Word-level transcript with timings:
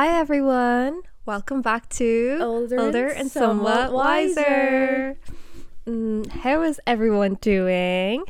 Hi 0.00 0.18
everyone. 0.18 1.02
Welcome 1.26 1.60
back 1.60 1.90
to 1.90 2.38
Older 2.40 3.08
and 3.08 3.30
Somewhat 3.30 3.92
Wiser. 3.92 5.18
Mm, 5.86 6.26
how 6.26 6.62
is 6.62 6.80
everyone 6.86 7.34
doing? 7.42 8.24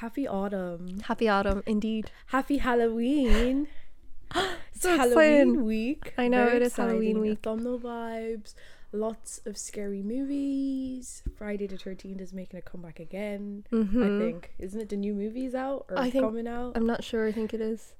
Happy 0.00 0.26
autumn. 0.26 0.98
Happy 1.06 1.28
autumn 1.28 1.62
indeed. 1.66 2.10
Happy 2.26 2.58
Halloween. 2.58 3.68
it's 4.34 4.82
So 4.82 4.96
Halloween 4.96 5.14
exciting. 5.50 5.64
week. 5.66 6.14
I 6.18 6.26
know, 6.26 6.46
Very 6.46 6.56
it 6.56 6.62
is 6.62 6.74
Halloween 6.74 7.10
exciting. 7.18 7.20
week. 7.20 7.38
Autumnal 7.46 7.78
vibes. 7.78 8.54
Lots 8.90 9.40
of 9.46 9.56
scary 9.56 10.02
movies. 10.02 11.22
Friday 11.36 11.68
the 11.68 11.76
13th 11.76 12.20
is 12.20 12.32
making 12.32 12.58
a 12.58 12.62
comeback 12.62 12.98
again. 12.98 13.64
Mhm. 13.70 14.02
I 14.02 14.20
think. 14.24 14.50
Isn't 14.58 14.80
it 14.80 14.88
the 14.88 14.96
new 14.96 15.14
movies 15.14 15.54
out 15.54 15.86
or 15.90 15.96
I 15.96 16.10
think- 16.10 16.24
coming 16.24 16.48
out? 16.48 16.72
I'm 16.74 16.86
not 16.86 17.04
sure. 17.04 17.24
I 17.28 17.30
think 17.30 17.54
it 17.54 17.60
is. 17.60 17.94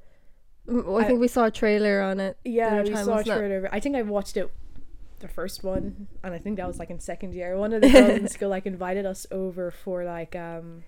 I, 0.69 1.05
think 1.05 1.21
we 1.21 1.29
saw 1.29 1.47
a 1.47 1.51
trailer 1.51 2.03
on 2.03 2.21
it. 2.21 2.37
yeah, 2.45 2.83
we 2.83 2.95
saw 2.95 3.19
a 3.19 3.25
trailer. 3.25 3.69
I 3.73 3.81
think 3.81 3.97
I 3.97 4.03
watched 4.03 4.37
it 4.37 4.51
the 5.21 5.29
first 5.29 5.65
one 5.65 6.07
and 6.23 6.35
I 6.35 6.39
think 6.39 6.57
that 6.59 6.67
was 6.67 6.79
like 6.79 6.91
in 6.91 7.01
second 7.01 7.35
year. 7.35 7.57
One 7.57 7.73
of 7.73 7.83
the 7.83 7.91
girls 7.91 8.11
in 8.11 8.29
school 8.37 8.49
like 8.49 8.67
invited 8.67 9.07
us 9.07 9.27
over 9.31 9.71
for 9.71 10.05
like 10.05 10.37
um 10.37 10.85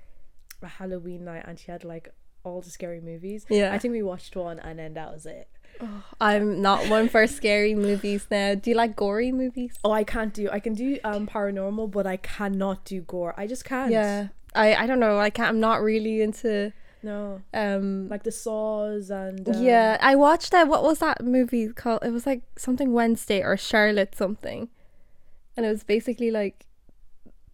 a 0.62 0.66
Halloween 0.66 1.24
night 1.24 1.45
and 1.47 1.59
she 1.59 1.71
had 1.71 1.85
like 1.85 2.12
all 2.45 2.61
the 2.61 2.71
scary 2.71 3.01
movies. 3.01 3.45
Yeah. 3.48 3.73
I 3.73 3.79
think 3.79 3.93
we 3.93 4.02
watched 4.02 4.37
one 4.37 4.59
and 4.59 4.79
then 4.79 4.95
that 4.95 5.12
was 5.12 5.27
it. 5.27 5.48
I'm 6.21 6.60
not 6.60 6.88
one 6.88 7.09
for 7.09 7.27
scary 7.27 7.74
movies 7.74 8.27
now. 8.30 8.55
Do 8.55 8.71
you 8.71 8.77
like 8.77 8.97
gory 8.97 9.33
movies? 9.33 9.74
Oh, 9.83 9.93
I 9.93 10.05
can't 10.05 10.35
do. 10.35 10.49
I 10.51 10.60
can 10.60 10.74
do 10.74 10.99
um 11.05 11.27
paranormal, 11.27 11.91
but 11.91 12.07
I 12.07 12.19
cannot 12.19 12.85
do 12.85 13.01
gore. 13.01 13.35
I 13.37 13.47
just 13.47 13.65
can't. 13.65 13.91
Yeah. 13.91 14.29
I 14.54 14.74
I 14.74 14.87
don't 14.87 15.01
know. 15.01 15.19
I 15.19 15.30
can't. 15.30 15.49
I'm 15.49 15.60
not 15.60 15.82
really 15.82 16.21
into 16.21 16.73
No. 17.02 17.43
um 17.54 18.09
Like 18.09 18.24
the 18.24 18.32
saws 18.32 19.10
and 19.10 19.48
um, 19.48 19.62
Yeah, 19.62 19.96
I 20.01 20.16
watched 20.16 20.51
that. 20.52 20.68
What 20.68 20.82
was 20.82 20.98
that 20.98 21.24
movie 21.24 21.68
called? 21.68 22.01
It 22.02 22.12
was 22.12 22.26
like 22.26 22.42
something 22.57 22.92
Wednesday 22.92 23.42
or 23.42 23.57
Charlotte 23.57 24.15
something, 24.15 24.68
and 25.57 25.66
it 25.66 25.70
was 25.70 25.84
basically 25.84 26.30
like 26.30 26.66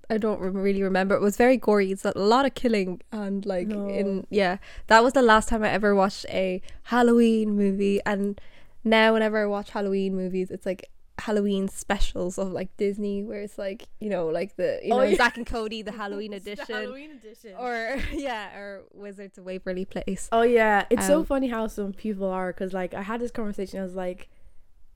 I 0.09 0.19
don't 0.19 0.41
really 0.41 0.83
remember. 0.83 1.17
It 1.17 1.21
was 1.21 1.37
very 1.37 1.57
gory. 1.57 1.91
It's 1.91 2.05
a 2.05 2.13
lot 2.17 2.47
of 2.47 2.55
killing 2.55 3.03
and 3.11 3.45
like 3.45 3.71
in 3.71 4.27
yeah. 4.31 4.59
That 4.87 5.03
was 5.03 5.15
the 5.15 5.23
last 5.23 5.49
time 5.49 5.65
I 5.65 5.71
ever 5.71 5.95
watched 5.95 6.27
a 6.29 6.63
Halloween 6.85 7.57
movie, 7.57 8.01
and 8.07 8.41
now 8.85 9.15
whenever 9.15 9.43
I 9.43 9.47
watch 9.47 9.71
Halloween 9.71 10.15
movies, 10.15 10.51
it's 10.51 10.67
like 10.67 10.91
Halloween 11.19 11.69
specials 11.69 12.37
of 12.39 12.53
like 12.53 12.77
Disney, 12.77 13.23
where 13.23 13.41
it's 13.41 13.57
like 13.59 13.89
you 14.01 14.11
know 14.11 14.27
like 14.27 14.57
the 14.57 14.81
you 14.83 14.93
Oh, 14.93 14.99
know 14.99 15.03
yeah. 15.05 15.17
Zack 15.17 15.37
and 15.39 15.47
Cody 15.47 15.83
the 15.83 15.93
Halloween 16.03 16.33
It's 16.33 16.45
the 16.45 16.53
edition. 16.53 16.75
Halloween 16.75 17.11
edition. 17.13 17.55
Or 17.59 17.97
yeah, 18.13 18.57
or 18.57 18.83
Wizards 18.93 19.39
of 19.39 19.45
Waverly 19.45 19.85
Place. 19.85 20.29
Oh 20.33 20.43
yeah, 20.43 20.85
it's 20.91 21.07
so 21.07 21.21
Um, 21.21 21.25
funny 21.25 21.49
how 21.49 21.67
some 21.69 21.93
people 21.93 22.29
are 22.29 22.53
because 22.53 22.73
like 22.73 22.93
I 22.95 23.03
had 23.03 23.21
this 23.21 23.31
conversation. 23.31 23.81
I 23.81 23.83
was 23.83 23.95
like, 23.95 24.29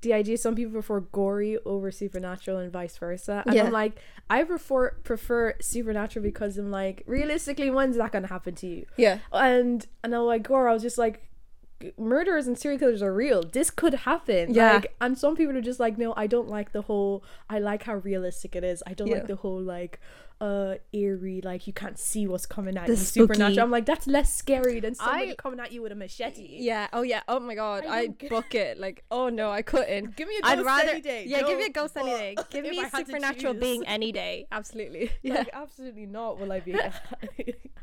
the 0.02 0.12
idea 0.14 0.36
some 0.38 0.54
people 0.54 0.72
prefer 0.72 1.00
gory 1.00 1.58
over 1.64 1.91
supernatural 1.91 2.58
and 2.58 2.72
vice 2.72 2.96
versa, 2.98 3.42
and 3.46 3.54
Yeah. 3.54 3.64
I'm 3.64 3.72
like, 3.72 3.98
I 4.28 4.44
prefer 4.44 4.91
prefer 5.02 5.54
supernatural 5.60 6.22
because 6.22 6.58
I'm 6.58 6.70
like, 6.70 7.02
realistically, 7.06 7.70
when's 7.70 7.96
that 7.96 8.12
gonna 8.12 8.26
happen 8.28 8.54
to 8.56 8.66
you? 8.66 8.86
Yeah, 8.98 9.18
And 9.32 9.86
and 10.04 10.14
I'm 10.14 10.22
like 10.22 10.42
gore. 10.42 10.68
I 10.68 10.72
was 10.74 10.82
just 10.82 10.98
like. 10.98 11.22
Murderers 11.98 12.46
and 12.46 12.58
serial 12.58 12.78
killers 12.78 13.02
are 13.02 13.12
real. 13.14 13.42
This 13.42 13.70
could 13.70 13.94
happen. 13.94 14.54
Yeah. 14.54 14.74
Like, 14.74 14.94
and 15.00 15.18
some 15.18 15.36
people 15.36 15.56
are 15.56 15.60
just 15.62 15.80
like, 15.80 15.96
no, 15.98 16.12
I 16.16 16.26
don't 16.26 16.48
like 16.48 16.72
the 16.72 16.82
whole. 16.82 17.22
I 17.48 17.58
like 17.58 17.84
how 17.84 17.94
realistic 17.94 18.54
it 18.56 18.64
is. 18.64 18.82
I 18.86 18.94
don't 18.94 19.08
Yeah. 19.08 19.16
like 19.18 19.26
the 19.28 19.36
whole 19.36 19.60
like, 19.60 19.98
uh, 20.40 20.76
eerie. 20.94 21.42
Like 21.42 21.66
you 21.66 21.72
can't 21.74 21.98
see 21.98 22.26
what's 22.26 22.46
coming 22.46 22.76
at 22.78 22.86
The 22.86 22.92
you. 22.92 22.96
spooky- 22.96 23.34
Supernatural. 23.34 23.64
I'm 23.64 23.70
like, 23.70 23.84
that's 23.84 24.06
less 24.06 24.32
scary 24.32 24.80
than 24.80 24.94
somebody 24.94 25.32
I- 25.32 25.34
coming 25.34 25.60
at 25.60 25.70
you 25.70 25.82
with 25.82 25.92
a 25.92 25.94
machete. 25.94 26.48
Yeah. 26.58 26.88
Oh 26.94 27.02
yeah. 27.02 27.20
Oh 27.28 27.40
my 27.40 27.54
god. 27.54 27.84
I 27.86 28.00
I 28.00 28.06
book 28.30 28.54
it. 28.54 28.78
Like 28.78 29.04
oh 29.10 29.28
no, 29.28 29.50
I 29.50 29.60
couldn't. 29.62 30.16
Give 30.16 30.28
me 30.28 30.36
a 30.42 30.46
I'd 30.46 30.56
ghost 30.56 30.66
rather. 30.66 30.90
any 30.92 31.00
day. 31.02 31.24
Yeah, 31.26 31.42
give 31.42 31.58
me 31.58 31.66
a 31.66 31.70
ghost 31.70 31.94
any 31.96 32.10
day. 32.10 32.36
Give 32.50 32.64
me 32.70 32.82
to 32.82 32.88
supernatural 32.90 33.54
being 33.54 33.86
any 33.86 34.12
day. 34.12 34.46
Absolutely. 34.50 35.10
Yeah. 35.22 35.34
Like 35.40 35.50
absolutely 35.52 36.06
not. 36.06 36.38
Will 36.40 36.52
I 36.52 36.60
be? 36.60 36.74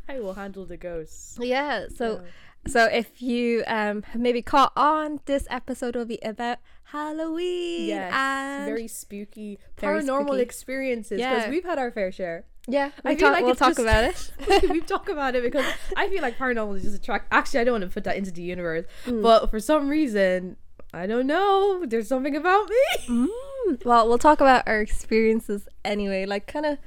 I 0.09 0.19
will 0.19 0.33
handle 0.33 0.65
the 0.65 0.77
ghosts. 0.77 1.37
yeah. 1.41 1.85
So 1.95 2.21
Yeah. 2.23 2.29
So 2.67 2.85
if 2.85 3.21
you 3.21 3.63
um 3.67 4.03
maybe 4.15 4.41
caught 4.41 4.73
on, 4.75 5.19
this 5.25 5.47
episode 5.49 5.95
will 5.95 6.05
be 6.05 6.19
about 6.23 6.59
Halloween. 6.85 7.87
Yes, 7.89 8.13
And 8.15 8.65
very 8.65 8.87
spooky 8.87 9.59
Very 9.79 10.01
paranormal 10.03 10.27
spooky. 10.27 10.41
experiences 10.41 11.17
because 11.17 11.43
Yeah. 11.43 11.49
we've 11.49 11.63
had 11.65 11.77
our 11.79 11.91
fair 11.91 12.11
share. 12.11 12.45
yeah, 12.67 12.91
I 13.05 13.09
we 13.13 13.15
feel 13.15 13.27
talk, 13.29 13.35
like 13.37 13.45
we'll 13.45 13.55
talk 13.55 13.69
just- 13.75 13.79
about 13.79 14.03
it. 14.03 14.31
we've 14.69 14.85
talked 14.93 15.09
about 15.09 15.35
it 15.35 15.43
because 15.43 15.65
I 15.95 16.07
feel 16.09 16.21
like 16.21 16.37
paranormal 16.37 16.75
is 16.77 16.83
just 16.83 16.95
attract. 16.97 17.27
Actually, 17.31 17.61
I 17.61 17.63
don't 17.65 17.73
want 17.79 17.83
to 17.85 17.89
put 17.89 18.03
that 18.05 18.17
into 18.17 18.31
the 18.31 18.41
universe, 18.41 18.85
Mm. 19.05 19.21
but 19.23 19.49
for 19.49 19.59
some 19.59 19.87
reason, 19.89 20.57
I 20.93 21.05
don't 21.07 21.27
know. 21.27 21.83
There's 21.85 22.07
something 22.07 22.35
about 22.35 22.69
me. 22.69 22.75
Mm. 23.67 23.83
Well, 23.85 24.07
we'll 24.07 24.17
talk 24.17 24.39
about 24.39 24.65
our 24.65 24.79
experiences 24.79 25.67
anyway. 25.83 26.25
Like 26.25 26.47
kind 26.47 26.65
of 26.65 26.77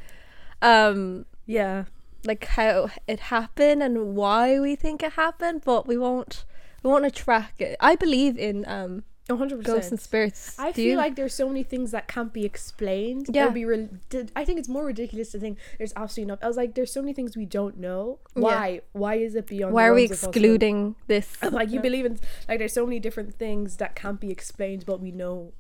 um 0.63 1.27
Yeah. 1.47 1.85
Like 2.25 2.45
how 2.47 2.91
it 3.07 3.21
happened 3.21 3.83
and 3.83 4.15
why 4.15 4.61
we 4.61 4.77
think 4.77 5.03
it 5.03 5.13
happened, 5.13 5.63
but 5.65 5.87
we 5.87 5.97
won't 5.97 6.45
we 6.83 6.91
won't 6.91 7.15
track 7.15 7.55
it. 7.61 7.77
I 7.81 7.97
believe 7.97 8.39
in 8.39 8.65
um 8.67 9.05
100%. 9.29 9.63
ghosts 9.63 9.91
and 9.91 10.01
spirits. 10.01 10.59
I 10.59 10.69
Do 10.73 10.75
feel 10.75 10.85
you? 10.93 10.97
like 10.97 11.15
there's 11.15 11.35
so 11.35 11.47
many 11.47 11.63
things 11.63 11.93
that 11.93 12.09
can't 12.09 12.33
be 12.33 12.45
explained. 12.45 13.27
Yeah. 13.33 13.49
Be 13.49 13.65
re- 13.65 13.89
I 14.35 14.45
think 14.45 14.59
it's 14.59 14.69
more 14.69 14.85
ridiculous 14.85 15.31
to 15.33 15.39
think 15.39 15.59
there's 15.79 15.93
absolutely 15.95 16.31
not. 16.31 16.43
I 16.43 16.49
was 16.49 16.57
like, 16.57 16.75
there's 16.75 16.93
so 16.93 17.01
many 17.01 17.13
things 17.13 17.37
we 17.37 17.47
don't 17.47 17.79
know. 17.79 18.19
Yeah. 18.35 18.43
Why? 18.43 18.81
Why 18.93 19.15
is 19.17 19.35
it 19.35 19.47
beyond? 19.47 19.73
why 19.73 19.87
are 19.87 19.95
we 19.95 20.03
realms 20.03 20.11
of 20.11 20.33
possibility? 20.33 20.47
excluding 20.55 20.97
this? 21.07 21.37
Like 21.51 21.71
you 21.71 21.81
believe 21.81 22.07
in 22.07 22.19
like 22.49 22.59
there's 22.59 22.73
so 22.73 22.87
many 22.87 22.99
different 22.99 23.35
things 23.37 23.77
that 23.77 23.95
can't 23.95 24.21
be 24.21 24.31
explained, 24.31 24.85
but 24.87 25.01
we 25.01 25.11
know 25.13 25.53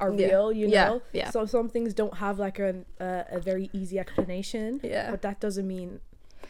are 0.00 0.12
Yeah. 0.12 0.26
real. 0.28 0.52
You 0.52 0.66
Yeah, 0.68 0.88
know. 0.88 1.02
yeah. 1.12 1.30
So 1.30 1.46
some 1.46 1.68
things 1.68 1.94
don't 1.94 2.14
have 2.24 2.38
like 2.38 2.58
an 2.58 2.86
uh, 3.00 3.24
a 3.30 3.38
very 3.50 3.70
easy 3.72 3.98
explanation. 3.98 4.80
Yeah. 4.82 5.10
But 5.10 5.22
that 5.22 5.38
doesn't 5.40 5.66
mean. 5.76 6.00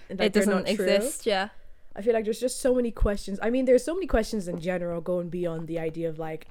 That 0.08 0.20
it 0.26 0.32
doesn't 0.32 0.52
not 0.52 0.66
true. 0.66 0.84
exist. 0.86 1.26
Yeah. 1.26 1.48
I 1.94 2.02
feel 2.02 2.14
like 2.14 2.24
there's 2.24 2.40
just 2.40 2.60
so 2.60 2.74
many 2.74 2.90
questions. 2.92 3.38
I 3.42 3.50
mean, 3.50 3.64
there's 3.64 3.84
so 3.84 3.94
many 3.94 4.06
questions 4.06 4.48
in 4.48 4.58
general 4.60 5.00
going 5.00 5.28
beyond 5.28 5.66
the 5.68 5.78
idea 5.78 6.08
of 6.08 6.18
like 6.18 6.46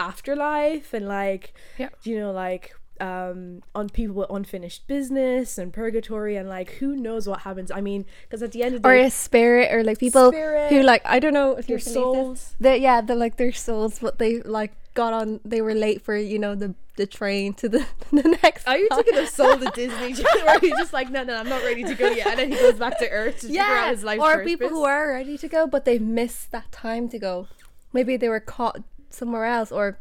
afterlife 0.00 0.92
and 0.92 1.06
like 1.06 1.54
Yeah. 1.78 1.88
you 2.02 2.18
know 2.18 2.32
like 2.32 2.74
um 3.00 3.62
on 3.74 3.88
people 3.88 4.14
with 4.14 4.30
unfinished 4.30 4.86
business 4.86 5.58
and 5.58 5.72
purgatory 5.72 6.36
and 6.36 6.48
like 6.48 6.70
who 6.78 6.94
knows 6.96 7.26
what 7.28 7.40
happens. 7.40 7.70
I 7.70 7.80
mean, 7.80 8.06
because 8.22 8.42
at 8.42 8.52
the 8.52 8.62
end 8.62 8.76
of 8.76 8.82
the 8.82 8.88
Or 8.88 8.94
day, 8.94 9.04
a 9.06 9.10
spirit, 9.10 9.72
or 9.72 9.82
like 9.82 9.98
people 9.98 10.30
Spirit, 10.30 10.70
who 10.70 10.82
like 10.82 11.02
I 11.04 11.18
don't 11.18 11.34
know 11.34 11.56
if 11.56 11.66
their 11.66 11.78
you 11.78 11.84
believe 11.84 11.84
this. 11.84 11.94
souls. 11.94 12.54
They 12.60 12.78
yeah, 12.78 13.00
they're 13.00 13.16
like 13.16 13.36
their 13.36 13.52
souls, 13.52 13.98
but 13.98 14.18
they 14.18 14.40
like 14.42 14.72
got 14.94 15.12
on. 15.12 15.40
They 15.44 15.60
were 15.60 15.74
late 15.74 16.02
for 16.02 16.16
you 16.16 16.38
know 16.38 16.54
the 16.54 16.74
the 16.96 17.06
train 17.06 17.54
to 17.54 17.68
the 17.68 17.86
the 18.12 18.38
next. 18.42 18.66
Are 18.66 18.78
you 18.78 18.88
taking 18.94 19.16
a 19.18 19.26
soul 19.26 19.56
to 19.58 19.70
Disney? 19.74 20.14
where 20.22 20.58
he's 20.60 20.76
just 20.76 20.92
like, 20.92 21.10
no, 21.10 21.22
no, 21.24 21.36
I'm 21.36 21.48
not 21.48 21.62
ready 21.62 21.84
to 21.84 21.94
go 21.94 22.08
yet, 22.08 22.26
and 22.28 22.38
then 22.38 22.52
he 22.52 22.56
goes 22.56 22.78
back 22.78 22.98
to 23.00 23.08
Earth 23.10 23.40
to 23.40 23.46
figure 23.48 23.60
out 23.62 23.68
Yeah, 23.68 23.90
his 23.90 24.04
life 24.04 24.20
or 24.20 24.44
people 24.44 24.68
who 24.68 24.84
are 24.84 25.08
ready 25.10 25.36
to 25.38 25.48
go, 25.48 25.66
but 25.66 25.84
they've 25.84 26.00
missed 26.00 26.52
that 26.52 26.70
time 26.72 27.08
to 27.10 27.18
go. 27.18 27.48
Maybe 27.92 28.16
they 28.16 28.28
were 28.28 28.40
caught 28.40 28.82
somewhere 29.10 29.44
else, 29.44 29.70
or 29.70 29.98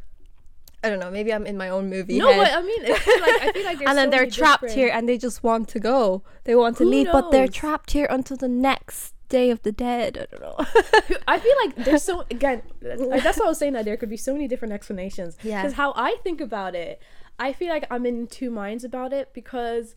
I 0.84 0.90
don't 0.90 1.00
know. 1.00 1.10
Maybe 1.12 1.34
I'm 1.34 1.46
in 1.46 1.58
my 1.58 1.70
own 1.70 1.90
movie. 1.90 2.18
No, 2.18 2.30
I 2.30 2.62
mean, 2.62 2.84
I 2.92 2.96
feel 2.98 3.20
like 3.22 3.42
I 3.42 3.52
feel 3.52 3.64
like 3.66 3.80
and 3.88 3.98
then 3.98 4.08
so 4.08 4.12
they're 4.18 4.30
trapped 4.30 4.62
different- 4.62 4.76
here, 4.80 4.90
and 4.94 5.08
they 5.10 5.18
just 5.18 5.44
want 5.44 5.70
to 5.70 5.80
go. 5.80 6.24
They 6.44 6.56
want 6.56 6.78
to 6.78 6.84
Who 6.84 6.90
leave, 6.90 7.08
but 7.12 7.32
they're 7.32 7.48
trapped 7.48 7.92
here 7.92 8.08
until 8.10 8.38
the 8.38 8.48
next 8.50 9.14
day 9.34 9.50
of 9.50 9.64
the 9.64 9.72
dead. 9.72 10.16
I 10.16 10.26
don't 10.32 10.42
know. 10.42 10.56
I 11.28 11.40
feel 11.40 11.56
like 11.66 11.76
there's 11.84 12.04
so 12.04 12.24
again. 12.32 12.62
Like, 12.82 13.24
that's 13.24 13.40
what 13.40 13.48
I 13.48 13.50
was 13.50 13.58
saying. 13.58 13.74
That 13.74 13.86
there 13.86 13.98
could 13.98 14.10
be 14.10 14.18
so 14.18 14.32
many 14.32 14.48
different 14.48 14.74
explanations. 14.74 15.38
Yeah. 15.42 15.62
Because 15.62 15.74
how 15.74 15.92
I 15.96 16.18
think 16.24 16.40
about 16.40 16.76
it, 16.76 17.02
I 17.40 17.52
feel 17.52 17.70
like 17.70 17.86
I'm 17.90 18.06
in 18.06 18.28
two 18.28 18.52
minds 18.52 18.84
about 18.84 19.12
it 19.12 19.34
because 19.34 19.96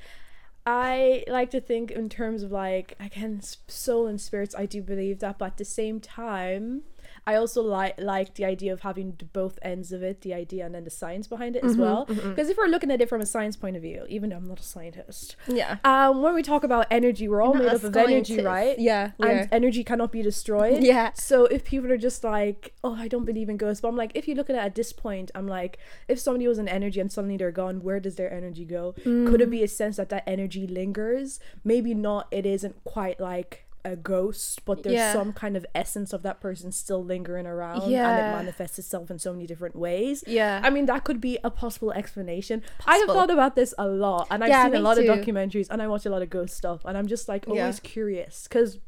I 0.65 1.23
like 1.29 1.51
to 1.51 1.61
think 1.61 1.91
in 1.91 2.09
terms 2.09 2.43
of 2.43 2.51
like 2.51 2.97
again 2.99 3.43
soul 3.69 4.07
and 4.07 4.19
spirits. 4.19 4.55
I 4.57 4.65
do 4.65 4.81
believe 4.83 5.19
that, 5.21 5.39
but 5.39 5.45
at 5.53 5.57
the 5.59 5.65
same 5.67 6.01
time. 6.01 6.83
I 7.27 7.35
also 7.35 7.63
like 7.63 7.95
like 7.99 8.35
the 8.35 8.45
idea 8.45 8.73
of 8.73 8.81
having 8.81 9.19
both 9.33 9.59
ends 9.63 9.93
of 9.93 10.03
it, 10.03 10.21
the 10.23 10.33
idea 10.33 10.65
and 10.65 10.75
then 10.75 10.85
the 10.85 10.91
science 10.91 11.27
behind 11.27 11.57
it 11.57 11.63
Mm-hmm, 11.63 11.71
as 11.71 11.77
well. 11.77 12.05
Because 12.05 12.49
if 12.49 12.57
we're 12.57 12.67
looking 12.67 12.91
at 12.91 13.01
it 13.01 13.09
from 13.09 13.21
a 13.21 13.27
science 13.27 13.57
point 13.57 13.77
of 13.77 13.83
view, 13.83 14.05
even 14.09 14.31
though 14.31 14.37
I'm 14.37 14.47
not 14.47 14.61
a 14.61 14.63
scientist, 14.63 15.37
yeah. 15.49 15.79
um, 15.85 16.23
when 16.23 16.35
we 16.35 16.43
talk 16.43 16.65
about 16.65 16.87
energy, 16.91 17.29
we're 17.29 17.43
all 17.43 17.55
Not 17.55 17.63
made 17.63 17.75
up 17.75 17.85
of 17.85 17.97
energy, 17.97 18.41
right? 18.41 18.79
Yeah, 18.79 19.13
and 19.19 19.49
energy 19.51 19.83
cannot 19.85 20.13
be 20.13 20.23
destroyed. 20.23 20.83
Yeah. 20.87 21.13
So 21.15 21.47
if 21.47 21.65
people 21.65 21.91
are 21.91 21.97
just 21.97 22.23
like, 22.23 22.75
oh, 22.85 22.95
I 22.95 23.09
don't 23.09 23.25
believe 23.25 23.49
in 23.49 23.57
ghosts, 23.57 23.81
but 23.81 23.89
I'm 23.89 23.97
like, 23.97 24.13
if 24.15 24.29
you 24.29 24.35
look 24.37 24.49
at 24.49 24.55
it 24.55 24.61
at 24.61 24.75
this 24.77 24.93
point, 24.93 25.33
I'm 25.35 25.49
like, 25.49 25.79
if 26.07 26.21
somebody 26.21 26.47
was 26.47 26.59
an 26.59 26.69
energy 26.69 27.01
and 27.01 27.11
suddenly 27.11 27.37
they're 27.37 27.51
gone, 27.51 27.83
where 27.83 27.99
does 27.99 28.15
their 28.15 28.33
energy 28.33 28.65
go? 28.65 28.95
Could 29.03 29.41
it 29.41 29.51
be 29.51 29.65
a 29.65 29.69
sense 29.69 29.97
that 29.97 30.11
that 30.11 30.23
energy 30.29 30.67
lingers? 30.67 31.41
Maybe 31.65 31.93
not. 31.93 32.29
It 32.31 32.47
isn't 32.47 32.85
quite 32.85 33.19
like 33.19 33.66
a 33.93 33.97
ghost, 33.97 34.65
but 34.65 34.83
there's 34.83 34.97
Yeah. 34.97 35.13
some 35.13 35.33
kind 35.33 35.57
of 35.57 35.65
essence 35.75 36.13
of 36.13 36.23
that 36.23 36.41
person 36.41 36.73
still 36.73 37.03
lingering 37.03 37.47
around, 37.47 37.85
and 37.95 38.19
it 38.19 38.27
manifests 38.39 38.79
itself 38.79 39.11
in 39.11 39.19
so 39.19 39.33
many 39.33 39.47
different 39.47 39.77
ways. 39.77 40.23
Yeah. 40.27 40.61
I 40.63 40.69
mean, 40.71 40.87
that 40.87 41.05
could 41.05 41.21
be 41.21 41.39
a 41.45 41.51
possible 41.51 41.93
explanation. 41.93 42.63
I 42.87 42.97
have 42.99 43.07
thought 43.09 43.31
about 43.31 43.55
this 43.57 43.73
a 43.79 43.87
lot, 43.87 44.27
and 44.31 44.43
I've 44.45 44.51
Yeah, 44.51 44.65
seen 44.65 44.75
a 44.75 44.81
lot 44.81 44.97
too. 44.99 45.09
of 45.11 45.19
documentaries, 45.19 45.69
and 45.71 45.81
I 45.81 45.87
watch 45.87 46.05
a 46.05 46.11
lot 46.11 46.23
of 46.23 46.29
ghost 46.31 46.57
stuff, 46.57 46.85
and 46.85 46.99
I'm 46.99 47.07
just 47.07 47.29
like 47.29 47.47
Yeah. 47.47 47.53
always 47.63 47.81
curious 47.81 48.47
because 48.49 48.79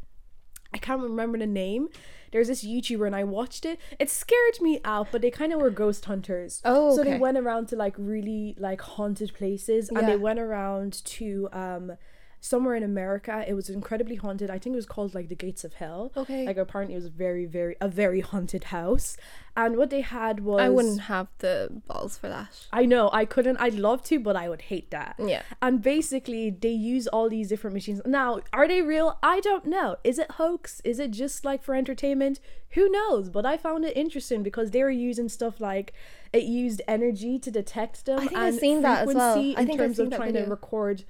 I 0.75 0.79
can't 0.79 1.01
remember 1.01 1.39
the 1.39 1.47
name. 1.47 1.89
There's 2.31 2.49
this 2.49 2.63
YouTuber 2.63 3.07
and 3.07 3.17
I 3.17 3.25
watched 3.25 3.65
it. 3.65 3.79
It 3.99 4.11
scared 4.11 4.61
me 4.61 4.81
out, 4.85 5.07
but 5.13 5.23
they 5.23 5.31
kind 5.31 5.51
of 5.55 5.61
were 5.63 5.71
ghost 5.71 6.05
hunters. 6.05 6.61
Oh, 6.63 6.95
so 6.95 7.03
they 7.03 7.17
went 7.17 7.39
around 7.39 7.69
to 7.69 7.77
like 7.77 7.95
really 7.97 8.55
like 8.59 8.83
haunted 8.83 9.33
places, 9.33 9.89
and 9.89 10.07
they 10.07 10.17
went 10.17 10.39
around 10.39 10.93
to 11.17 11.49
um 11.53 11.93
somewhere 12.41 12.75
in 12.75 12.83
America. 12.83 13.45
It 13.47 13.55
was 13.55 13.69
incredibly 13.69 14.17
haunted. 14.17 14.51
I 14.51 14.59
think 14.59 14.75
it 14.75 14.77
was 14.77 14.87
called 14.87 15.15
like 15.15 15.29
the 15.29 15.35
Gates 15.35 15.65
of 15.65 15.75
Hell. 15.75 16.13
Okay. 16.17 16.47
Like 16.47 16.57
apparently 16.57 16.95
it 16.95 16.99
was 16.99 17.09
very 17.09 17.47
very 17.47 17.77
a 17.81 17.89
very 17.89 18.21
haunted 18.21 18.65
house, 18.65 19.17
and 19.57 19.77
what 19.77 19.91
they 19.91 20.01
had 20.03 20.41
was 20.41 20.61
I 20.61 20.69
wouldn't 20.69 21.03
have 21.03 21.29
the 21.39 21.83
balls 21.87 22.17
for 22.19 22.29
that. 22.29 22.67
I 22.73 22.87
know 22.87 23.11
I 23.13 23.25
couldn't. 23.25 23.57
I'd 23.59 23.75
love 23.75 24.03
to, 24.05 24.19
but 24.19 24.37
I 24.37 24.49
would 24.49 24.63
hate 24.63 24.91
that. 24.91 25.17
Yeah. 25.19 25.43
And 25.61 25.83
basically, 25.83 26.51
they 26.51 26.71
use 26.71 27.07
all 27.07 27.29
these 27.29 27.49
different 27.49 27.75
machines. 27.75 28.01
Now, 28.07 28.41
are 28.53 28.69
they 28.69 28.83
real? 28.83 29.19
I 29.23 29.41
don't 29.41 29.67
know. 29.67 29.97
Is 30.05 30.19
it 30.19 30.33
hoax? 30.33 30.81
Is 30.85 30.99
it 30.99 31.11
just 31.11 31.45
like 31.45 31.63
for 31.63 31.75
entertainment? 31.75 32.41
Who 32.73 32.91
knows? 32.91 33.31
But 33.31 33.47
I 33.47 33.57
found 33.57 33.85
it 33.85 33.97
interesting 33.97 34.43
because 34.43 34.71
they 34.71 34.83
were 34.83 34.91
using 34.91 35.29
stuff 35.29 35.61
like 35.61 35.93
it 36.33 36.45
used 36.45 36.83
energy 36.87 37.39
to 37.39 37.51
detect 37.51 38.05
them. 38.05 38.21
I 38.21 38.27
think 38.27 38.37
I've 38.37 38.55
seen 38.57 38.83
that 38.83 39.09
as 39.09 39.15
well. 39.15 39.39
I 39.39 39.41
in 39.41 39.55
think 39.57 39.71
I've 39.71 39.79
terms 39.79 39.97
seen 39.97 40.13
of 40.13 40.17
trying 40.17 40.35
to 40.35 40.43
record 40.45 41.05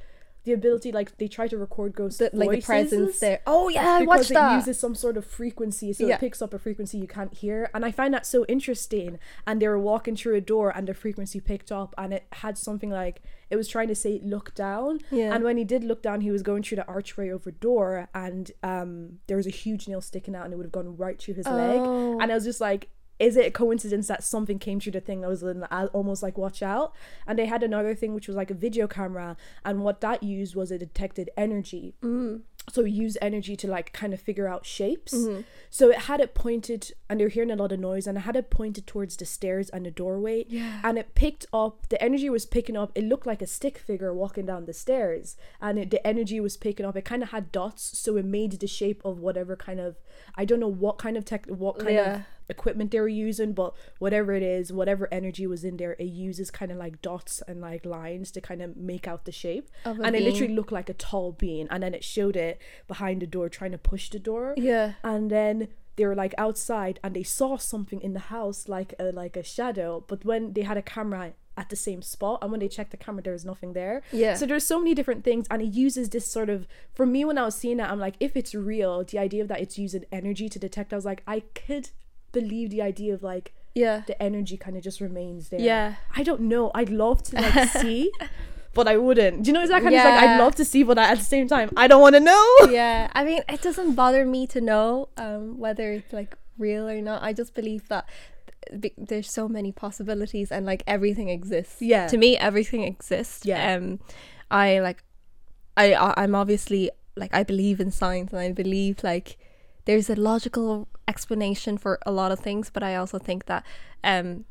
the 0.44 0.52
ability, 0.52 0.92
like 0.92 1.16
they 1.18 1.28
try 1.28 1.46
to 1.48 1.58
record 1.58 1.94
ghost 1.94 2.20
The, 2.20 2.30
like 2.32 2.50
the 2.50 2.60
presence 2.62 3.18
there. 3.20 3.40
Oh 3.46 3.68
yeah, 3.68 3.86
I 3.86 4.00
because 4.00 4.06
watched 4.18 4.30
it 4.30 4.34
that. 4.34 4.54
uses 4.56 4.78
some 4.78 4.94
sort 4.94 5.16
of 5.16 5.26
frequency, 5.26 5.92
so 5.92 6.06
Yeah. 6.06 6.14
it 6.14 6.20
picks 6.20 6.40
up 6.40 6.54
a 6.54 6.58
frequency 6.58 6.96
you 6.98 7.06
can't 7.06 7.34
hear. 7.34 7.70
And 7.74 7.84
I 7.84 7.90
find 7.90 8.14
that 8.14 8.24
so 8.24 8.44
interesting. 8.46 9.18
And 9.46 9.60
they 9.60 9.68
were 9.68 9.78
walking 9.78 10.16
through 10.16 10.36
a 10.36 10.40
door, 10.40 10.70
and 10.74 10.86
the 10.88 10.94
frequency 10.94 11.40
picked 11.40 11.70
up, 11.70 11.94
and 11.98 12.14
it 12.14 12.24
had 12.32 12.56
something 12.56 12.90
like 12.90 13.20
it 13.50 13.56
was 13.56 13.68
trying 13.68 13.88
to 13.88 13.94
say 13.94 14.20
"look 14.24 14.54
down." 14.54 15.00
Yeah. 15.10 15.34
And 15.34 15.44
when 15.44 15.56
he 15.58 15.64
did 15.64 15.84
look 15.84 16.02
down, 16.02 16.20
he 16.22 16.30
was 16.30 16.42
going 16.42 16.62
through 16.62 16.76
the 16.76 16.86
archway 16.86 17.30
over 17.30 17.50
door, 17.50 18.08
and 18.14 18.50
um, 18.62 19.18
there 19.26 19.36
was 19.36 19.46
a 19.46 19.50
huge 19.50 19.86
nail 19.88 20.00
sticking 20.00 20.34
out, 20.34 20.44
and 20.44 20.52
it 20.54 20.56
would 20.56 20.66
have 20.66 20.72
gone 20.72 20.96
right 20.96 21.20
through 21.20 21.34
his 21.34 21.46
leg. 21.46 21.78
Oh. 21.80 22.18
And 22.20 22.30
I 22.32 22.34
was 22.34 22.44
just 22.44 22.60
like. 22.60 22.88
Is 23.18 23.36
it 23.36 23.46
a 23.46 23.50
coincidence 23.50 24.06
that 24.08 24.22
something 24.22 24.58
came 24.58 24.78
through 24.80 24.92
the 24.92 25.00
thing 25.00 25.20
that 25.22 25.28
was 25.28 25.42
in, 25.42 25.64
almost 25.64 26.22
like 26.22 26.38
watch 26.38 26.62
out? 26.62 26.92
And 27.26 27.38
they 27.38 27.46
had 27.46 27.62
another 27.62 27.94
thing 27.94 28.14
which 28.14 28.28
was 28.28 28.36
like 28.36 28.50
a 28.50 28.54
video 28.54 28.86
camera, 28.86 29.36
and 29.64 29.82
what 29.82 30.00
that 30.02 30.22
used 30.22 30.54
was 30.54 30.70
it 30.70 30.78
detected 30.78 31.30
energy 31.36 31.94
Mm. 32.02 32.42
so 32.70 32.82
it 32.84 32.90
used 32.90 33.16
energy 33.22 33.56
to 33.56 33.66
like 33.66 33.92
kind 33.92 34.12
of 34.14 34.20
figure 34.20 34.46
out 34.46 34.66
shapes 34.66 35.14
Mm-hmm. 35.14 35.40
so 35.70 35.88
it 35.90 36.00
had 36.00 36.20
it 36.20 36.34
pointed 36.34 36.92
and 37.08 37.18
they're 37.18 37.28
hearing 37.36 37.50
a 37.50 37.56
lot 37.56 37.72
of 37.72 37.80
noise 37.80 38.06
and 38.06 38.18
it 38.18 38.22
had 38.22 38.36
it 38.36 38.50
pointed 38.50 38.86
towards 38.86 39.16
the 39.16 39.24
stairs 39.24 39.70
and 39.70 39.86
the 39.86 39.90
doorway 39.90 40.44
Yeah. 40.48 40.80
and 40.84 40.98
it 40.98 41.14
picked 41.14 41.46
up 41.52 41.88
the 41.88 42.00
energy 42.02 42.28
was 42.28 42.44
picking 42.46 42.76
up 42.76 42.92
it 42.94 43.04
looked 43.04 43.26
like 43.26 43.40
a 43.42 43.46
stick 43.46 43.78
figure 43.78 44.12
walking 44.12 44.44
down 44.46 44.66
the 44.66 44.74
stairs 44.74 45.36
and 45.62 45.78
it, 45.78 45.90
the 45.90 46.06
energy 46.06 46.40
was 46.40 46.56
picking 46.58 46.84
up 46.84 46.94
it 46.96 47.04
kind 47.06 47.22
of 47.22 47.30
had 47.30 47.50
dots 47.52 47.98
so 47.98 48.16
it 48.16 48.24
made 48.26 48.52
the 48.52 48.66
shape 48.66 49.00
of 49.04 49.18
whatever 49.18 49.56
kind 49.56 49.80
of 49.80 49.96
i 50.34 50.44
don't 50.44 50.60
know 50.60 50.68
what 50.84 50.98
kind 50.98 51.16
of 51.16 51.24
tech 51.24 51.46
what 51.46 51.78
kind 51.78 51.94
Yeah. 51.94 52.14
of 52.16 52.22
equipment 52.48 52.90
they 52.90 53.00
were 53.00 53.08
using 53.08 53.52
but 53.52 53.74
whatever 53.98 54.32
it 54.34 54.42
is 54.42 54.72
whatever 54.72 55.08
energy 55.12 55.46
was 55.46 55.64
in 55.64 55.76
there 55.76 55.92
it 55.98 56.04
uses 56.04 56.50
kind 56.50 56.70
of 56.72 56.78
like 56.78 57.00
dots 57.02 57.42
and 57.48 57.60
like 57.60 57.84
lines 57.84 58.30
to 58.30 58.40
kind 58.40 58.62
of 58.62 58.76
make 58.76 59.06
out 59.06 59.24
the 59.24 59.32
shape 59.32 59.68
and 59.84 60.14
it 60.16 60.22
literally 60.22 60.54
looked 60.54 60.72
like 60.72 60.88
a 60.88 60.94
tall 60.94 61.32
bean. 61.32 61.66
and 61.70 61.82
then 61.82 61.94
it 61.94 62.02
showed 62.04 62.36
it 62.36 62.60
behind 62.86 63.20
the 63.22 63.26
door 63.26 63.48
trying 63.48 63.72
to 63.72 63.78
push 63.78 64.08
the 64.10 64.18
door 64.18 64.54
Yeah. 64.56 64.94
and 65.04 65.30
then 65.30 65.68
they 65.96 66.06
were 66.06 66.14
like 66.14 66.34
outside 66.38 67.00
and 67.02 67.14
they 67.14 67.24
saw 67.24 67.56
something 67.56 68.00
in 68.00 68.12
the 68.12 68.20
house 68.36 68.68
like 68.68 68.94
a 68.98 69.04
like 69.12 69.36
a 69.36 69.42
shadow 69.42 70.04
but 70.06 70.24
when 70.24 70.52
they 70.52 70.62
had 70.62 70.76
a 70.76 70.82
camera 70.82 71.32
at 71.56 71.70
the 71.70 71.76
same 71.76 72.02
spot 72.02 72.38
and 72.40 72.52
when 72.52 72.60
they 72.60 72.68
checked 72.68 72.92
the 72.92 72.96
camera 72.96 73.20
there 73.20 73.32
was 73.32 73.44
nothing 73.44 73.72
there 73.72 74.00
Yeah. 74.12 74.34
so 74.34 74.46
there's 74.46 74.62
so 74.64 74.78
many 74.78 74.94
different 74.94 75.24
things 75.24 75.46
and 75.50 75.60
it 75.60 75.72
uses 75.74 76.10
this 76.10 76.24
sort 76.30 76.50
of 76.50 76.68
for 76.94 77.04
me 77.04 77.24
when 77.24 77.36
i 77.36 77.44
was 77.44 77.56
seeing 77.56 77.78
that 77.78 77.90
i'm 77.90 77.98
like 77.98 78.14
if 78.20 78.36
it's 78.36 78.54
real 78.54 79.02
the 79.02 79.18
idea 79.18 79.42
of 79.42 79.48
that 79.48 79.60
it's 79.60 79.76
using 79.76 80.04
energy 80.12 80.48
to 80.48 80.58
detect 80.60 80.92
i 80.92 80.96
was 80.96 81.04
like 81.04 81.24
i 81.26 81.40
could 81.40 81.90
believe 82.32 82.70
the 82.70 82.82
idea 82.82 83.14
of 83.14 83.22
like 83.22 83.52
Yeah. 83.74 84.02
the 84.06 84.20
energy 84.22 84.56
kind 84.56 84.76
of 84.76 84.82
just 84.82 85.00
remains 85.00 85.48
there. 85.50 85.60
Yeah. 85.60 85.94
i 86.16 86.22
don't 86.22 86.42
know. 86.42 86.70
I'd 86.74 86.90
love 86.90 87.22
to 87.24 87.36
like 87.36 87.68
see 87.82 88.10
but 88.74 88.86
i 88.86 88.96
wouldn't. 88.96 89.42
Do 89.42 89.48
you 89.48 89.52
know 89.54 89.62
it's 89.62 89.70
that 89.70 89.82
kind 89.82 89.94
of 89.94 90.04
like 90.04 90.22
i'd 90.24 90.38
love 90.38 90.54
to 90.56 90.64
see 90.64 90.82
but 90.84 90.98
I, 90.98 91.04
at 91.12 91.18
the 91.18 91.24
same 91.24 91.48
time 91.48 91.68
i 91.76 91.86
don't 91.88 92.00
want 92.02 92.14
to 92.14 92.20
know. 92.20 92.46
Yeah. 92.70 93.10
I 93.12 93.24
mean 93.24 93.42
it 93.48 93.60
doesn't 93.62 93.94
bother 93.94 94.24
me 94.24 94.46
to 94.48 94.60
know 94.60 95.08
um 95.16 95.58
whether 95.58 95.90
it's 95.92 96.12
like 96.12 96.36
real 96.58 96.88
or 96.88 97.00
not. 97.00 97.22
I 97.22 97.32
just 97.32 97.54
believe 97.54 97.88
that 97.88 98.04
there's 98.96 99.30
so 99.30 99.48
many 99.48 99.72
possibilities 99.72 100.52
and 100.52 100.66
like 100.66 100.82
everything 100.86 101.28
exists. 101.30 101.80
Yeah. 101.80 102.06
to 102.08 102.16
me 102.18 102.36
everything 102.36 102.82
exists. 102.84 103.44
Yeah. 103.46 103.74
um 103.74 104.00
i 104.50 104.78
like 104.80 105.02
i 105.76 105.94
I- 105.94 106.14
i'm 106.22 106.34
obviously 106.34 106.90
like 107.16 107.32
i 107.34 107.42
believe 107.42 107.80
in 107.80 107.90
science 107.90 108.32
and 108.32 108.40
i 108.40 108.52
believe 108.52 109.02
like 109.02 109.36
there's 109.88 110.10
a 110.10 110.14
logical 110.14 110.86
explanation 111.08 111.78
for 111.78 111.98
a 112.04 112.12
lot 112.12 112.30
of 112.30 112.38
things 112.38 112.68
but 112.70 112.82
i 112.82 112.94
also 112.94 113.18
think 113.18 113.46
that 113.46 113.64
um 114.04 114.44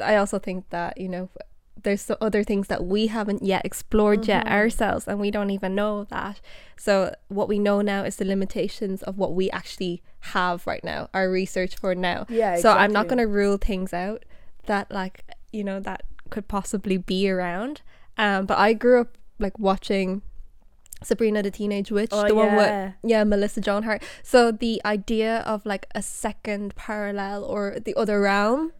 i 0.00 0.14
also 0.16 0.38
think 0.38 0.68
that 0.70 0.96
you 0.96 1.08
know 1.08 1.28
there's 1.82 2.02
so 2.02 2.16
other 2.20 2.44
things 2.44 2.68
that 2.68 2.84
we 2.84 3.06
haven't 3.08 3.42
yet 3.42 3.62
explored 3.64 4.26
yet 4.28 4.44
Mm-hmm. 4.44 4.52
ourselves 4.54 5.08
and 5.08 5.18
we 5.18 5.30
don't 5.30 5.48
even 5.50 5.74
know 5.74 6.04
that. 6.10 6.38
So 6.76 7.14
what 7.28 7.48
we 7.48 7.58
know 7.58 7.80
now 7.80 8.04
is 8.04 8.16
the 8.16 8.26
limitations 8.26 9.02
of 9.02 9.16
what 9.16 9.32
we 9.34 9.50
actually 9.50 10.02
have 10.34 10.66
right 10.66 10.84
now 10.84 11.08
our 11.14 11.30
research 11.30 11.76
for 11.76 11.94
now. 11.94 12.26
Yeah, 12.28 12.56
so 12.56 12.68
i'm 12.72 12.92
not 12.92 13.08
going 13.08 13.22
to 13.24 13.26
rule 13.40 13.56
things 13.56 13.94
out 13.94 14.20
that 14.66 14.90
like 14.90 15.24
you 15.52 15.64
know 15.64 15.80
that 15.80 16.02
could 16.28 16.48
possibly 16.48 16.98
be 16.98 17.30
around. 17.30 17.80
Um 18.18 18.44
but 18.44 18.58
i 18.58 18.74
grew 18.74 19.00
up 19.00 19.16
like 19.38 19.58
watching 19.58 20.20
Sabrina 21.02 21.42
the 21.42 21.50
Teenage 21.50 21.90
Witch, 21.90 22.10
Oh, 22.12 22.26
the 22.26 22.34
one 22.34 22.48
yeah. 22.48 22.56
with 22.56 22.94
yeah 23.10 23.24
Melissa 23.24 23.60
Joan 23.60 23.82
Hart. 23.84 24.02
So 24.22 24.50
the 24.52 24.80
idea 24.84 25.38
of 25.46 25.64
like 25.64 25.86
a 25.94 26.02
second 26.02 26.74
parallel 26.76 27.44
or 27.44 27.78
the 27.82 27.94
other 27.94 28.20
realm, 28.20 28.72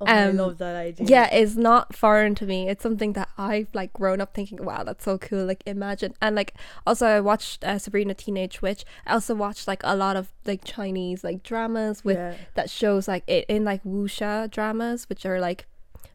Oh, 0.00 0.06
I 0.06 0.24
Um, 0.24 0.36
love 0.36 0.58
that 0.58 0.74
idea. 0.74 1.06
yeah, 1.06 1.32
is 1.32 1.56
not 1.56 1.94
foreign 1.94 2.34
to 2.34 2.44
me. 2.44 2.68
It's 2.68 2.82
something 2.82 3.12
that 3.12 3.28
I've 3.38 3.68
like 3.72 3.92
grown 3.92 4.20
up 4.20 4.34
thinking, 4.34 4.64
wow, 4.64 4.82
that's 4.82 5.04
so 5.04 5.16
cool. 5.16 5.44
Like 5.46 5.62
imagine 5.64 6.12
and 6.20 6.34
like 6.34 6.54
also 6.84 7.06
I 7.06 7.20
watched 7.20 7.62
uh, 7.64 7.78
Sabrina 7.78 8.12
Teenage 8.14 8.60
Witch. 8.60 8.84
I 9.06 9.12
also 9.14 9.34
watched 9.36 9.68
like 9.68 9.80
a 9.84 9.94
lot 9.94 10.16
of 10.16 10.32
like 10.44 10.64
Chinese 10.64 11.22
like 11.22 11.44
dramas 11.44 12.02
with 12.04 12.16
Yeah. 12.16 12.34
that 12.54 12.68
shows 12.68 13.06
like 13.06 13.22
it 13.28 13.44
in 13.48 13.64
like 13.64 13.84
wuxia 13.84 14.50
dramas, 14.50 15.08
which 15.08 15.24
are 15.24 15.38
like 15.40 15.66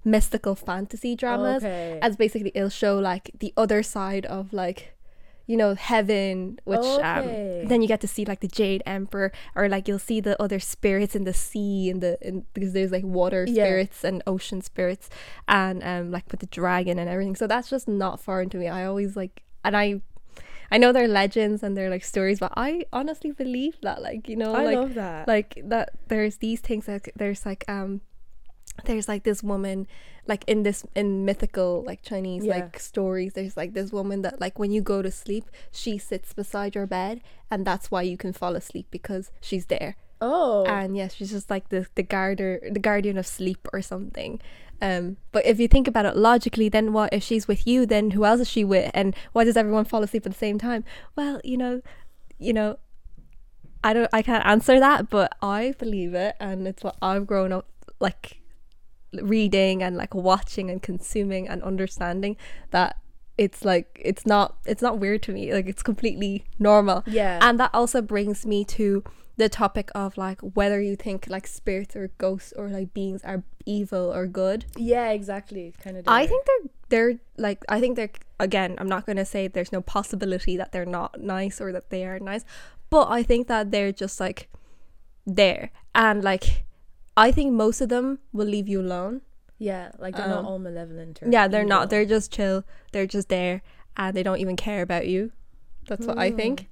mystical 0.03 0.55
fantasy 0.55 1.15
dramas 1.15 1.63
Okay. 1.63 1.97
as 2.01 2.15
basically 2.17 2.51
it'll 2.55 2.69
show 2.69 2.97
like 2.99 3.31
the 3.39 3.53
other 3.57 3.81
side 3.83 4.25
of 4.25 4.51
like 4.53 4.93
you 5.47 5.55
know 5.57 5.73
heaven 5.75 6.59
which 6.65 6.79
Okay. 6.79 7.61
um 7.61 7.67
then 7.69 7.81
you 7.81 7.87
get 7.87 8.01
to 8.01 8.07
see 8.07 8.23
like 8.25 8.41
the 8.41 8.47
jade 8.47 8.83
emperor 8.85 9.31
or 9.55 9.67
like 9.69 9.87
you'll 9.87 9.97
see 9.97 10.19
the 10.19 10.39
other 10.41 10.59
spirits 10.59 11.15
in 11.15 11.23
the 11.23 11.33
sea 11.33 11.89
and 11.89 12.01
the 12.03 12.17
in, 12.21 12.45
because 12.53 12.73
there's 12.73 12.91
like 12.91 13.03
water 13.05 13.45
Yeah. 13.47 13.63
spirits 13.63 14.03
and 14.03 14.21
ocean 14.27 14.61
spirits 14.61 15.09
and 15.47 15.81
um 15.83 16.11
like 16.11 16.25
with 16.29 16.41
the 16.41 16.47
dragon 16.47 16.99
and 16.99 17.09
everything 17.09 17.35
so 17.35 17.47
that's 17.47 17.69
just 17.69 17.87
not 17.87 18.19
foreign 18.19 18.49
to 18.51 18.57
me 18.57 18.67
i 18.67 18.85
always 18.85 19.15
like 19.15 19.41
and 19.63 19.75
i 19.75 20.01
i 20.69 20.77
know 20.77 20.91
they're 20.91 21.07
legends 21.07 21.63
and 21.63 21.75
they're 21.77 21.89
like 21.89 22.03
stories 22.03 22.39
but 22.39 22.51
i 22.57 22.83
honestly 22.91 23.31
believe 23.31 23.75
that 23.81 24.01
like 24.01 24.27
you 24.27 24.35
know 24.35 24.53
I 24.53 24.63
like 24.65 24.75
love 24.77 24.93
that. 24.95 25.27
like 25.27 25.57
that 25.63 25.91
there's 26.09 26.37
these 26.37 26.59
things 26.59 26.87
like 26.89 27.09
there's 27.15 27.45
like 27.45 27.63
um 27.69 28.01
there's 28.85 29.07
like 29.07 29.23
this 29.23 29.41
woman 29.41 29.87
like 30.27 30.43
in 30.47 30.63
this 30.63 30.85
in 30.95 31.23
mythical 31.25 31.83
like 31.87 32.01
chinese 32.01 32.43
Yeah. 32.45 32.55
like 32.57 32.79
stories 32.79 33.33
there's 33.33 33.55
like 33.55 33.73
this 33.73 33.91
woman 33.91 34.21
that 34.23 34.39
like 34.41 34.59
when 34.59 34.71
you 34.71 34.81
go 34.81 35.01
to 35.01 35.09
sleep 35.11 35.45
she 35.71 35.97
sits 35.97 36.33
beside 36.33 36.75
your 36.75 36.85
bed 36.87 37.21
and 37.49 37.65
that's 37.65 37.89
why 37.89 38.01
you 38.01 38.17
can 38.17 38.33
fall 38.33 38.55
asleep 38.55 38.87
because 38.91 39.31
she's 39.41 39.67
there. 39.67 39.95
Oh. 40.19 40.65
and 40.65 40.97
yeah 40.97 41.07
she's 41.07 41.29
just 41.31 41.49
like 41.49 41.69
the 41.69 41.87
the 41.95 42.03
guarder 42.03 42.59
the 42.71 42.79
guardian 42.79 43.17
of 43.17 43.27
sleep 43.27 43.67
or 43.71 43.81
something. 43.81 44.41
Um 44.81 45.17
but 45.31 45.45
if 45.45 45.59
you 45.59 45.67
think 45.67 45.87
about 45.87 46.05
it 46.05 46.15
logically 46.17 46.69
then 46.69 46.91
what 46.91 47.13
if 47.13 47.23
she's 47.23 47.47
with 47.47 47.65
you? 47.67 47.85
Then 47.85 48.11
who 48.11 48.25
else 48.25 48.41
is 48.41 48.49
she 48.49 48.63
with? 48.65 48.89
And 48.93 49.15
why 49.33 49.43
does 49.45 49.57
everyone 49.57 49.85
fall 49.85 50.03
asleep 50.03 50.25
at 50.25 50.31
the 50.31 50.37
same 50.37 50.57
time? 50.57 50.83
Well 51.15 51.39
you 51.43 51.57
know 51.57 51.81
you 52.39 52.53
know 52.53 52.77
i 53.83 53.93
don't 53.93 54.09
i 54.11 54.21
can't 54.23 54.45
answer 54.45 54.79
that 54.79 55.09
but 55.09 55.29
i 55.41 55.73
believe 55.77 56.13
it 56.15 56.35
and 56.39 56.67
it's 56.67 56.83
what 56.83 56.95
i've 57.01 57.25
grown 57.27 57.51
up 57.51 57.67
like 57.99 58.41
reading 59.21 59.81
and 59.83 59.95
like 59.95 60.13
watching 60.13 60.69
and 60.69 60.81
consuming 60.81 61.47
and 61.47 61.63
understanding 61.63 62.35
that 62.71 62.97
it's 63.37 63.63
like 63.63 64.01
it's 64.03 64.25
not 64.25 64.57
it's 64.65 64.81
not 64.81 64.97
weird 64.99 65.21
to 65.23 65.31
me 65.31 65.53
like 65.53 65.67
it's 65.67 65.83
completely 65.83 66.43
normal 66.59 67.03
Yeah. 67.05 67.39
and 67.41 67.59
that 67.59 67.69
also 67.73 68.01
brings 68.01 68.45
me 68.45 68.65
to 68.65 69.03
the 69.37 69.47
topic 69.47 69.91
of 69.93 70.17
like 70.17 70.41
whether 70.41 70.81
you 70.81 70.95
think 70.95 71.27
like 71.29 71.45
spirits 71.45 71.95
or 71.95 72.09
ghosts 72.17 72.51
or 72.57 72.69
like 72.69 72.93
beings 72.93 73.21
are 73.23 73.43
evil 73.65 74.11
or 74.13 74.25
good 74.25 74.65
yeah, 74.75 75.09
exactly. 75.11 75.73
Kind 75.81 75.97
of. 75.97 76.05
i 76.07 76.25
think 76.25 76.45
they're 76.45 76.69
they're 76.89 77.19
like 77.37 77.63
i 77.69 77.79
think 77.79 77.95
they're 77.95 78.09
again 78.39 78.75
i'm 78.79 78.87
not 78.89 79.05
going 79.05 79.17
to 79.17 79.25
say 79.25 79.47
there's 79.47 79.71
no 79.71 79.81
possibility 79.81 80.57
that 80.57 80.71
they're 80.71 80.85
not 80.85 81.21
nice 81.21 81.61
or 81.61 81.71
that 81.71 81.89
they 81.91 82.05
are 82.05 82.17
nice 82.19 82.43
but 82.89 83.07
i 83.09 83.21
think 83.21 83.47
that 83.47 83.69
they're 83.71 83.91
just 83.91 84.19
like 84.19 84.49
there 85.25 85.69
and 85.93 86.23
like 86.23 86.63
i 87.17 87.31
think 87.31 87.51
most 87.53 87.81
of 87.81 87.89
them 87.89 88.19
will 88.31 88.47
leave 88.47 88.67
you 88.69 88.79
alone. 88.81 89.21
Yeah, 89.59 89.89
like 89.97 90.15
they're 90.15 90.27
not 90.29 90.45
Um, 90.45 90.45
all 90.45 90.59
malevolent. 90.59 91.19
Or 91.23 91.31
yeah 91.31 91.47
they're 91.49 91.65
not. 91.65 91.89
they're 91.89 92.05
just 92.05 92.31
chill. 92.31 92.63
They're 92.91 93.07
just 93.07 93.27
there 93.29 93.63
and 93.95 94.15
they 94.15 94.21
don't 94.21 94.37
even 94.39 94.55
care 94.55 94.83
about 94.83 95.07
you. 95.07 95.31
That's 95.89 96.05
what 96.05 96.17
i 96.19 96.29
think. 96.29 96.67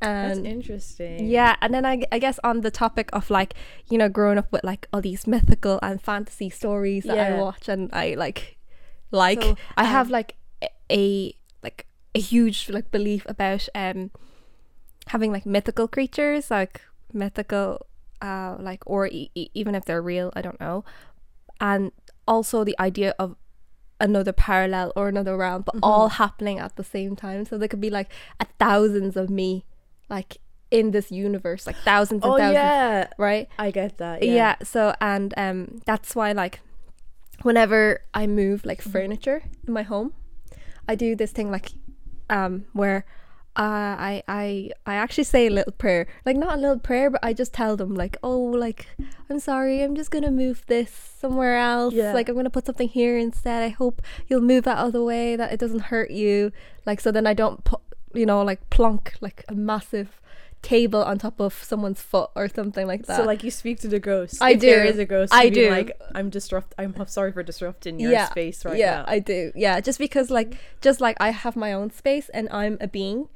That's 0.00 0.38
And 0.38 0.46
interesting. 0.46 1.28
yeah, 1.28 1.56
and 1.60 1.72
then 1.74 1.84
I, 1.84 2.02
I 2.12 2.18
guess 2.18 2.38
on 2.44 2.60
the 2.60 2.70
topic 2.70 3.08
of 3.12 3.30
like, 3.30 3.54
you 3.90 3.98
know, 3.98 4.08
growing 4.08 4.38
up 4.38 4.50
with 4.52 4.64
like 4.64 4.86
all 4.92 5.00
these 5.00 5.26
mythical 5.26 5.78
and 5.82 6.00
fantasy 6.00 6.48
stories 6.50 7.04
that 7.04 7.18
I 7.18 7.36
watch 7.36 7.68
and 7.68 7.90
I 7.92 8.14
like 8.14 8.56
like 9.10 9.42
So, 9.42 9.56
I 9.76 9.84
have 9.84 10.06
um, 10.06 10.12
like 10.12 10.36
a, 10.62 10.68
a 10.90 11.34
like 11.62 11.86
a 12.14 12.20
huge 12.20 12.70
like 12.70 12.90
belief 12.90 13.24
about 13.28 13.68
um 13.74 14.10
having 15.08 15.32
like 15.32 15.44
mythical 15.46 15.88
creatures 15.88 16.50
like 16.50 16.80
mythical 17.12 17.86
uh 18.22 18.56
like 18.58 18.82
or 18.86 19.06
e- 19.08 19.30
even 19.34 19.74
if 19.74 19.84
they're 19.84 20.02
real 20.02 20.32
I 20.34 20.42
don't 20.42 20.60
know 20.60 20.84
and 21.60 21.92
also 22.26 22.64
the 22.64 22.76
idea 22.80 23.14
of 23.18 23.36
another 24.00 24.32
parallel 24.32 24.92
or 24.96 25.08
another 25.08 25.36
realm 25.36 25.62
but 25.62 25.74
Mm-hmm. 25.76 25.84
all 25.84 26.08
happening 26.08 26.58
at 26.58 26.76
the 26.76 26.84
same 26.84 27.14
time 27.16 27.44
so 27.44 27.56
there 27.58 27.68
could 27.68 27.80
be 27.80 27.90
like 27.90 28.10
a 28.40 28.46
thousands 28.58 29.16
of 29.16 29.30
me 29.30 29.64
like 30.08 30.38
in 30.70 30.90
this 30.90 31.12
universe 31.12 31.66
like 31.66 31.76
thousands 31.84 32.24
and 32.24 32.32
Oh 32.34 32.36
thousands 32.38 32.54
yeah, 32.54 33.06
right 33.18 33.48
I 33.58 33.70
get 33.70 33.98
that. 33.98 34.22
yeah. 34.22 34.34
Yeah. 34.34 34.54
so 34.64 34.94
and 35.00 35.32
um 35.36 35.80
that's 35.86 36.16
why 36.16 36.32
like 36.32 36.60
whenever 37.42 38.00
i 38.14 38.26
move 38.26 38.64
like 38.64 38.80
Mm-hmm. 38.80 38.90
furniture 38.90 39.42
in 39.66 39.72
my 39.72 39.82
home 39.82 40.12
i 40.88 40.94
do 40.94 41.14
this 41.14 41.30
thing 41.32 41.50
like 41.50 41.70
um 42.30 42.64
where 42.72 43.04
uh, 43.56 43.94
I 43.98 44.22
I 44.26 44.70
I 44.84 44.94
actually 44.96 45.24
say 45.24 45.46
a 45.46 45.50
little 45.50 45.72
prayer, 45.72 46.06
like 46.26 46.36
not 46.36 46.58
a 46.58 46.60
little 46.60 46.78
prayer, 46.78 47.08
but 47.08 47.20
I 47.22 47.32
just 47.32 47.52
tell 47.52 47.76
them 47.76 47.94
like, 47.94 48.16
oh, 48.22 48.38
like 48.38 48.88
I'm 49.30 49.38
sorry, 49.38 49.82
I'm 49.82 49.94
just 49.94 50.10
gonna 50.10 50.30
move 50.30 50.64
this 50.66 50.90
somewhere 50.90 51.56
else. 51.56 51.94
Yeah. 51.94 52.12
Like 52.12 52.28
I'm 52.28 52.34
gonna 52.34 52.50
put 52.50 52.66
something 52.66 52.88
here 52.88 53.16
instead. 53.16 53.62
I 53.62 53.68
hope 53.68 54.02
you'll 54.26 54.40
move 54.40 54.64
that 54.64 54.78
other 54.78 55.02
way, 55.02 55.36
that 55.36 55.52
it 55.52 55.60
doesn't 55.60 55.82
hurt 55.82 56.10
you. 56.10 56.50
Like 56.84 57.00
so, 57.00 57.12
then 57.12 57.26
I 57.26 57.34
don't 57.34 57.62
put, 57.62 57.80
you 58.12 58.26
know, 58.26 58.42
like 58.42 58.68
plonk 58.70 59.14
like 59.20 59.44
a 59.48 59.54
massive 59.54 60.20
table 60.64 61.02
on 61.02 61.18
top 61.18 61.40
of 61.40 61.52
someone's 61.62 62.00
foot 62.00 62.30
or 62.34 62.48
something 62.48 62.86
like 62.86 63.04
that. 63.06 63.18
So 63.18 63.24
like 63.24 63.44
you 63.44 63.50
speak 63.50 63.78
to 63.80 63.88
the 63.88 64.00
ghost. 64.00 64.40
I 64.40 64.52
If 64.52 64.60
There 64.60 64.82
do. 64.82 64.90
is 64.90 64.98
a 64.98 65.04
ghost. 65.04 65.32
I 65.32 65.50
do. 65.50 65.70
Like 65.70 66.00
I'm 66.14 66.30
disrupt. 66.30 66.74
I'm 66.78 66.94
sorry 67.06 67.32
for 67.32 67.42
disrupting 67.42 68.00
your 68.00 68.10
yeah, 68.10 68.30
space 68.30 68.64
right 68.64 68.78
yeah, 68.78 68.96
now. 68.96 69.04
Yeah, 69.06 69.14
I 69.14 69.18
do. 69.18 69.52
Yeah, 69.54 69.80
just 69.80 69.98
because 69.98 70.30
like 70.30 70.56
just 70.80 71.00
like 71.00 71.16
I 71.20 71.30
have 71.30 71.54
my 71.54 71.72
own 71.72 71.90
space 71.90 72.30
and 72.30 72.48
I'm 72.50 72.78
a 72.80 72.88
being, 72.88 73.28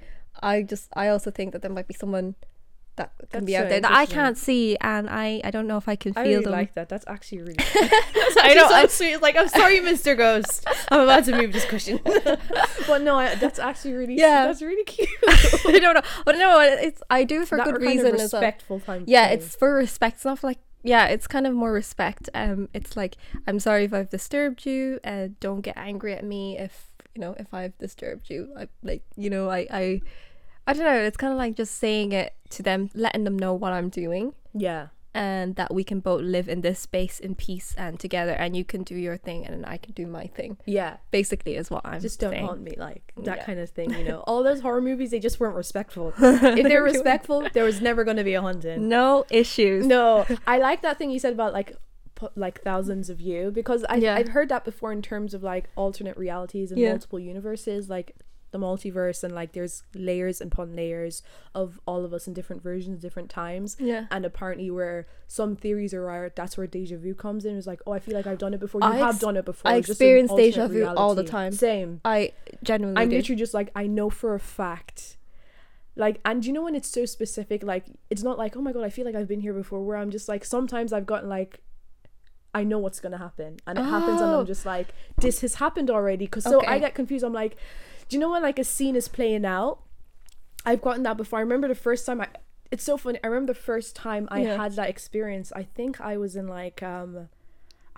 I 0.42 0.62
just 0.62 0.88
I 0.96 1.08
also 1.08 1.30
think 1.30 1.52
that 1.52 1.60
there 1.62 1.70
might 1.70 1.86
be 1.86 1.94
someone 1.94 2.34
that 2.98 3.12
can 3.18 3.26
That's 3.30 3.44
be 3.46 3.52
so 3.52 3.60
out 3.60 3.68
there 3.68 3.80
that 3.80 3.90
I 3.90 4.06
can't 4.06 4.36
see 4.36 4.76
and 4.80 5.08
I 5.08 5.40
I 5.42 5.50
don't 5.50 5.66
know 5.66 5.78
if 5.78 5.88
I 5.88 5.96
can 5.96 6.12
feel 6.12 6.22
I 6.22 6.26
really 6.26 6.44
them. 6.44 6.52
like 6.52 6.74
that. 6.74 6.88
That's 6.88 7.06
actually 7.08 7.38
really. 7.38 7.56
I 8.40 8.52
know. 8.54 8.68
so 8.68 8.74
I, 8.74 8.86
sweet. 8.86 9.22
Like 9.22 9.36
I'm 9.36 9.48
sorry, 9.48 9.80
Mr. 9.80 10.16
Ghost. 10.16 10.66
I'm 10.90 11.00
about 11.00 11.24
to 11.24 11.36
move 11.36 11.52
this 11.52 11.64
cushion. 11.64 12.00
but 12.04 13.02
no, 13.02 13.18
I, 13.18 13.34
that's 13.36 13.58
actually 13.58 13.94
really. 13.94 14.14
Yeah. 14.14 14.46
That's 14.46 14.62
really 14.62 14.84
cute. 14.84 15.08
I 15.26 15.78
don't 15.80 15.94
know, 15.94 16.02
but 16.24 16.36
no, 16.36 16.60
it's 16.60 17.02
I 17.10 17.24
do 17.24 17.44
for 17.46 17.56
that 17.56 17.64
good 17.64 17.74
kind 17.76 17.84
of 17.84 17.88
reason 17.88 18.12
well. 18.12 18.22
respectful 18.22 18.80
time. 18.80 19.04
Yeah, 19.06 19.28
it's 19.28 19.56
for 19.56 19.74
respect. 19.74 20.16
It's 20.16 20.24
not 20.24 20.44
like 20.44 20.58
yeah, 20.82 21.06
it's 21.06 21.26
kind 21.26 21.46
of 21.46 21.54
more 21.54 21.72
respect. 21.72 22.30
Um, 22.34 22.68
it's 22.72 22.96
like 22.96 23.16
I'm 23.46 23.58
sorry 23.60 23.84
if 23.84 23.92
I've 23.92 24.10
disturbed 24.10 24.64
you. 24.66 25.00
Uh, 25.04 25.28
don't 25.40 25.60
get 25.60 25.76
angry 25.76 26.14
at 26.14 26.24
me 26.24 26.58
if 26.58 26.90
you 27.14 27.20
know 27.20 27.34
if 27.38 27.52
I've 27.52 27.76
disturbed 27.78 28.30
you. 28.30 28.52
I 28.56 28.68
like 28.82 29.02
you 29.16 29.30
know 29.30 29.50
I 29.50 29.66
I 29.70 30.00
I 30.68 30.72
don't 30.74 30.84
know. 30.84 31.00
It's 31.02 31.16
kind 31.16 31.32
of 31.32 31.38
like 31.38 31.54
just 31.56 31.74
saying 31.78 32.12
it 32.12 32.34
to 32.50 32.62
them, 32.62 32.90
letting 32.94 33.24
them 33.24 33.38
know 33.38 33.52
what 33.54 33.72
I'm 33.72 33.88
doing. 33.88 34.34
yeah. 34.54 34.88
and 35.14 35.56
that 35.56 35.72
we 35.74 35.82
can 35.82 35.98
both 36.00 36.20
live 36.20 36.48
in 36.48 36.60
this 36.60 36.78
space 36.78 37.18
in 37.18 37.34
peace 37.34 37.74
and 37.78 37.98
together 37.98 38.32
and 38.42 38.54
you 38.54 38.62
can 38.72 38.82
do 38.84 38.94
your 38.94 39.16
thing 39.16 39.44
and 39.46 39.64
I 39.66 39.76
can 39.78 39.92
do 39.94 40.06
my 40.06 40.26
thing 40.36 40.58
Yeah. 40.66 40.98
basically 41.10 41.56
is 41.56 41.70
what 41.70 41.82
I'm 41.84 42.00
Just 42.00 42.20
don't 42.20 42.32
saying. 42.32 42.46
haunt 42.46 42.60
me, 42.60 42.74
like 42.76 43.02
that 43.16 43.38
Yeah. 43.38 43.44
kind 43.48 43.58
of 43.58 43.68
thing. 43.70 43.88
You 43.98 44.04
know, 44.04 44.20
all 44.28 44.42
those 44.44 44.60
horror 44.60 44.82
movies, 44.82 45.10
they 45.10 45.18
just 45.18 45.40
weren't 45.40 45.56
respectful. 45.56 46.12
if 46.18 46.62
they're 46.68 46.82
respectful, 46.94 47.38
there 47.54 47.64
was 47.64 47.80
never 47.80 48.04
going 48.04 48.18
to 48.18 48.22
be 48.30 48.34
a 48.34 48.42
haunting. 48.42 48.86
no 48.88 49.24
issues 49.30 49.86
No, 49.86 50.26
I 50.46 50.58
like 50.58 50.82
that 50.82 50.98
thing 50.98 51.10
you 51.10 51.18
said 51.18 51.32
about 51.32 51.52
like 51.54 51.70
like 52.36 52.60
thousands 52.62 53.08
of 53.10 53.20
you 53.20 53.50
because 53.50 53.84
I 53.88 53.96
Yeah. 53.96 54.14
I've 54.16 54.28
heard 54.36 54.48
that 54.50 54.64
before 54.64 54.92
in 54.92 55.02
terms 55.02 55.34
of 55.34 55.42
like 55.42 55.64
alternate 55.76 56.16
realities 56.16 56.70
and 56.70 56.78
Yeah. 56.80 56.90
multiple 56.90 57.18
universes 57.18 57.88
like 57.88 58.08
the 58.50 58.58
multiverse 58.58 59.22
and 59.22 59.34
like 59.34 59.52
there's 59.52 59.82
layers 59.94 60.40
upon 60.40 60.74
layers 60.74 61.22
of 61.54 61.78
all 61.86 62.04
of 62.04 62.12
us 62.14 62.26
in 62.26 62.32
different 62.32 62.62
versions 62.62 63.00
different 63.02 63.28
times 63.28 63.76
yeah 63.78 64.06
and 64.10 64.24
apparently 64.24 64.70
where 64.70 65.06
some 65.26 65.54
theories 65.54 65.92
are 65.92 66.02
right 66.02 66.34
that's 66.34 66.56
where 66.56 66.66
deja 66.66 66.96
vu 66.96 67.14
comes 67.14 67.44
in 67.44 67.58
it's 67.58 67.66
like 67.66 67.80
oh 67.86 67.92
i 67.92 67.98
feel 67.98 68.14
like 68.14 68.26
i've 68.26 68.38
done 68.38 68.54
it 68.54 68.60
before 68.60 68.80
you 68.80 68.86
I 68.86 68.96
have 68.96 69.16
ex- 69.16 69.18
done 69.18 69.36
it 69.36 69.44
before 69.44 69.70
I 69.70 69.74
experience 69.76 70.32
deja 70.34 70.66
vu 70.66 70.86
all 70.86 71.14
the 71.14 71.24
time. 71.24 71.52
same 71.52 72.00
I 72.04 72.32
genuinely 72.62 73.02
I'm 73.02 73.10
do. 73.10 73.16
literally 73.16 73.38
just 73.38 73.52
like 73.52 73.70
I 73.76 73.86
know 73.86 74.08
for 74.08 74.34
a 74.34 74.40
fact. 74.40 75.16
Like 75.96 76.20
and 76.24 76.44
you 76.46 76.52
know 76.52 76.62
when 76.62 76.74
it's 76.76 76.88
so 76.88 77.04
specific, 77.06 77.62
like 77.64 77.84
it's 78.08 78.22
not 78.22 78.38
like, 78.38 78.56
oh 78.56 78.60
my 78.62 78.72
god, 78.72 78.84
I 78.84 78.88
feel 78.88 79.04
like 79.04 79.16
I've 79.16 79.26
been 79.26 79.40
here 79.40 79.52
before, 79.52 79.84
where 79.84 79.96
I'm 79.96 80.10
just 80.10 80.28
like 80.28 80.44
sometimes 80.44 80.92
I've 80.92 81.06
gotten 81.06 81.28
like 81.28 81.60
I 82.54 82.62
know 82.64 82.78
what's 82.78 83.00
gonna 83.00 83.18
happen. 83.18 83.56
And 83.66 83.78
it 83.78 83.82
happens 83.82 84.20
and 84.20 84.30
Oh. 84.30 84.40
I'm 84.40 84.46
just 84.46 84.64
like, 84.64 84.88
this 85.18 85.40
has 85.40 85.56
happened 85.56 85.90
already. 85.90 86.26
Cause 86.26 86.44
so 86.44 86.64
I 86.66 86.78
get 86.78 86.94
confused. 86.94 87.24
I'm 87.24 87.32
like, 87.32 87.56
do 88.08 88.16
you 88.16 88.20
know 88.20 88.30
when 88.30 88.42
like 88.42 88.58
a 88.58 88.64
scene 88.64 88.96
is 88.96 89.08
playing 89.08 89.44
out? 89.44 89.80
I've 90.64 90.82
gotten 90.82 91.02
that 91.04 91.16
before. 91.16 91.38
I 91.38 91.42
remember 91.42 91.68
the 91.68 91.74
first 91.74 92.04
time 92.06 92.20
I 92.20 92.28
it's 92.70 92.84
so 92.84 92.96
funny. 92.98 93.18
I 93.24 93.28
remember 93.28 93.54
the 93.54 93.58
first 93.58 93.96
time 93.96 94.28
I 94.30 94.42
Yeah. 94.42 94.56
had 94.56 94.72
that 94.74 94.90
experience. 94.90 95.52
I 95.56 95.62
think 95.62 96.00
I 96.00 96.16
was 96.16 96.36
in 96.36 96.46
like 96.48 96.82
um 96.82 97.28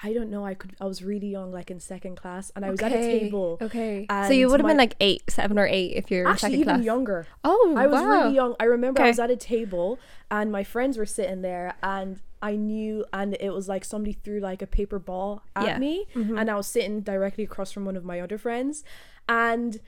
I 0.03 0.15
don't 0.15 0.31
know, 0.31 0.47
I 0.47 0.55
could 0.55 0.75
I 0.81 0.87
was 0.87 1.03
really 1.03 1.27
young, 1.27 1.53
like 1.53 1.71
in 1.71 1.79
second 1.79 2.17
class, 2.17 2.51
and 2.57 2.65
I 2.65 2.71
was 2.71 2.81
at 2.81 2.91
a 2.93 2.97
table. 2.97 3.59
okay 3.61 4.07
so 4.27 4.33
you 4.33 4.49
would 4.49 4.61
have 4.61 4.67
been 4.67 4.77
like 4.79 4.95
eight 5.01 5.23
seven 5.29 5.59
or 5.59 5.67
eight 5.67 5.93
if 5.97 6.11
you're 6.11 6.27
Actually, 6.29 6.55
even 6.55 6.77
class 6.77 6.85
younger. 6.85 7.27
oh 7.45 7.75
I 7.77 7.87
was 7.87 8.01
wow. 8.01 8.09
really 8.09 8.35
young. 8.35 8.55
I 8.61 8.65
remember 8.65 9.03
I 9.03 9.09
was 9.09 9.19
at 9.19 9.31
a 9.31 9.37
table 9.37 9.99
and 10.31 10.51
my 10.51 10.65
friends 10.65 10.97
were 10.97 11.07
sitting 11.07 11.43
there 11.43 11.75
and 11.83 12.21
I 12.43 12.57
knew 12.57 13.05
and 13.13 13.37
it 13.41 13.51
was 13.51 13.69
like 13.69 13.85
somebody 13.85 14.13
threw 14.15 14.41
like 14.41 14.63
a 14.63 14.67
paper 14.67 14.99
ball 14.99 15.43
at 15.55 15.67
Yeah. 15.67 15.79
me 15.79 16.07
Mm-hmm. 16.15 16.39
and 16.39 16.51
I 16.51 16.55
was 16.55 16.67
sitting 16.67 17.01
directly 17.03 17.45
across 17.45 17.71
from 17.73 17.85
one 17.85 17.97
of 17.97 18.05
my 18.05 18.21
other 18.21 18.39
friends 18.39 18.83
and 19.29 19.81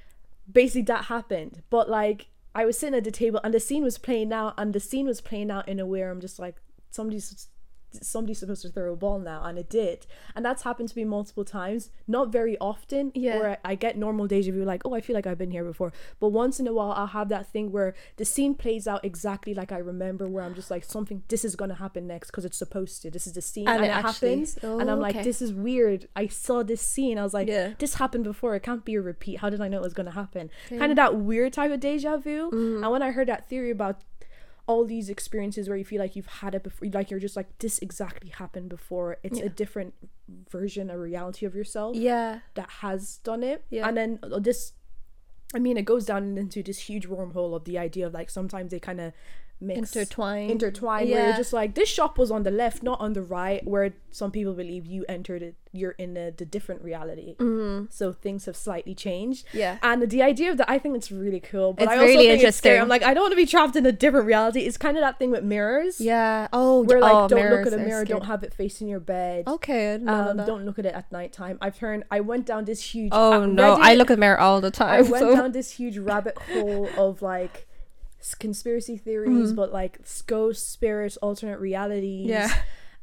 basically 0.50 0.82
that 0.82 1.06
happened. 1.06 1.62
But 1.70 1.88
like 1.88 2.28
I 2.54 2.64
was 2.64 2.78
sitting 2.78 2.96
at 2.96 3.04
the 3.04 3.10
table 3.10 3.40
and 3.42 3.54
the 3.54 3.60
scene 3.60 3.82
was 3.82 3.98
playing 3.98 4.32
out 4.32 4.54
and 4.58 4.72
the 4.72 4.80
scene 4.80 5.06
was 5.06 5.20
playing 5.20 5.50
out 5.50 5.68
in 5.68 5.80
a 5.80 5.86
way 5.86 6.02
I'm 6.02 6.20
just 6.20 6.38
like 6.38 6.56
somebody's 6.90 7.48
somebody's 8.00 8.38
supposed 8.38 8.62
to 8.62 8.68
throw 8.68 8.92
a 8.92 8.96
ball 8.96 9.18
now 9.18 9.42
and 9.44 9.58
it 9.58 9.68
did. 9.68 10.06
And 10.34 10.44
that's 10.44 10.62
happened 10.62 10.88
to 10.90 10.96
me 10.98 11.04
multiple 11.04 11.44
times. 11.44 11.90
Not 12.06 12.30
very 12.32 12.56
often 12.58 13.12
Yeah. 13.14 13.38
where 13.38 13.58
I 13.64 13.74
get 13.74 13.96
normal 13.96 14.26
deja 14.26 14.52
vu 14.52 14.64
like 14.64 14.82
oh 14.84 14.94
I 14.94 15.00
feel 15.00 15.14
like 15.14 15.26
I've 15.26 15.38
been 15.38 15.50
here 15.50 15.64
before. 15.64 15.92
But 16.20 16.28
once 16.28 16.58
in 16.60 16.66
a 16.66 16.72
while 16.72 16.92
I'll 16.92 17.06
have 17.08 17.28
that 17.30 17.46
thing 17.52 17.72
where 17.72 17.94
the 18.16 18.24
scene 18.24 18.54
plays 18.54 18.86
out 18.86 19.04
exactly 19.04 19.54
like 19.54 19.72
I 19.72 19.78
remember 19.78 20.28
where 20.28 20.44
I'm 20.44 20.54
just 20.54 20.70
like 20.70 20.84
something 20.84 21.22
this 21.28 21.44
is 21.44 21.56
gonna 21.56 21.74
happen 21.74 22.06
next 22.06 22.30
because 22.30 22.44
it's 22.44 22.56
supposed 22.58 23.02
to. 23.02 23.10
This 23.10 23.26
is 23.26 23.34
the 23.34 23.42
scene 23.42 23.68
And 23.68 23.76
and, 23.76 23.84
it 23.86 23.88
it 23.88 24.04
actually- 24.04 24.28
happens. 24.30 24.58
and 24.62 24.90
I'm 24.90 24.98
Oh, 24.98 25.02
like 25.02 25.16
okay. 25.16 25.24
this 25.24 25.42
is 25.42 25.52
weird. 25.52 26.08
I 26.16 26.26
saw 26.28 26.62
this 26.62 26.80
scene. 26.82 27.18
I 27.18 27.22
was 27.22 27.34
like 27.34 27.48
Yeah. 27.48 27.74
this 27.78 27.94
happened 27.94 28.24
before. 28.24 28.54
It 28.54 28.62
can't 28.62 28.84
be 28.84 28.94
a 28.94 29.00
repeat. 29.02 29.38
How 29.40 29.50
did 29.50 29.60
I 29.60 29.68
know 29.68 29.78
it 29.78 29.82
was 29.82 29.94
gonna 29.94 30.10
happen? 30.12 30.50
Kind 30.68 30.90
of 30.92 30.96
that 30.96 31.16
weird 31.16 31.52
type 31.52 31.70
of 31.72 31.80
deja 31.80 32.16
vu. 32.16 32.50
Mm-hmm. 32.50 32.82
and 32.84 32.92
when 32.92 33.02
I 33.02 33.10
heard 33.10 33.28
that 33.28 33.48
theory 33.48 33.70
about 33.70 34.00
all 34.66 34.84
these 34.84 35.08
experiences 35.10 35.68
where 35.68 35.76
you 35.76 35.84
feel 35.84 36.00
like 36.00 36.14
you've 36.14 36.26
had 36.26 36.54
it 36.54 36.62
before 36.62 36.88
like 36.92 37.10
you're 37.10 37.18
just 37.20 37.36
like 37.36 37.58
this 37.58 37.78
exactly 37.80 38.30
happened 38.30 38.68
before 38.68 39.18
it's 39.22 39.38
Yeah. 39.40 39.46
a 39.46 39.48
different 39.48 39.92
version 40.50 40.88
a 40.90 40.96
reality 40.98 41.44
of 41.46 41.54
yourself 41.54 41.96
yeah 41.96 42.40
that 42.54 42.70
has 42.80 43.18
done 43.18 43.42
it 43.42 43.64
Yeah. 43.70 43.88
and 43.88 43.96
then 43.96 44.18
uh, 44.22 44.38
this 44.38 44.72
i 45.54 45.58
mean 45.58 45.76
it 45.76 45.84
goes 45.84 46.06
down 46.06 46.38
into 46.38 46.62
this 46.62 46.78
huge 46.78 47.08
wormhole 47.08 47.54
of 47.56 47.64
the 47.64 47.76
idea 47.76 48.06
of 48.06 48.14
like 48.14 48.30
sometimes 48.30 48.70
they 48.70 48.78
kind 48.80 49.00
of 49.00 49.12
mix 49.62 49.94
intertwined 49.94 50.50
intertwined 50.50 51.08
where 51.10 51.18
Yeah. 51.20 51.26
you're 51.28 51.36
just 51.36 51.52
like 51.52 51.74
this 51.74 51.88
shop 51.88 52.18
was 52.18 52.30
on 52.30 52.42
the 52.42 52.50
left 52.50 52.82
not 52.82 53.00
on 53.00 53.12
the 53.12 53.22
right 53.22 53.66
where 53.66 53.92
some 54.10 54.30
people 54.30 54.52
believe 54.52 54.84
you 54.84 55.04
entered 55.08 55.42
it 55.42 55.54
you're 55.74 55.92
in 55.92 56.12
the, 56.12 56.34
the 56.36 56.44
different 56.44 56.82
reality 56.82 57.34
mm-hmm. 57.36 57.86
so 57.88 58.12
things 58.12 58.44
have 58.44 58.56
slightly 58.56 58.94
changed 58.94 59.46
yeah 59.54 59.78
and 59.82 60.10
the 60.10 60.20
idea 60.22 60.50
of 60.50 60.58
that 60.58 60.68
i 60.70 60.78
think 60.78 60.94
it's 60.96 61.10
really 61.10 61.40
cool 61.40 61.72
but 61.72 61.84
It's 61.84 61.92
i 61.92 61.94
also 61.94 62.06
really 62.06 62.26
think 62.26 62.42
it's 62.42 62.56
scary 62.58 62.76
interesting. 62.76 62.82
i'm 62.82 62.88
like 62.88 63.02
i 63.02 63.14
don't 63.14 63.22
want 63.22 63.32
to 63.32 63.36
be 63.36 63.46
trapped 63.46 63.76
in 63.76 63.86
a 63.86 63.92
different 63.92 64.26
reality 64.26 64.60
it's 64.60 64.76
kind 64.76 64.96
of 64.98 65.00
that 65.00 65.18
thing 65.18 65.30
with 65.30 65.44
mirrors 65.44 65.98
yeah 66.00 66.48
oh 66.52 66.82
where 66.82 67.00
like 67.00 67.14
oh, 67.14 67.28
don't 67.28 67.50
look 67.50 67.66
at 67.66 67.72
a 67.72 67.78
mirror 67.78 68.04
don't 68.04 68.26
have 68.26 68.42
it 68.42 68.52
facing 68.52 68.88
your 68.88 69.00
bed 69.00 69.44
okay 69.46 69.92
I 69.92 69.92
didn't 69.92 70.06
know 70.06 70.30
um, 70.30 70.36
don't 70.46 70.64
look 70.66 70.78
at 70.78 70.86
it 70.86 70.94
at 70.94 71.10
nighttime. 71.12 71.58
I've 71.60 71.76
turned. 71.78 72.04
I 72.10 72.20
went 72.20 72.46
down 72.46 72.64
this 72.64 72.80
huge. 72.80 73.10
oh 73.12 73.44
no 73.46 73.74
I 73.80 73.94
look 73.94 74.10
at 74.10 74.14
the 74.14 74.20
mirror 74.20 74.38
all 74.38 74.60
the 74.60 74.70
time 74.70 74.90
I 74.90 75.02
went 75.02 75.22
so 75.22 75.34
down 75.34 75.52
this 75.52 75.72
huge 75.72 75.98
rabbit 75.98 76.36
hole 76.38 76.88
of 76.96 77.22
like 77.22 77.66
conspiracy 78.38 78.96
theories, 78.96 79.52
Mhm. 79.52 79.56
but 79.56 79.72
like 79.72 79.98
ghosts, 80.26 80.68
spirits, 80.68 81.16
alternate 81.18 81.58
realities. 81.60 82.26
yeah 82.28 82.48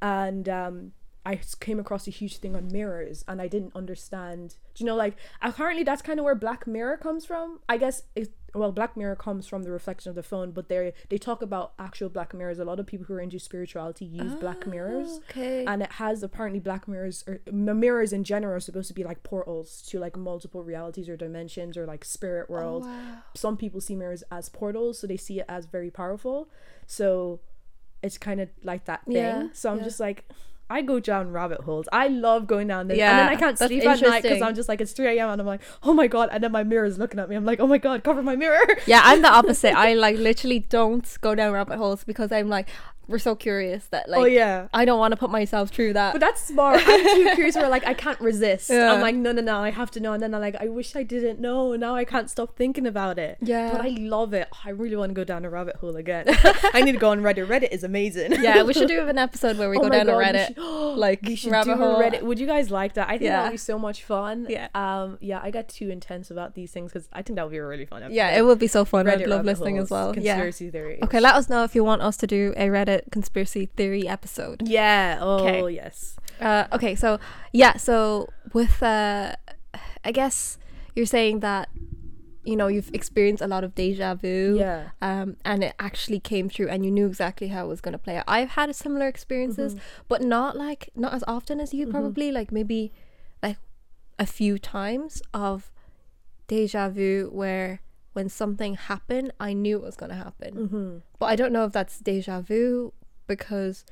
and 0.01 0.47
um, 0.47 0.91
I 1.29 1.39
came 1.59 1.79
across 1.79 2.07
a 2.07 2.11
huge 2.11 2.37
thing 2.37 2.55
on 2.55 2.69
mirrors 2.71 3.23
and 3.27 3.39
I 3.39 3.47
didn't 3.47 3.73
understand. 3.75 4.55
Do 4.73 4.83
you 4.83 4.87
know, 4.87 4.95
like 4.95 5.15
apparently 5.43 5.83
that's 5.83 6.01
kind 6.01 6.17
of 6.19 6.23
where 6.25 6.33
Black 6.33 6.65
Mirror 6.65 6.97
comes 6.97 7.23
from. 7.23 7.59
I 7.69 7.77
guess 7.77 8.01
it, 8.15 8.33
well, 8.55 8.71
Black 8.71 8.97
Mirror 8.97 9.17
comes 9.17 9.45
from 9.45 9.61
the 9.61 9.69
reflection 9.71 10.09
of 10.09 10.15
the 10.15 10.23
phone, 10.23 10.49
but 10.57 10.69
they 10.69 10.91
they 11.09 11.19
talk 11.19 11.43
about 11.43 11.73
actual 11.77 12.09
black 12.09 12.33
mirrors. 12.33 12.57
A 12.57 12.65
lot 12.65 12.79
of 12.79 12.87
people 12.87 13.05
who 13.05 13.13
are 13.13 13.19
into 13.19 13.37
spirituality 13.37 14.05
use 14.05 14.33
black 14.45 14.63
oh, 14.65 14.69
mirrors 14.71 15.19
Okay. 15.29 15.65
and 15.65 15.83
it 15.83 15.91
has 16.03 16.23
apparently 16.23 16.59
black 16.59 16.87
mirrors 16.87 17.23
or 17.27 17.41
mirrors 17.51 18.11
in 18.11 18.23
general 18.23 18.55
are 18.55 18.59
supposed 18.59 18.87
to 18.87 18.95
be 18.95 19.03
like 19.03 19.21
portals 19.21 19.83
to 19.89 19.99
like 19.99 20.17
multiple 20.17 20.63
realities 20.63 21.07
or 21.07 21.15
dimensions 21.15 21.77
or 21.77 21.85
like 21.85 22.03
spirit 22.03 22.47
oh, 22.49 22.53
worlds 22.53 22.87
some 23.35 23.55
people 23.55 23.79
see 23.79 23.95
mirrors 23.95 24.23
as 24.31 24.49
portals 24.49 24.97
so 24.97 25.05
they 25.05 25.17
see 25.17 25.39
it 25.41 25.45
as 25.47 25.67
very 25.67 25.91
powerful 25.91 26.49
so 26.87 27.39
it's 28.01 28.17
kind 28.17 28.39
of 28.41 28.49
like 28.63 28.85
that 28.85 29.05
thing 29.05 29.15
Yeah, 29.17 29.47
so 29.53 29.69
i'm 29.71 29.77
yeah. 29.77 29.83
just 29.83 29.99
like 29.99 30.25
I 30.69 30.81
go 30.81 30.99
down 30.99 31.31
rabbit 31.31 31.61
holes. 31.61 31.87
I 31.91 32.07
love 32.07 32.45
going 32.45 32.67
down 32.67 32.87
there. 32.87 32.93
and 32.95 32.99
Yeah, 32.99 33.17
then 33.17 33.29
I 33.29 33.35
can't 33.35 33.57
sleep 33.57 33.83
at 33.85 34.01
night 34.01 34.21
because. 34.21 34.41
I'm 34.41 34.53
just 34.55 34.69
like, 34.69 34.81
it's 34.81 34.91
3 34.91 35.17
a.m. 35.17 35.29
and 35.29 35.41
I'm 35.41 35.47
like, 35.47 35.61
oh 35.83 35.93
my 35.93 36.07
God. 36.07 36.29
And 36.31 36.43
then 36.43 36.51
my 36.51 36.63
mirror 36.63 36.85
is 36.85 36.97
looking 36.99 37.19
at 37.19 37.27
me. 37.29 37.35
I'm 37.35 37.45
like, 37.45 37.59
oh 37.59 37.67
my 37.67 37.79
God, 37.79 38.03
cover 38.03 38.21
my 38.21 38.35
mirror. 38.35 38.65
Yeah, 38.85 39.01
I'm 39.03 39.21
the 39.21 39.29
opposite. 39.39 39.73
I 39.75 39.93
like 39.95 40.17
literally 40.17 40.59
don't 40.59 41.17
go 41.21 41.33
down 41.35 41.53
rabbit 41.53 41.77
holes 41.77 42.03
because 42.03 42.31
I'm 42.31 42.49
like, 42.49 42.69
we're 43.09 43.19
so 43.19 43.35
curious 43.35 43.85
that 43.87 44.07
like 44.07 44.19
oh, 44.21 44.25
yeah. 44.25 44.67
I 44.73 44.85
don't 44.85 44.99
want 44.99 45.11
to 45.13 45.17
put 45.17 45.29
myself 45.31 45.69
through 45.69 45.93
that. 45.93 46.13
But 46.13 46.19
that's 46.21 46.41
smart. 46.41 46.81
I'm 46.85 47.03
too 47.03 47.31
curious 47.35 47.55
where 47.55 47.67
like 47.67 47.85
I 47.85 47.93
can't 47.93 48.19
resist. 48.21 48.69
Yeah. 48.69 48.93
I'm 48.93 49.01
like, 49.01 49.15
no, 49.15 49.31
no, 49.31 49.41
no, 49.41 49.57
I 49.57 49.71
have 49.71 49.91
to 49.91 49.99
know. 49.99 50.13
And 50.13 50.21
then 50.21 50.33
I'm 50.35 50.41
like, 50.41 50.55
I 50.59 50.67
wish 50.67 50.95
I 50.95 51.03
didn't 51.03 51.39
know. 51.39 51.75
Now 51.75 51.95
I 51.95 52.05
can't 52.05 52.29
stop 52.29 52.55
thinking 52.55 52.85
about 52.85 53.17
it. 53.19 53.37
Yeah. 53.41 53.71
But 53.71 53.81
I 53.81 53.89
love 53.99 54.33
it. 54.33 54.47
I 54.63 54.69
really 54.69 54.95
want 54.95 55.09
to 55.09 55.13
go 55.15 55.23
down 55.23 55.43
a 55.43 55.49
rabbit 55.49 55.77
hole 55.77 55.95
again. 55.95 56.25
I 56.73 56.81
need 56.81 56.93
to 56.93 56.97
go 56.99 57.09
on 57.09 57.21
Reddit. 57.21 57.47
Reddit 57.47 57.71
is 57.71 57.83
amazing. 57.83 58.33
yeah, 58.41 58.63
we 58.63 58.73
should 58.73 58.87
do 58.87 59.01
an 59.07 59.17
episode 59.17 59.57
where 59.57 59.69
we 59.69 59.77
Oh 59.79 59.81
go 59.81 59.89
down 59.89 60.01
a 60.07 60.11
God, 60.11 60.17
we 60.17 60.23
Reddit, 60.25 60.47
should- 60.47 60.97
like 60.97 61.21
we 61.23 61.35
should 61.35 61.51
rabbit 61.51 61.65
do 61.75 61.81
a 61.81 61.85
hole. 61.85 61.99
Reddit. 62.01 62.21
Would 62.21 62.39
you 62.39 62.47
guys 62.47 62.69
like 62.69 62.93
that? 62.93 63.07
I 63.09 63.17
think 63.17 63.31
that 63.31 63.43
would 63.43 63.51
be 63.51 63.57
so 63.57 63.79
much 63.79 64.03
fun. 64.03 64.45
Yeah. 64.49 64.67
Um. 64.75 65.17
Yeah, 65.21 65.39
I 65.41 65.49
got 65.51 65.67
too 65.69 65.89
intense 65.89 66.29
about 66.29 66.53
these 66.53 66.71
things 66.71 66.91
because 66.91 67.07
I 67.11 67.21
think 67.23 67.37
that 67.37 67.43
would 67.43 67.51
be 67.51 67.57
a 67.57 67.65
really 67.65 67.85
fun. 67.85 68.03
Episode. 68.03 68.15
Yeah, 68.15 68.37
it 68.37 68.45
would 68.45 68.59
be 68.59 68.67
so 68.67 68.85
fun. 68.85 69.05
Reddit 69.05 69.21
I'd 69.23 69.27
love 69.27 69.45
listening 69.45 69.77
holes, 69.77 69.87
as 69.87 69.91
well. 69.91 70.15
Yeah. 70.15 70.35
Conspiracy 70.35 70.69
theory. 70.69 70.99
Okay, 71.03 71.19
let 71.19 71.35
us 71.35 71.49
know 71.49 71.63
if 71.63 71.73
you 71.75 71.83
want 71.83 72.01
us 72.01 72.17
to 72.17 72.27
do 72.27 72.53
a 72.57 72.67
Reddit 72.67 72.98
conspiracy 73.11 73.67
theory 73.75 74.07
episode. 74.07 74.67
Yeah. 74.67 75.17
Oh 75.21 75.47
Okay. 75.47 75.75
yes. 75.75 76.15
Uh, 76.39 76.65
okay, 76.71 76.95
so 76.95 77.19
yeah, 77.51 77.75
so 77.77 78.29
with 78.53 78.81
uh, 78.81 79.35
I 80.05 80.11
guess 80.11 80.57
you're 80.95 81.05
saying 81.05 81.41
that 81.41 81.67
you 82.45 82.55
know 82.55 82.67
you've 82.67 82.89
experienced 82.93 83.43
a 83.43 83.47
lot 83.47 83.63
of 83.65 83.75
deja 83.75 84.15
vu. 84.15 84.55
Yeah. 84.57 84.89
Um, 85.01 85.35
and 85.43 85.63
it 85.63 85.75
actually 85.79 86.19
came 86.21 86.47
through, 86.49 86.69
and 86.69 86.85
you 86.85 86.91
knew 86.91 87.05
exactly 87.07 87.49
how 87.49 87.65
it 87.65 87.67
was 87.67 87.81
going 87.81 87.91
to 87.93 87.97
play 87.99 88.15
out. 88.17 88.23
I've 88.27 88.51
had 88.51 88.73
similar 88.75 89.07
experiences, 89.07 89.75
but 90.07 90.21
not 90.21 90.55
like 90.55 90.89
not 90.95 91.13
as 91.13 91.23
often 91.27 91.59
as 91.59 91.73
you 91.73 91.87
probably. 91.87 92.31
Like 92.31 92.51
maybe 92.51 92.91
like 93.43 93.57
a 94.17 94.25
few 94.25 94.57
times 94.57 95.21
of 95.33 95.71
deja 96.47 96.89
vu 96.89 97.29
where 97.33 97.81
when 98.13 98.29
something 98.29 98.75
happened, 98.75 99.31
I 99.39 99.53
knew 99.53 99.77
it 99.77 99.83
was 99.83 99.95
going 99.95 100.09
to 100.09 100.15
happen. 100.15 100.55
Mm-hmm. 100.55 100.97
But 101.19 101.25
I 101.27 101.35
don't 101.35 101.53
know 101.53 101.65
if 101.65 101.71
that's 101.71 101.99
deja 101.99 102.41
vu 102.41 102.93
because 103.27 103.85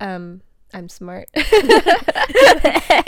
um 0.00 0.42
I'm 0.74 0.88
smart. 0.88 1.28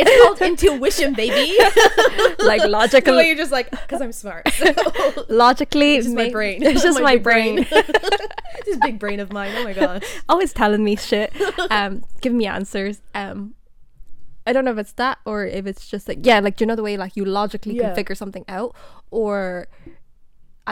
It's 0.03 0.23
called 0.25 0.41
intuition, 0.41 1.13
baby. 1.15 1.59
like 2.39 2.61
logically, 2.63 2.69
logical 2.71 3.17
way 3.17 3.27
you're 3.27 3.37
just 3.37 3.53
like, 3.53 3.71
because 3.71 4.01
I'm 4.01 4.13
smart. 4.13 4.47
logically 5.29 5.97
It's 5.97 6.07
just 6.07 6.17
my 6.17 6.31
brain. 6.31 6.63
It's 6.63 6.83
just 6.83 7.01
my, 7.03 7.17
big 7.17 7.23
brain. 7.23 7.67
this 8.65 8.79
big 8.81 8.99
brain 8.99 9.21
of 9.21 9.33
mine. 9.33 9.53
Oh 9.57 9.65
my 9.65 9.73
god. 9.75 10.05
Always 10.29 10.53
telling 10.53 10.83
me 10.85 10.97
shit. 10.97 11.33
Um 11.71 12.03
giving 12.21 12.39
me 12.39 12.47
answers. 12.47 13.01
Um 13.15 13.55
I 14.47 14.53
don't 14.53 14.65
know 14.65 14.73
if 14.73 14.79
it's 14.79 14.93
that 14.93 15.19
or 15.27 15.45
if 15.45 15.67
it's 15.67 15.89
just 15.89 16.09
like 16.09 16.19
yeah, 16.23 16.41
like 16.41 16.57
do 16.57 16.63
you 16.63 16.67
know 16.67 16.77
the 16.77 16.83
way 16.83 16.97
like 16.97 17.17
you 17.17 17.25
logically 17.25 17.77
Yeah. 17.77 17.89
can 17.89 17.95
figure 17.95 18.15
something 18.15 18.45
out 18.49 18.75
or 19.11 19.69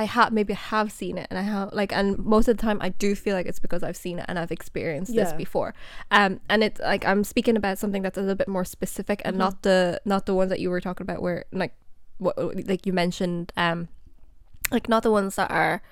I 0.03 0.05
have 0.05 0.33
maybe 0.33 0.55
have 0.55 0.89
seen 1.01 1.19
it 1.19 1.27
and 1.31 1.37
I 1.39 1.43
have 1.43 1.73
like 1.81 1.93
and 1.93 2.07
most 2.35 2.47
of 2.49 2.57
the 2.57 2.63
time 2.63 2.79
I 2.81 2.91
do 3.05 3.17
feel 3.25 3.35
like 3.39 3.47
it's 3.51 3.59
because 3.67 3.83
I've 3.83 3.97
seen 3.97 4.17
it 4.21 4.27
and 4.29 4.39
I've 4.39 4.53
experienced 4.59 5.13
this 5.15 5.33
before. 5.45 5.71
Um 6.19 6.33
and 6.49 6.63
it's 6.67 6.81
like 6.93 7.05
I'm 7.11 7.25
speaking 7.25 7.57
about 7.57 7.79
something 7.83 8.03
that's 8.05 8.17
a 8.17 8.21
little 8.21 8.37
bit 8.43 8.49
more 8.57 8.65
specific 8.65 9.19
Mm-hmm. 9.19 9.29
and 9.29 9.39
not 9.45 9.55
the 9.63 10.01
not 10.05 10.23
the 10.27 10.35
ones 10.41 10.51
that 10.51 10.61
you 10.61 10.71
were 10.71 10.81
talking 10.81 11.05
about 11.09 11.21
where 11.21 11.41
like 11.63 11.75
what 12.19 12.35
like 12.73 12.87
you 12.87 12.93
mentioned 13.05 13.53
um 13.57 13.89
like 14.71 14.89
not 14.89 15.03
the 15.03 15.11
ones 15.11 15.35
that 15.35 15.51
are 15.51 15.83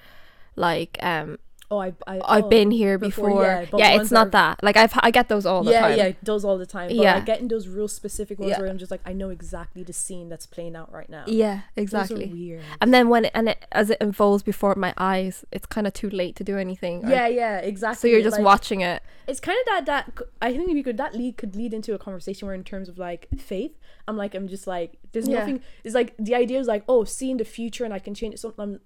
like 0.54 0.98
um 1.02 1.38
Oh, 1.68 1.78
I, 1.78 1.94
I 2.06 2.20
I've 2.24 2.44
oh, 2.44 2.48
been 2.48 2.70
here 2.70 2.96
before, 2.96 3.28
before. 3.28 3.42
yeah, 3.44 3.66
Yeah, 3.94 4.00
it's 4.00 4.12
not 4.12 4.30
that. 4.30 4.62
Like 4.62 4.76
I've 4.76 4.92
I 5.00 5.10
get 5.10 5.28
those 5.28 5.44
all 5.44 5.64
the 5.64 5.72
yeah, 5.72 5.80
time. 5.80 5.98
yeah, 5.98 6.06
yeah, 6.06 6.12
those 6.22 6.44
all 6.44 6.58
the 6.58 6.66
time. 6.66 6.88
But 6.88 6.96
Yeah. 6.96 7.14
like 7.16 7.26
getting 7.26 7.48
those 7.48 7.66
real 7.66 7.88
specific 7.88 8.38
ones 8.38 8.50
Yeah. 8.50 8.60
where 8.60 8.68
I'm 8.68 8.78
just 8.78 8.90
like, 8.92 9.00
I 9.04 9.12
know 9.12 9.30
exactly 9.30 9.82
the 9.82 9.92
scene 9.92 10.28
that's 10.28 10.46
playing 10.46 10.76
out 10.76 10.92
right 10.92 11.08
now. 11.08 11.24
Yeah, 11.26 11.62
exactly. 11.74 12.26
weird. 12.26 12.62
And 12.80 12.94
then 12.94 13.08
when 13.08 13.24
it, 13.24 13.32
and 13.34 13.48
it 13.48 13.66
as 13.72 13.90
it 13.90 13.98
unfolds 14.00 14.44
before 14.44 14.76
my 14.76 14.94
eyes, 14.96 15.44
it's 15.50 15.66
kind 15.66 15.88
of 15.88 15.92
too 15.92 16.08
late 16.08 16.36
to 16.36 16.44
do 16.44 16.56
anything. 16.56 17.04
or- 17.04 17.10
Yeah, 17.10 17.26
yeah, 17.26 17.58
exactly. 17.58 18.00
So 18.10 18.12
you're 18.12 18.22
just 18.22 18.36
Like, 18.36 18.44
watching 18.44 18.82
it. 18.82 19.02
It's 19.26 19.40
kind 19.40 19.58
of 19.58 19.66
that 19.66 19.86
that 19.86 20.24
I 20.40 20.56
think 20.56 20.68
we 20.72 20.84
could 20.84 20.98
that 20.98 21.16
lead 21.16 21.36
could 21.36 21.56
lead 21.56 21.74
into 21.74 21.94
a 21.94 21.98
conversation 21.98 22.46
where 22.46 22.54
in 22.54 22.62
terms 22.62 22.88
of 22.88 22.96
like 22.96 23.26
faith, 23.38 23.72
I'm 24.06 24.16
like 24.16 24.36
I'm 24.36 24.46
just 24.46 24.68
like 24.68 24.98
there's 25.10 25.26
nothing. 25.28 25.62
It's 25.82 25.96
like 25.96 26.14
the 26.16 26.36
idea 26.36 26.60
is 26.60 26.68
like 26.68 26.84
oh, 26.88 27.02
seeing 27.02 27.38
the 27.38 27.44
future 27.44 27.84
and 27.84 27.92
I 27.92 27.98
can 27.98 28.14
change 28.14 28.34
it. 28.34 28.38
Something. 28.38 28.62
Um, 28.62 28.80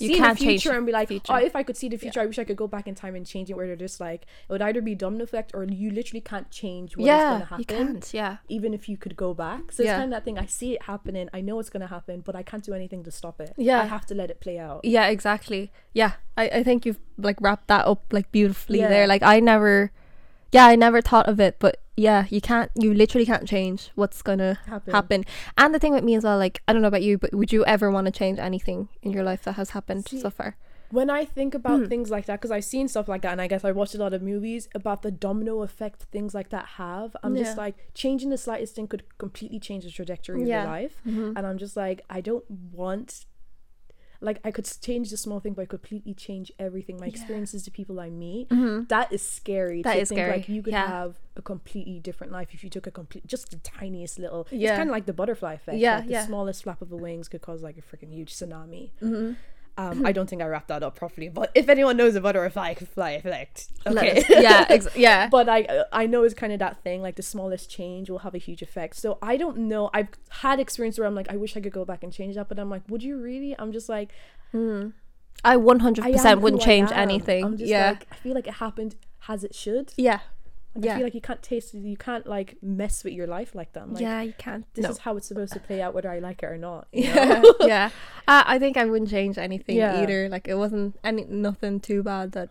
You 0.00 0.16
can't 0.16 0.38
the 0.38 0.44
future 0.46 0.72
and 0.72 0.86
be 0.86 0.92
like, 0.92 1.06
oh, 1.06 1.14
future. 1.14 1.32
oh, 1.32 1.36
if 1.36 1.54
I 1.54 1.62
could 1.62 1.76
see 1.76 1.88
the 1.88 1.96
future, 1.96 2.20
I 2.20 2.26
wish 2.26 2.38
I 2.38 2.44
could 2.44 2.56
go 2.56 2.66
back 2.66 2.86
in 2.88 2.94
time 2.94 3.14
and 3.14 3.26
change 3.26 3.50
it. 3.50 3.54
Where 3.54 3.66
they're 3.66 3.76
just 3.76 4.00
like, 4.00 4.22
it 4.22 4.52
would 4.52 4.62
either 4.62 4.80
be 4.82 4.94
domino 4.94 5.24
effect 5.24 5.52
or 5.54 5.64
you 5.64 5.90
literally 5.90 6.20
can't 6.20 6.50
change 6.50 6.96
what 6.96 7.02
is 7.04 7.06
yeah, 7.08 7.28
going 7.28 7.40
to 7.40 7.46
happen. 7.46 7.58
you 7.60 7.64
can't. 7.64 8.14
Yeah. 8.14 8.36
even 8.48 8.72
if 8.74 8.88
you 8.88 8.96
could 8.96 9.16
go 9.16 9.34
back. 9.34 9.72
So 9.72 9.82
it's 9.82 9.88
Yeah. 9.88 9.98
kind 9.98 10.04
of 10.12 10.16
that 10.16 10.24
thing. 10.24 10.38
I 10.38 10.46
see 10.46 10.74
it 10.74 10.82
happening. 10.82 11.28
I 11.32 11.40
know 11.40 11.58
it's 11.60 11.70
gonna 11.70 11.86
happen, 11.86 12.20
but 12.20 12.34
I 12.34 12.42
can't 12.42 12.64
do 12.64 12.72
anything 12.74 13.04
to 13.04 13.10
stop 13.10 13.40
it. 13.40 13.52
Yeah. 13.56 13.80
I 13.80 13.84
have 13.84 14.06
to 14.06 14.14
let 14.14 14.30
it 14.30 14.40
play 14.40 14.58
out. 14.58 14.80
Yeah, 14.84 15.06
exactly. 15.08 15.72
Yeah, 15.92 16.12
I, 16.36 16.44
I 16.48 16.62
think 16.62 16.86
you've 16.86 17.00
like 17.18 17.36
wrapped 17.40 17.68
that 17.68 17.86
up 17.86 18.04
like 18.12 18.30
beautifully 18.32 18.78
Yeah. 18.80 18.88
there. 18.88 19.06
Like 19.06 19.22
I 19.22 19.40
never, 19.40 19.92
yeah, 20.52 20.66
I 20.66 20.76
never 20.76 21.00
thought 21.00 21.28
of 21.28 21.38
it, 21.40 21.56
but 21.58 21.78
yeah, 21.96 22.26
you 22.30 22.40
can't, 22.40 22.70
you 22.74 22.94
literally 22.94 23.26
can't 23.26 23.46
change 23.46 23.90
what's 23.94 24.22
gonna 24.22 24.58
Happen. 24.66 24.92
happen. 24.92 25.24
And 25.58 25.74
the 25.74 25.78
thing 25.78 25.92
with 25.92 26.04
me 26.04 26.14
as 26.14 26.24
well, 26.24 26.38
like 26.38 26.62
I 26.66 26.72
don't 26.72 26.82
know 26.82 26.88
about 26.88 27.02
you, 27.02 27.18
but 27.18 27.34
would 27.34 27.52
you 27.52 27.64
ever 27.66 27.90
want 27.90 28.06
to 28.06 28.10
change 28.12 28.38
anything 28.38 28.88
in 29.02 29.12
your 29.12 29.22
life 29.22 29.42
that 29.44 29.52
has 29.52 29.70
happened 29.70 30.08
See, 30.08 30.20
so 30.20 30.30
far? 30.30 30.56
When 30.90 31.08
I 31.08 31.24
think 31.24 31.54
about 31.54 31.86
things 31.88 32.10
like 32.10 32.26
that, 32.26 32.40
because 32.40 32.50
I've 32.50 32.64
seen 32.64 32.88
stuff 32.88 33.06
like 33.06 33.22
that, 33.22 33.30
and 33.30 33.40
I 33.40 33.46
guess 33.46 33.64
I 33.64 33.70
watched 33.70 33.94
a 33.94 33.98
lot 33.98 34.12
of 34.12 34.22
movies 34.22 34.68
about 34.74 35.02
the 35.02 35.12
domino 35.12 35.62
effect 35.62 36.02
things 36.10 36.34
like 36.34 36.48
that 36.48 36.66
have. 36.78 37.16
I'm 37.22 37.36
Yeah. 37.36 37.44
just 37.44 37.56
like 37.56 37.76
changing 37.94 38.30
the 38.30 38.38
slightest 38.38 38.74
thing 38.74 38.88
could 38.88 39.04
completely 39.18 39.60
change 39.60 39.84
the 39.84 39.90
trajectory 39.92 40.42
Yeah. 40.48 40.62
of 40.62 40.64
your 40.64 40.72
life, 40.72 41.00
Mhm. 41.06 41.32
and 41.36 41.46
I'm 41.46 41.58
just 41.58 41.76
like 41.76 42.02
I 42.10 42.20
don't 42.20 42.44
want. 42.72 43.24
Like 44.22 44.38
I 44.44 44.50
could 44.50 44.70
change 44.82 45.10
the 45.10 45.16
small 45.16 45.40
thing, 45.40 45.54
but 45.54 45.62
I 45.62 45.66
completely 45.66 46.12
change 46.14 46.52
everything. 46.58 46.98
My 46.98 47.06
Yeah. 47.06 47.12
experiences, 47.12 47.64
the 47.64 47.70
people 47.70 47.98
I 48.00 48.10
meet, 48.10 48.48
Mhm. 48.50 48.86
that 48.88 49.10
is 49.12 49.22
scary. 49.22 49.80
That 49.82 49.94
to 49.94 50.00
is 50.00 50.08
think 50.10 50.18
scary, 50.18 50.32
Like 50.36 50.48
you 50.48 50.62
could 50.62 50.72
yeah. 50.74 50.86
have 50.86 51.18
a 51.36 51.42
completely 51.42 52.00
different 52.00 52.30
life 52.32 52.48
if 52.52 52.62
you 52.62 52.68
took 52.70 52.86
a 52.86 52.90
complete, 52.90 53.26
just 53.26 53.50
the 53.50 53.56
tiniest 53.58 54.18
little. 54.18 54.46
Yeah. 54.50 54.70
It's 54.72 54.76
kind 54.78 54.90
of 54.90 54.92
like 54.92 55.06
the 55.06 55.14
butterfly 55.14 55.54
effect. 55.54 55.78
Yeah, 55.78 55.98
like 56.00 56.08
the 56.08 56.22
smallest 56.26 56.62
flap 56.64 56.82
of 56.82 56.90
the 56.90 56.96
wings 56.96 57.28
could 57.28 57.40
cause 57.40 57.62
like 57.62 57.78
a 57.78 57.82
freaking 57.82 58.12
huge 58.12 58.34
tsunami. 58.34 58.90
Mhm. 59.00 59.36
Um, 59.76 60.04
I 60.04 60.12
don't 60.12 60.28
think 60.28 60.42
I 60.42 60.46
wrapped 60.46 60.68
that 60.68 60.82
up 60.82 60.94
properly, 60.96 61.28
but 61.28 61.50
if 61.54 61.68
anyone 61.68 61.96
knows 61.96 62.14
a 62.14 62.20
butterfly 62.20 62.74
fly 62.74 63.10
effect, 63.12 63.68
okay. 63.86 64.22
yeah, 64.28 64.66
ex- 64.70 64.94
yeah. 64.94 65.28
but 65.28 65.48
I 65.48 65.84
I 65.92 66.06
know 66.06 66.22
it's 66.24 66.34
kind 66.34 66.52
of 66.52 66.58
that 66.58 66.82
thing. 66.82 67.00
Like 67.00 67.16
the 67.16 67.22
smallest 67.22 67.70
change 67.70 68.10
will 68.10 68.18
have 68.20 68.34
a 68.34 68.38
huge 68.38 68.60
effect. 68.62 68.96
So 68.96 69.18
I 69.22 69.36
don't 69.36 69.56
know. 69.56 69.88
I've 69.94 70.08
had 70.28 70.60
experience 70.60 70.98
where 70.98 71.06
I'm 71.06 71.14
like, 71.14 71.30
I 71.30 71.36
wish 71.36 71.56
I 71.56 71.60
could 71.60 71.72
go 71.72 71.84
back 71.84 72.02
and 72.02 72.12
change 72.12 72.34
that, 72.34 72.48
but 72.48 72.58
I'm 72.58 72.68
like, 72.68 72.82
would 72.88 73.02
you 73.02 73.16
really? 73.16 73.54
I'm 73.58 73.72
just 73.72 73.88
like, 73.88 74.10
Mm. 74.52 74.92
I 75.44 75.56
100% 75.56 76.40
wouldn't 76.40 76.60
change 76.60 76.90
anything. 76.92 77.44
I'm 77.44 77.56
just 77.56 77.70
yeah. 77.70 77.90
like, 77.90 78.06
I 78.12 78.16
feel 78.16 78.34
like 78.34 78.46
it 78.46 78.54
happened 78.54 78.96
as 79.28 79.44
it 79.44 79.54
should. 79.54 79.92
yeah. 79.96 80.20
Like, 80.74 80.84
Yeah. 80.84 80.92
I 80.92 80.96
feel 80.96 81.04
like 81.04 81.14
you 81.14 81.20
can't 81.20 81.42
taste 81.42 81.74
it. 81.74 81.78
You 81.78 81.96
can't 81.96 82.26
like 82.26 82.56
mess 82.62 83.02
with 83.04 83.12
your 83.12 83.26
life 83.26 83.54
like 83.54 83.72
that. 83.72 83.92
Like, 83.92 84.02
yeah, 84.02 84.22
you 84.22 84.34
can't. 84.38 84.64
this 84.74 84.84
no. 84.84 84.90
is 84.90 84.98
how 84.98 85.16
it's 85.16 85.26
supposed 85.26 85.52
to 85.54 85.60
play 85.60 85.82
out, 85.82 85.94
whether 85.94 86.10
I 86.10 86.18
like 86.20 86.42
it 86.42 86.46
or 86.46 86.56
not. 86.58 86.86
yeah, 86.92 87.42
yeah. 87.60 87.90
Uh, 88.28 88.44
I 88.46 88.58
think 88.58 88.76
I 88.76 88.84
wouldn't 88.84 89.10
change 89.10 89.36
anything 89.38 89.76
Yeah. 89.76 90.00
either. 90.02 90.28
Like 90.28 90.46
it 90.48 90.54
wasn't 90.54 90.96
any 91.02 91.24
nothing 91.24 91.80
too 91.80 92.02
bad 92.02 92.32
that 92.32 92.50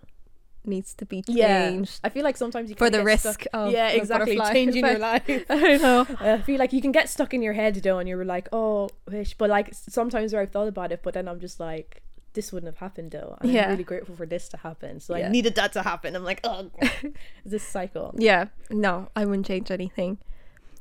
needs 0.65 0.93
to 0.93 1.05
be 1.05 1.23
yeah. 1.27 1.69
changed 1.69 2.01
I 2.03 2.09
feel 2.09 2.23
like 2.23 2.35
sometimes 2.35 2.69
you 2.69 2.75
for 2.75 2.89
the 2.89 3.03
risk 3.03 3.23
stuck- 3.23 3.47
of 3.53 3.71
yeah, 3.71 3.89
exactly. 3.89 4.37
Changing 4.51 4.85
your 4.85 4.99
life. 4.99 5.23
I 5.49 5.59
don't 5.59 5.81
know. 5.81 6.05
I 6.19 6.41
feel 6.41 6.59
like 6.59 6.73
you 6.73 6.81
can 6.81 6.91
get 6.91 7.09
stuck 7.09 7.33
in 7.33 7.41
your 7.41 7.53
head 7.53 7.75
though, 7.75 7.99
and 7.99 8.07
you're 8.09 8.25
like, 8.25 8.49
oh, 8.51 8.89
wish. 9.09 9.33
But 9.35 9.49
like 9.49 9.73
sometimes 9.73 10.33
where 10.33 10.41
I've 10.41 10.51
thought 10.51 10.67
about 10.67 10.91
it, 10.91 11.01
but 11.03 11.13
then 11.13 11.27
I'm 11.27 11.39
just 11.39 11.59
like, 11.59 12.03
this 12.33 12.51
wouldn't 12.53 12.71
have 12.71 12.77
happened 12.79 13.11
though. 13.11 13.37
Yeah. 13.43 13.63
I'm 13.65 13.71
really 13.71 13.83
grateful 13.83 14.15
for 14.15 14.25
this 14.25 14.47
to 14.49 14.57
happen. 14.57 14.99
So 14.99 15.15
Yeah. 15.15 15.27
I 15.27 15.29
needed 15.29 15.55
that 15.55 15.73
to 15.73 15.81
happen. 15.81 16.15
I'm 16.15 16.23
like, 16.23 16.39
oh, 16.43 16.69
this 17.45 17.63
cycle. 17.63 18.13
Yeah. 18.17 18.45
No, 18.69 19.09
I 19.15 19.25
wouldn't 19.25 19.45
change 19.47 19.71
anything. 19.71 20.17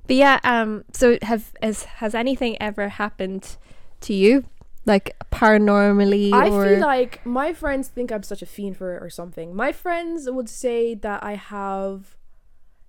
But 0.07 0.17
yeah, 0.17 0.41
um 0.45 0.85
so 0.93 1.19
have 1.23 1.53
has 1.63 1.85
has 1.85 2.15
anything 2.15 2.61
ever 2.63 2.89
happened 2.89 3.57
to 4.03 4.15
you? 4.15 4.45
Like 4.87 5.17
paranormally 5.31 6.33
I 6.33 6.49
or 6.49 6.65
feel 6.67 6.81
like 6.81 7.25
my 7.27 7.53
friends 7.53 7.89
think 7.89 8.11
I'm 8.11 8.23
such 8.23 8.41
a 8.43 8.47
fiend 8.47 8.77
for 8.79 8.97
it 8.97 9.03
or 9.03 9.11
something. 9.11 9.55
My 9.55 9.73
friends 9.73 10.29
would 10.31 10.49
say 10.49 10.95
that 10.95 11.23
I 11.23 11.35
have. 11.35 12.17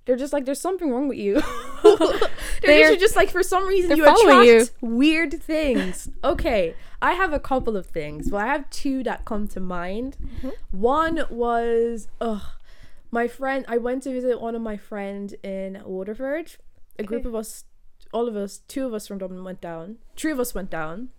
they're 0.06 0.16
just 0.16 0.32
like 0.34 0.46
there's 0.46 0.62
something 0.62 0.92
wrong 0.92 1.08
with 1.10 1.18
you. 1.18 1.42
they're, 1.84 2.90
They're- 2.90 2.96
just 2.98 3.16
like 3.16 3.30
for 3.30 3.44
some 3.44 3.68
reason 3.68 3.98
you 3.98 4.04
attract 4.08 4.72
weird 4.82 5.34
things. 5.42 6.10
okay, 6.24 6.74
I 7.02 7.14
have 7.14 7.32
a 7.34 7.40
couple 7.40 7.78
of 7.78 7.86
things. 7.86 8.30
Well, 8.32 8.44
I 8.44 8.48
have 8.48 8.70
two 8.70 9.04
that 9.04 9.26
come 9.26 9.48
to 9.50 9.60
mind. 9.60 10.18
Mm-hmm. 10.22 10.50
One 10.72 11.24
was 11.30 12.08
ugh, 12.20 12.42
my 13.12 13.28
friend. 13.28 13.64
I 13.68 13.78
went 13.78 14.04
to 14.04 14.12
visit 14.12 14.42
one 14.42 14.56
of 14.56 14.62
my 14.62 14.78
friend 14.78 15.34
in 15.44 15.82
Waterford. 15.86 16.52
A 16.98 17.04
group 17.04 17.22
Okay. 17.22 17.30
of 17.30 17.36
us, 17.36 17.64
all 18.12 18.28
of 18.28 18.36
us, 18.36 18.60
two 18.68 18.86
of 18.86 18.94
us 18.94 19.08
from 19.08 19.18
Dublin 19.20 19.44
went 19.44 19.62
down. 19.62 19.98
Three 20.18 20.32
of 20.32 20.40
us 20.40 20.54
went 20.54 20.70
down. 20.70 21.10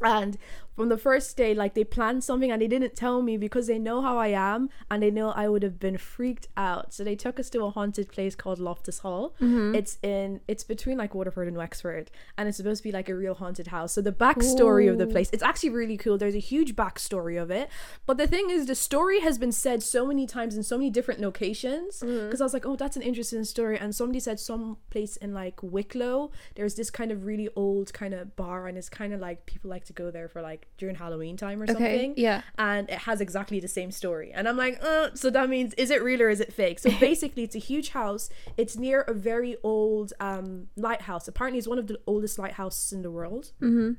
And 0.00 0.38
from 0.78 0.90
the 0.90 0.96
first 0.96 1.36
day, 1.36 1.54
like 1.54 1.74
they 1.74 1.82
planned 1.82 2.22
something 2.22 2.52
and 2.52 2.62
they 2.62 2.68
didn't 2.68 2.94
tell 2.94 3.20
me 3.20 3.36
because 3.36 3.66
they 3.66 3.80
know 3.80 4.00
how 4.00 4.16
I 4.16 4.28
am 4.28 4.70
and 4.88 5.02
they 5.02 5.10
know 5.10 5.30
I 5.30 5.48
would 5.48 5.64
have 5.64 5.80
been 5.80 5.98
freaked 5.98 6.46
out. 6.56 6.94
So 6.94 7.02
they 7.02 7.16
took 7.16 7.40
us 7.40 7.50
to 7.50 7.64
a 7.64 7.70
haunted 7.70 8.12
place 8.12 8.36
called 8.36 8.60
Loftus 8.60 9.00
Hall. 9.00 9.34
Mm-hmm. 9.40 9.74
It's 9.74 9.98
in 10.04 10.40
it's 10.46 10.62
between 10.62 10.96
like 10.96 11.16
Waterford 11.16 11.48
and 11.48 11.56
Wexford, 11.56 12.12
and 12.36 12.48
it's 12.48 12.58
supposed 12.58 12.78
to 12.78 12.84
be 12.84 12.92
like 12.92 13.08
a 13.08 13.16
real 13.16 13.34
haunted 13.34 13.66
house. 13.66 13.92
So 13.92 14.00
the 14.00 14.12
backstory 14.12 14.88
of 14.88 14.98
the 14.98 15.08
place, 15.08 15.28
it's 15.32 15.42
actually 15.42 15.70
really 15.70 15.96
cool. 15.96 16.16
There's 16.16 16.36
a 16.36 16.38
huge 16.38 16.76
backstory 16.76 17.42
of 17.42 17.50
it. 17.50 17.68
But 18.06 18.16
the 18.16 18.28
thing 18.28 18.48
is, 18.48 18.66
the 18.66 18.76
story 18.76 19.18
has 19.18 19.36
been 19.36 19.50
said 19.50 19.82
so 19.82 20.06
many 20.06 20.28
times 20.28 20.56
in 20.56 20.62
so 20.62 20.78
many 20.78 20.90
different 20.90 21.20
locations. 21.20 21.98
Mm-hmm. 21.98 22.26
Because 22.26 22.40
I 22.40 22.44
was 22.44 22.54
like, 22.54 22.66
oh, 22.66 22.76
that's 22.76 22.96
an 22.96 23.02
interesting 23.02 23.42
story. 23.42 23.76
And 23.76 23.92
somebody 23.92 24.20
said 24.20 24.38
some 24.38 24.76
place 24.90 25.16
in 25.16 25.34
like 25.34 25.60
Wicklow, 25.60 26.30
there's 26.54 26.76
this 26.76 26.88
kind 26.88 27.10
of 27.10 27.26
really 27.26 27.48
old 27.56 27.92
kind 27.92 28.14
of 28.14 28.36
bar, 28.36 28.68
and 28.68 28.78
it's 28.78 28.88
kind 28.88 29.12
of 29.12 29.18
like 29.18 29.44
people 29.44 29.70
like 29.70 29.84
to 29.86 29.92
go 29.92 30.12
there 30.12 30.28
for 30.28 30.40
like 30.40 30.67
during 30.76 30.94
Halloween 30.96 31.36
time 31.36 31.60
or 31.60 31.64
Okay. 31.64 31.72
something 31.72 32.14
Yeah. 32.16 32.42
and 32.58 32.88
it 32.88 32.98
has 32.98 33.20
exactly 33.20 33.58
the 33.60 33.68
same 33.68 33.90
story. 33.90 34.30
And 34.32 34.48
I'm 34.48 34.56
like, 34.56 34.78
uh, 34.82 35.10
so 35.14 35.30
that 35.30 35.48
means 35.48 35.74
is 35.74 35.90
it 35.90 36.02
real 36.02 36.22
or 36.22 36.28
is 36.28 36.40
it 36.40 36.52
fake? 36.52 36.78
So 36.78 36.90
basically, 37.00 37.42
it's 37.42 37.56
a 37.56 37.60
huge 37.60 37.90
house. 37.90 38.30
It's 38.56 38.76
near 38.76 39.00
a 39.02 39.14
very 39.14 39.56
old 39.62 40.12
um, 40.20 40.68
lighthouse. 40.76 41.26
Apparently, 41.28 41.58
it's 41.58 41.68
one 41.68 41.78
of 41.78 41.86
the 41.86 41.98
oldest 42.06 42.38
lighthouses 42.38 42.92
in 42.92 43.02
the 43.02 43.10
world, 43.10 43.52
mm-hmm. 43.60 43.92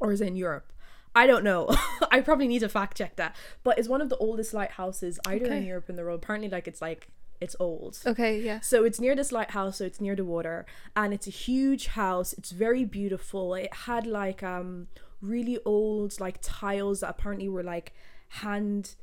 or 0.00 0.12
is 0.12 0.20
it 0.20 0.28
in 0.28 0.36
Europe? 0.36 0.72
I 1.14 1.26
don't 1.26 1.42
know. 1.44 1.68
I 2.10 2.20
probably 2.20 2.46
need 2.48 2.60
to 2.60 2.68
fact 2.68 2.96
check 2.98 3.16
that. 3.16 3.34
But 3.64 3.78
it's 3.78 3.88
one 3.88 4.00
of 4.00 4.08
the 4.10 4.16
oldest 4.18 4.54
lighthouses 4.54 5.18
either 5.26 5.46
in 5.46 5.52
Okay. 5.52 5.66
Europe 5.66 5.88
in 5.90 5.96
the 5.96 6.02
world. 6.04 6.20
Apparently, 6.22 6.48
like 6.48 6.68
it's 6.68 6.80
like 6.80 7.08
it's 7.40 7.56
old. 7.58 7.98
Okay. 8.06 8.38
Yeah. 8.40 8.60
So 8.60 8.84
it's 8.84 9.00
near 9.00 9.16
this 9.16 9.32
lighthouse, 9.32 9.78
so 9.78 9.84
it's 9.84 10.00
near 10.00 10.14
the 10.14 10.24
water, 10.24 10.66
and 10.94 11.12
it's 11.14 11.26
a 11.26 11.30
huge 11.30 11.88
house. 11.88 12.32
It's 12.34 12.50
very 12.50 12.84
beautiful. 12.84 13.54
It 13.54 13.72
had 13.88 14.06
like 14.06 14.42
um 14.42 14.88
really 15.20 15.58
old 15.64 16.18
like 16.20 16.38
tiles 16.40 17.00
that 17.00 17.10
apparently 17.10 17.48
were 17.48 17.62
like 17.62 17.92
hand 18.28 18.94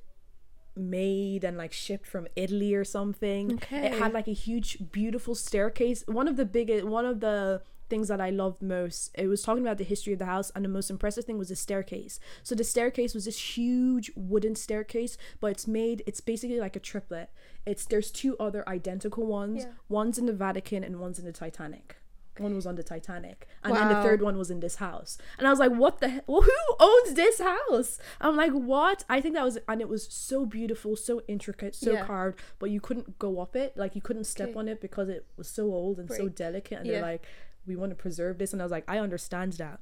made 0.75 1.43
and 1.43 1.57
like 1.57 1.73
shipped 1.73 2.05
from 2.05 2.27
Italy 2.35 2.73
or 2.73 2.83
something. 2.83 3.53
Okay. 3.53 3.87
It 3.87 3.93
had 3.93 4.13
like 4.13 4.27
a 4.27 4.33
huge 4.33 4.91
beautiful 4.91 5.35
staircase. 5.35 6.03
One 6.07 6.27
of 6.27 6.37
the 6.37 6.45
biggest 6.45 6.85
one 6.85 7.05
of 7.05 7.19
the 7.19 7.61
things 7.89 8.09
that 8.09 8.19
I 8.19 8.29
loved 8.29 8.61
most, 8.61 9.11
it 9.15 9.27
was 9.27 9.41
talking 9.41 9.63
about 9.63 9.77
the 9.77 9.83
history 9.83 10.11
of 10.13 10.19
the 10.19 10.25
house 10.25 10.51
and 10.53 10.65
the 10.65 10.69
most 10.69 10.89
impressive 10.89 11.23
thing 11.23 11.37
was 11.37 11.49
the 11.49 11.55
staircase. 11.55 12.19
So 12.43 12.53
the 12.53 12.63
staircase 12.63 13.13
was 13.13 13.25
this 13.25 13.57
huge 13.57 14.11
wooden 14.15 14.55
staircase, 14.55 15.17
but 15.39 15.51
it's 15.51 15.67
made 15.67 16.03
it's 16.05 16.21
basically 16.21 16.59
like 16.59 16.75
a 16.75 16.79
triplet. 16.79 17.29
It's 17.65 17.85
there's 17.85 18.11
two 18.11 18.35
other 18.39 18.67
identical 18.67 19.25
ones. 19.25 19.63
Yeah. 19.63 19.71
One's 19.89 20.17
in 20.17 20.25
the 20.25 20.33
Vatican 20.33 20.83
and 20.83 20.99
one's 20.99 21.19
in 21.19 21.25
the 21.25 21.31
Titanic. 21.31 21.97
One 22.39 22.55
was 22.55 22.65
on 22.65 22.75
the 22.75 22.83
Titanic, 22.83 23.47
and 23.63 23.75
then 23.75 23.87
the 23.89 24.01
third 24.01 24.21
one 24.21 24.37
was 24.37 24.49
in 24.51 24.59
this 24.59 24.75
house. 24.75 25.17
And 25.37 25.47
I 25.47 25.49
was 25.49 25.59
like, 25.59 25.71
"What 25.71 25.99
the? 25.99 26.09
He- 26.09 26.19
well, 26.27 26.41
who 26.41 26.51
owns 26.79 27.13
this 27.15 27.39
house?" 27.39 27.99
I'm 28.21 28.35
like, 28.35 28.51
"What?" 28.51 29.03
I 29.09 29.21
think 29.21 29.35
that 29.35 29.43
was, 29.45 29.57
and 29.67 29.81
it 29.81 29.89
was 29.89 30.07
so 30.11 30.45
beautiful, 30.45 30.95
so 30.95 31.21
intricate, 31.27 31.75
so 31.75 31.91
Yeah. 31.93 32.05
carved, 32.05 32.39
but 32.59 32.69
you 32.69 32.79
couldn't 32.81 33.19
go 33.19 33.39
up 33.39 33.55
it, 33.55 33.75
like 33.77 33.95
you 33.95 34.01
couldn't 34.01 34.25
step 34.25 34.49
Okay. 34.49 34.59
on 34.59 34.67
it 34.67 34.81
because 34.81 35.09
it 35.09 35.25
was 35.37 35.47
so 35.47 35.65
old 35.65 35.99
and 35.99 36.09
so 36.11 36.27
delicate. 36.29 36.79
And 36.79 36.87
Yeah. 36.87 36.93
they're 36.93 37.01
like, 37.13 37.25
"We 37.65 37.75
want 37.75 37.91
to 37.91 37.95
preserve 37.95 38.37
this," 38.37 38.53
and 38.53 38.61
I 38.61 38.65
was 38.65 38.71
like, 38.71 38.85
"I 38.87 38.99
understand 38.99 39.53
that." 39.53 39.79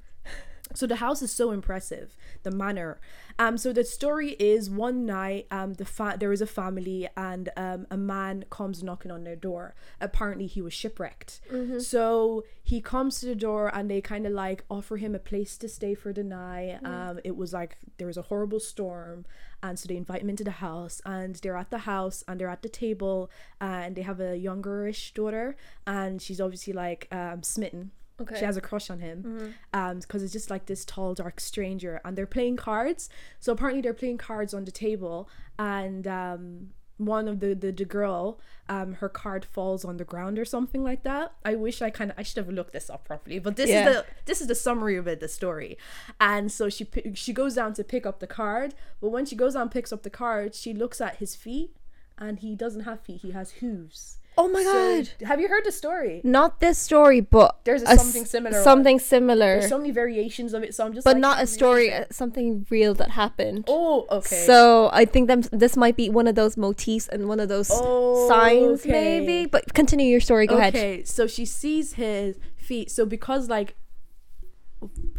So 0.74 0.86
the 0.86 0.96
house 0.96 1.22
is 1.22 1.32
so 1.32 1.52
impressive, 1.52 2.16
the 2.42 2.50
manor. 2.50 3.00
Um, 3.38 3.56
so 3.56 3.72
the 3.72 3.84
story 3.84 4.30
is 4.32 4.68
one 4.68 5.06
night, 5.06 5.46
um, 5.50 5.74
the 5.74 5.84
fa- 5.84 6.16
there 6.18 6.32
is 6.32 6.40
a 6.42 6.46
family 6.46 7.08
and 7.16 7.50
um, 7.56 7.86
a 7.90 7.96
man 7.96 8.44
comes 8.50 8.82
knocking 8.82 9.10
on 9.10 9.22
their 9.24 9.36
door. 9.36 9.74
Apparently 10.00 10.46
he 10.46 10.60
was 10.60 10.72
shipwrecked. 10.74 11.40
So 11.80 12.44
he 12.62 12.80
comes 12.80 13.20
to 13.20 13.26
the 13.26 13.34
door 13.36 13.70
and 13.72 13.88
they 13.90 14.00
kind 14.00 14.26
of 14.26 14.32
like 14.32 14.64
offer 14.68 14.96
him 14.96 15.14
a 15.14 15.18
place 15.20 15.56
to 15.58 15.68
stay 15.68 15.94
for 15.94 16.12
the 16.12 16.24
night. 16.24 16.80
Um, 16.84 17.20
it 17.24 17.36
was 17.36 17.52
like 17.52 17.78
there 17.98 18.08
was 18.08 18.16
a 18.16 18.22
horrible 18.22 18.60
storm, 18.60 19.24
and 19.62 19.78
so 19.78 19.86
they 19.86 19.96
invite 19.96 20.20
him 20.22 20.30
into 20.30 20.44
the 20.44 20.50
house 20.50 21.00
and 21.06 21.36
they're 21.36 21.56
at 21.56 21.70
the 21.70 21.78
house 21.78 22.24
and 22.26 22.40
they're 22.40 22.48
at 22.50 22.62
the 22.62 22.68
table 22.68 23.30
and 23.60 23.94
they 23.96 24.02
have 24.02 24.20
a 24.20 24.36
youngerish 24.38 25.14
daughter 25.14 25.56
and 25.86 26.20
she's 26.20 26.40
obviously 26.40 26.72
like 26.72 27.06
um, 27.12 27.42
smitten 27.42 27.92
Okay. 28.20 28.38
she 28.38 28.44
has 28.44 28.56
a 28.56 28.60
crush 28.60 28.88
on 28.90 29.00
him. 29.00 29.54
Um 29.74 29.98
because 30.00 30.22
it's 30.22 30.32
just 30.32 30.50
like 30.50 30.66
this 30.66 30.84
tall 30.84 31.14
dark 31.14 31.38
stranger 31.40 32.00
and 32.04 32.16
they're 32.16 32.26
playing 32.26 32.56
cards. 32.56 33.08
So 33.40 33.52
apparently 33.52 33.82
they're 33.82 33.94
playing 33.94 34.18
cards 34.18 34.52
on 34.54 34.64
the 34.64 34.72
table 34.72 35.28
and 35.58 36.06
um 36.06 36.70
one 36.98 37.28
of 37.28 37.40
the 37.40 37.54
the, 37.54 37.70
the 37.72 37.84
girl 37.84 38.40
um 38.70 38.94
her 38.94 39.08
card 39.10 39.44
falls 39.44 39.84
on 39.84 39.98
the 39.98 40.04
ground 40.04 40.38
or 40.38 40.46
something 40.46 40.82
like 40.82 41.02
that. 41.02 41.32
I 41.44 41.54
wish 41.54 41.82
i 41.82 41.90
kind 41.90 42.10
of 42.10 42.18
i 42.18 42.22
should 42.22 42.38
have 42.38 42.48
looked 42.48 42.72
this 42.72 42.88
up 42.88 43.04
properly 43.04 43.38
but 43.38 43.56
this 43.56 43.68
Yeah. 43.68 43.86
is 43.88 43.94
the 43.96 44.04
this 44.24 44.40
is 44.40 44.46
the 44.46 44.54
summary 44.54 44.96
of 44.96 45.06
it 45.06 45.20
the 45.20 45.28
story. 45.28 45.76
And 46.18 46.50
so 46.50 46.70
she 46.70 46.86
she 47.14 47.34
goes 47.34 47.54
down 47.56 47.74
to 47.74 47.84
pick 47.84 48.06
up 48.06 48.20
the 48.20 48.26
card 48.26 48.74
but 49.00 49.10
when 49.10 49.26
she 49.26 49.36
goes 49.36 49.52
down 49.52 49.62
and 49.62 49.70
picks 49.70 49.92
up 49.92 50.04
the 50.04 50.10
card 50.24 50.54
she 50.54 50.72
looks 50.72 51.00
at 51.02 51.16
his 51.16 51.34
feet 51.34 51.76
and 52.16 52.38
he 52.38 52.54
doesn't 52.56 52.84
have 52.84 53.00
feet 53.02 53.20
he 53.20 53.32
has 53.32 53.50
hooves 53.60 54.16
Oh 54.38 54.48
my 54.48 54.62
So- 54.62 54.72
god. 54.72 55.08
have 55.26 55.40
you 55.40 55.48
heard 55.48 55.64
the 55.64 55.72
story 55.72 56.20
Not 56.22 56.60
this 56.60 56.76
story, 56.78 57.20
but 57.20 57.58
There's 57.64 57.82
a 57.82 57.88
s- 57.90 58.02
something 58.02 58.24
similar 58.26 58.56
one. 58.56 58.64
Something 58.64 58.98
similar, 58.98 59.60
there's 59.60 59.68
so 59.70 59.78
many 59.78 59.90
variations 59.92 60.52
of 60.52 60.62
it 60.62 60.74
so 60.74 60.84
i'm 60.84 60.92
just 60.92 61.04
but 61.06 61.14
like, 61.16 61.20
not 61.22 61.36
"Hmm, 61.38 61.44
a 61.44 61.46
story. 61.46 61.92
uh, 61.92 62.04
Something 62.10 62.66
real 62.70 62.92
that 62.94 63.10
happened. 63.12 63.64
Oh, 63.66 64.06
okay. 64.10 64.44
So 64.44 64.90
I 64.92 65.04
think 65.06 65.28
them 65.28 65.42
this 65.52 65.74
might 65.76 65.96
be 65.96 66.10
one 66.10 66.26
of 66.26 66.34
those 66.34 66.56
motifs 66.56 67.08
and 67.08 67.28
one 67.28 67.40
of 67.40 67.48
those 67.48 67.70
Oh, 67.72 68.28
signs, 68.28 68.80
okay. 68.80 68.92
maybe. 68.92 69.46
But 69.46 69.72
continue 69.74 70.08
your 70.10 70.20
story. 70.20 70.46
Go 70.46 70.56
ahead. 70.58 70.74
okay, 70.76 71.04
so 71.04 71.26
she 71.26 71.44
sees 71.46 71.94
his 71.94 72.36
feet. 72.56 72.90
So 72.90 73.06
because 73.06 73.48
like 73.48 73.74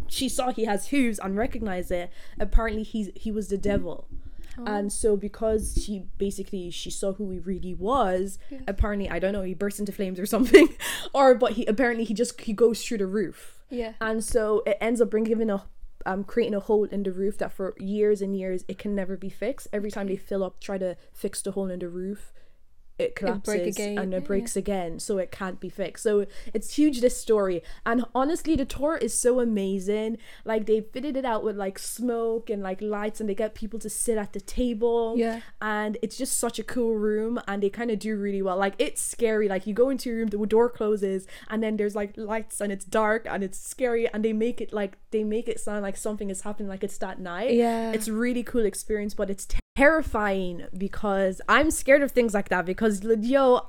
she 0.07 0.29
saw 0.29 0.51
he 0.51 0.65
has 0.65 0.87
hooves 0.89 1.19
and 1.19 1.35
recognized 1.35 1.91
it, 1.91 2.11
apparently 2.39 2.83
he's 2.83 3.09
he 3.15 3.31
was 3.31 3.47
the 3.49 3.57
devil. 3.57 4.07
Oh. 4.57 4.65
And 4.65 4.91
so 4.91 5.15
because 5.15 5.79
she 5.83 6.05
basically 6.17 6.69
she 6.71 6.89
saw 6.89 7.13
who 7.13 7.29
he 7.31 7.39
really 7.39 7.73
was, 7.73 8.39
apparently 8.67 9.09
I 9.09 9.19
don't 9.19 9.33
know, 9.33 9.43
he 9.43 9.53
burst 9.53 9.79
into 9.79 9.91
flames 9.91 10.19
or 10.19 10.25
something. 10.35 10.69
or 11.13 11.35
but 11.35 11.53
he 11.53 11.65
apparently 11.65 12.03
he 12.03 12.13
just 12.13 12.39
he 12.41 12.53
goes 12.53 12.83
through 12.83 12.99
the 12.99 13.07
roof. 13.07 13.63
Yeah. 13.69 13.93
And 14.01 14.23
so 14.23 14.63
it 14.65 14.77
ends 14.81 15.01
up 15.01 15.09
bringing 15.09 15.49
a 15.49 15.63
um 16.05 16.23
creating 16.23 16.55
a 16.55 16.59
hole 16.59 16.85
in 16.85 17.03
the 17.03 17.11
roof 17.11 17.37
that 17.39 17.51
for 17.51 17.75
years 17.77 18.21
and 18.21 18.35
years 18.37 18.63
it 18.67 18.77
can 18.77 18.95
never 18.95 19.17
be 19.17 19.29
fixed. 19.29 19.67
Every 19.71 19.91
time 19.91 20.07
they 20.07 20.15
fill 20.15 20.43
up, 20.43 20.59
try 20.59 20.77
to 20.77 20.97
fix 21.13 21.41
the 21.41 21.51
hole 21.51 21.69
in 21.69 21.79
the 21.79 21.89
roof, 21.89 22.31
it 22.99 23.15
collapses 23.15 23.75
again, 23.77 23.97
and 23.97 24.11
yeah. 24.11 24.17
it 24.19 24.25
breaks 24.25 24.55
again, 24.55 24.99
so 24.99 25.17
it 25.17 25.31
can't 25.31 25.59
be 25.59 25.69
fixed. 25.69 26.03
So 26.03 26.25
it's 26.53 26.75
huge 26.75 27.01
this 27.01 27.15
story. 27.17 27.61
And 27.85 28.05
honestly, 28.15 28.55
the 28.55 28.65
tour 28.65 28.97
is 28.97 29.17
so 29.17 29.39
amazing. 29.39 30.17
Like 30.45 30.65
they 30.65 30.81
fitted 30.81 31.15
it 31.17 31.25
out 31.25 31.43
with 31.43 31.55
like 31.57 31.77
smoke 31.79 32.49
and 32.49 32.61
like 32.63 32.81
lights, 32.81 33.19
and 33.19 33.29
they 33.29 33.35
get 33.35 33.53
people 33.55 33.79
to 33.79 33.89
sit 33.89 34.17
at 34.17 34.33
the 34.33 34.39
table 34.41 35.15
Yeah. 35.17 35.41
and 35.61 35.97
it's 36.01 36.17
just 36.17 36.37
such 36.39 36.59
a 36.59 36.63
cool 36.63 36.95
room 36.95 37.39
and 37.47 37.61
they 37.61 37.69
kind 37.69 37.91
of 37.91 37.99
do 37.99 38.15
really 38.15 38.41
well 38.41 38.57
like 38.57 38.73
it's 38.79 39.01
scary 39.01 39.47
like 39.47 39.67
you 39.67 39.73
go 39.73 39.89
into 39.89 40.09
your 40.09 40.19
room 40.19 40.27
the 40.27 40.45
door 40.45 40.69
closes 40.69 41.27
and 41.49 41.61
then 41.63 41.77
there's 41.77 41.95
like 41.95 42.13
lights 42.17 42.61
and 42.61 42.71
it's 42.71 42.85
dark 42.85 43.25
and 43.29 43.43
it's 43.43 43.59
scary 43.59 44.07
and 44.13 44.23
they 44.25 44.33
make 44.33 44.61
it 44.61 44.73
like 44.73 44.97
they 45.11 45.23
make 45.23 45.47
it 45.47 45.59
sound 45.59 45.81
like 45.83 45.97
something 45.97 46.29
is 46.29 46.41
happening 46.41 46.67
like 46.69 46.83
it's 46.83 46.97
that 46.97 47.19
night 47.19 47.53
Yeah. 47.53 47.91
it's 47.91 48.07
a 48.07 48.13
really 48.13 48.43
cool 48.43 48.65
experience 48.65 49.13
but 49.13 49.29
it's 49.29 49.45
terrifying 49.77 50.65
because 50.75 51.39
i'm 51.47 51.69
scared 51.69 52.01
of 52.01 52.11
things 52.11 52.33
like 52.33 52.49
that 52.49 52.65
because 52.65 53.03
yo 53.21 53.61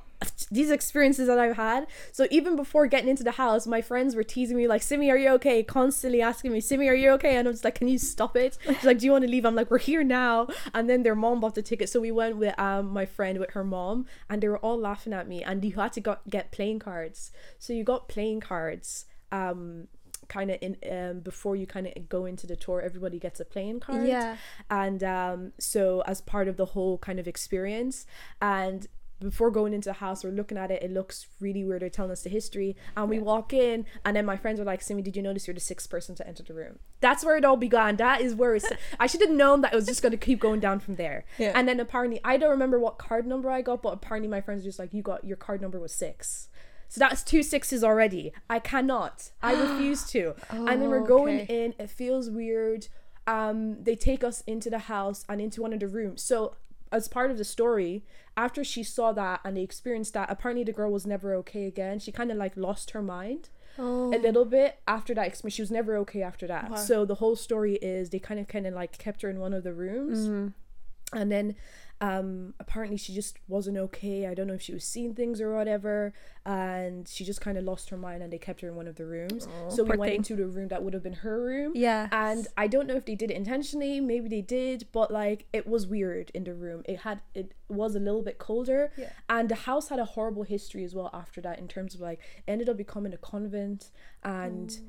these 0.51 0.69
experiences 0.69 1.27
that 1.27 1.39
I've 1.39 1.55
had. 1.55 1.87
So 2.11 2.27
even 2.29 2.55
before 2.55 2.87
getting 2.87 3.09
into 3.09 3.23
the 3.23 3.31
house, 3.31 3.65
my 3.65 3.81
friends 3.81 4.15
were 4.15 4.23
teasing 4.23 4.57
me 4.57 4.67
like, 4.67 4.81
"Simi, 4.81 5.09
are 5.09 5.17
you 5.17 5.29
okay?" 5.31 5.63
Constantly 5.63 6.21
asking 6.21 6.51
me, 6.51 6.59
"Simi, 6.59 6.89
are 6.89 6.95
you 6.95 7.11
okay?" 7.11 7.37
And 7.37 7.47
I 7.47 7.51
was 7.51 7.63
like, 7.63 7.75
"Can 7.75 7.87
you 7.87 7.97
stop 7.97 8.35
it?" 8.35 8.57
She's 8.65 8.83
like, 8.83 8.99
"Do 8.99 9.05
you 9.05 9.11
want 9.11 9.23
to 9.23 9.31
leave?" 9.31 9.45
I'm 9.45 9.55
like, 9.55 9.71
"We're 9.71 9.77
here 9.77 10.03
now." 10.03 10.47
And 10.73 10.89
then 10.89 11.03
their 11.03 11.15
mom 11.15 11.39
bought 11.39 11.55
the 11.55 11.61
ticket, 11.61 11.89
so 11.89 11.99
we 12.01 12.11
went 12.11 12.37
with 12.37 12.57
um 12.59 12.87
my 12.87 13.05
friend 13.05 13.39
with 13.39 13.51
her 13.51 13.63
mom, 13.63 14.05
and 14.29 14.41
they 14.41 14.49
were 14.49 14.59
all 14.59 14.77
laughing 14.77 15.13
at 15.13 15.27
me. 15.27 15.43
And 15.43 15.63
you 15.63 15.73
had 15.73 15.93
to 15.93 16.01
got, 16.01 16.29
get 16.29 16.51
playing 16.51 16.79
cards, 16.79 17.31
so 17.57 17.71
you 17.73 17.83
got 17.83 18.09
playing 18.09 18.41
cards. 18.41 19.05
Um, 19.31 19.87
kind 20.29 20.49
of 20.51 20.57
in 20.61 20.77
um 20.89 21.19
before 21.19 21.55
you 21.55 21.67
kind 21.67 21.85
of 21.87 22.07
go 22.07 22.25
into 22.25 22.47
the 22.47 22.55
tour 22.55 22.79
everybody 22.81 23.19
gets 23.19 23.39
a 23.41 23.45
playing 23.45 23.79
card 23.81 24.07
Yeah. 24.07 24.37
and 24.69 25.03
um 25.03 25.53
so 25.59 26.01
as 26.05 26.21
part 26.21 26.47
of 26.47 26.55
the 26.55 26.67
whole 26.67 26.97
kind 26.99 27.19
of 27.19 27.27
experience 27.27 28.05
and 28.41 28.87
before 29.21 29.51
going 29.51 29.73
into 29.73 29.89
the 29.89 29.93
house, 29.95 30.23
we're 30.23 30.29
looking 30.31 30.57
at 30.57 30.71
it. 30.71 30.81
It 30.81 30.91
looks 30.91 31.27
really 31.41 31.61
weird. 31.65 31.81
They're 31.81 31.89
telling 31.89 32.11
us 32.11 32.21
the 32.21 32.29
history, 32.29 32.77
and 32.95 33.09
we 33.09 33.19
walk 33.19 33.51
in, 33.51 33.85
and 34.05 34.15
then 34.15 34.25
my 34.25 34.37
friends 34.37 34.61
are 34.61 34.63
like, 34.63 34.81
"Simi, 34.81 35.01
did 35.01 35.17
you 35.17 35.21
notice 35.21 35.45
you're 35.45 35.53
the 35.53 35.59
sixth 35.59 35.89
person 35.89 36.15
to 36.15 36.25
enter 36.25 36.41
the 36.41 36.53
room?" 36.53 36.79
That's 37.01 37.25
where 37.25 37.35
it 37.35 37.43
all 37.43 37.57
began. 37.57 37.97
That 37.97 38.21
is 38.21 38.33
where 38.33 38.55
it's. 38.55 38.65
I 38.99 39.07
should 39.07 39.19
have 39.19 39.29
known 39.31 39.59
that 39.59 39.73
it 39.73 39.75
was 39.75 39.87
just 39.87 40.01
going 40.01 40.13
to 40.13 40.17
keep 40.17 40.39
going 40.39 40.61
down 40.61 40.79
from 40.79 40.95
there. 40.95 41.25
Yeah. 41.37 41.51
And 41.53 41.67
then 41.67 41.81
apparently, 41.81 42.21
I 42.23 42.37
don't 42.37 42.49
remember 42.49 42.79
what 42.79 42.97
card 42.97 43.27
number 43.27 43.49
I 43.49 43.61
got, 43.61 43.81
but 43.81 43.89
apparently 43.93 44.29
my 44.29 44.39
friends 44.39 44.63
were 44.63 44.69
just 44.69 44.79
like, 44.79 44.93
"You 44.93 45.01
got 45.01 45.25
your 45.25 45.35
card 45.35 45.61
number 45.61 45.81
was 45.81 45.91
six. 45.93 46.47
So 46.89 46.99
that's 46.99 47.23
two 47.23 47.43
sixes 47.43 47.83
already. 47.83 48.33
I 48.49 48.59
cannot. 48.59 49.31
I 49.41 49.53
refuse 49.53 50.03
to. 50.09 50.33
and 50.49 50.67
then 50.81 50.89
we're 50.89 51.05
going 51.17 51.41
okay. 51.41 51.65
in. 51.65 51.73
It 51.79 51.89
feels 51.89 52.29
weird. 52.29 52.87
Um, 53.27 53.83
they 53.83 53.95
take 53.95 54.23
us 54.23 54.41
into 54.47 54.69
the 54.71 54.79
house 54.79 55.23
and 55.29 55.39
into 55.39 55.61
one 55.61 55.71
of 55.71 55.79
the 55.79 55.87
rooms. 55.87 56.23
So 56.23 56.55
as 56.91 57.07
part 57.07 57.29
of 57.29 57.37
the 57.37 57.43
story, 57.45 58.03
after 58.35 58.63
she 58.63 58.81
saw 58.83 59.11
that 59.13 59.39
and 59.45 59.55
they 59.55 59.61
experienced 59.61 60.13
that, 60.15 60.31
apparently 60.31 60.63
the 60.63 60.73
girl 60.73 60.91
was 60.91 61.05
never 61.05 61.35
okay 61.35 61.65
again. 61.65 61.99
She 61.99 62.11
kind 62.11 62.31
of 62.31 62.37
like 62.37 62.57
lost 62.57 62.91
her 62.91 63.01
mind 63.03 63.49
Oh. 63.77 64.11
a 64.13 64.17
little 64.17 64.43
bit 64.45 64.79
after 64.87 65.13
that 65.13 65.27
experience. 65.27 65.55
She 65.55 65.61
was 65.61 65.71
never 65.71 65.95
okay 65.97 66.23
after 66.23 66.47
that. 66.47 66.71
Wow. 66.71 66.75
So 66.77 67.05
the 67.05 67.15
whole 67.15 67.35
story 67.35 67.75
is 67.75 68.09
they 68.09 68.17
kind 68.19 68.39
of 68.39 68.47
kind 68.47 68.65
of 68.65 68.73
like 68.73 68.97
kept 68.97 69.21
her 69.21 69.29
in 69.29 69.39
one 69.39 69.53
of 69.53 69.63
the 69.63 69.73
rooms 69.73 70.27
Mm-hmm. 70.27 71.17
and 71.17 71.31
then 71.31 71.55
um 72.01 72.53
apparently 72.61 72.95
she 72.95 73.13
just 73.13 73.37
wasn't 73.49 73.75
okay 73.75 74.25
i 74.25 74.33
don't 74.33 74.47
know 74.47 74.53
if 74.53 74.61
she 74.61 74.73
was 74.73 74.85
seeing 74.85 75.13
things 75.13 75.41
or 75.41 75.53
whatever 75.53 76.13
and 76.45 77.07
she 77.09 77.25
just 77.25 77.41
kind 77.41 77.57
of 77.57 77.63
lost 77.65 77.89
her 77.89 77.97
mind 77.97 78.23
and 78.23 78.31
they 78.31 78.37
kept 78.37 78.61
her 78.61 78.69
in 78.69 78.75
one 78.75 78.87
of 78.87 78.95
the 78.95 79.05
rooms 79.05 79.47
Oh, 79.65 79.69
so 79.69 79.83
we 79.83 79.97
went 79.97 80.09
thing. 80.11 80.15
into 80.17 80.35
the 80.37 80.47
room 80.47 80.69
that 80.69 80.81
would 80.81 80.93
have 80.93 81.03
been 81.03 81.13
her 81.27 81.43
room 81.43 81.73
Yeah. 81.75 82.07
and 82.11 82.47
i 82.55 82.67
don't 82.67 82.87
know 82.87 82.95
if 82.95 83.05
they 83.05 83.15
did 83.15 83.31
it 83.31 83.35
intentionally 83.35 83.99
maybe 83.99 84.29
they 84.29 84.41
did 84.41 84.87
but 84.93 85.11
like 85.11 85.45
it 85.51 85.67
was 85.67 85.87
weird 85.87 86.31
in 86.33 86.45
the 86.45 86.53
room 86.53 86.83
it 86.85 86.99
had 86.99 87.19
it 87.35 87.53
was 87.67 87.95
a 87.95 87.99
little 87.99 88.23
bit 88.23 88.37
colder 88.37 88.91
Yeah. 88.97 89.09
and 89.27 89.49
the 89.49 89.55
house 89.55 89.89
had 89.89 89.99
a 89.99 90.05
horrible 90.05 90.43
history 90.43 90.85
as 90.85 90.95
well 90.95 91.09
after 91.13 91.41
that 91.41 91.59
in 91.59 91.67
terms 91.67 91.95
of 91.95 91.99
like 92.01 92.19
ended 92.47 92.69
up 92.69 92.77
becoming 92.77 93.13
a 93.13 93.17
convent 93.17 93.91
and 94.23 94.79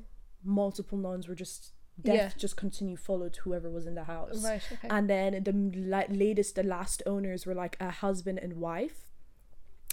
multiple 0.43 0.97
nuns 0.97 1.27
were 1.27 1.35
just 1.35 1.73
death 2.03 2.15
Yeah. 2.35 2.41
just 2.45 2.55
continue 2.57 2.97
followed 2.97 3.35
whoever 3.43 3.69
was 3.69 3.85
in 3.87 3.95
the 3.95 4.03
house 4.05 4.43
Right. 4.43 4.61
Okay. 4.73 4.87
and 4.89 5.09
then 5.09 5.43
the 5.43 5.53
la- 5.93 6.03
latest 6.09 6.55
the 6.55 6.63
last 6.63 7.03
owners 7.05 7.45
were 7.45 7.55
like 7.55 7.77
a 7.79 7.89
husband 7.91 8.39
and 8.39 8.53
wife 8.53 8.99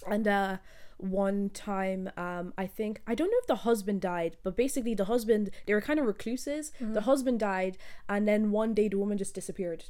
and 0.06 0.26
uh 0.28 0.56
one 0.96 1.48
time 1.50 2.10
um 2.16 2.52
i 2.58 2.66
think 2.66 3.00
i 3.06 3.14
don't 3.14 3.30
know 3.30 3.38
if 3.40 3.46
the 3.46 3.56
husband 3.68 4.00
died 4.00 4.36
but 4.42 4.56
basically 4.56 4.94
the 4.94 5.04
husband 5.04 5.50
they 5.66 5.74
were 5.74 5.80
kind 5.80 6.00
of 6.00 6.06
recluses 6.06 6.72
Mm-hmm. 6.80 6.92
the 6.94 7.02
husband 7.02 7.38
died 7.40 7.78
and 8.08 8.26
then 8.26 8.50
one 8.50 8.74
day 8.74 8.88
the 8.88 8.98
woman 8.98 9.16
just 9.18 9.34
disappeared 9.34 9.84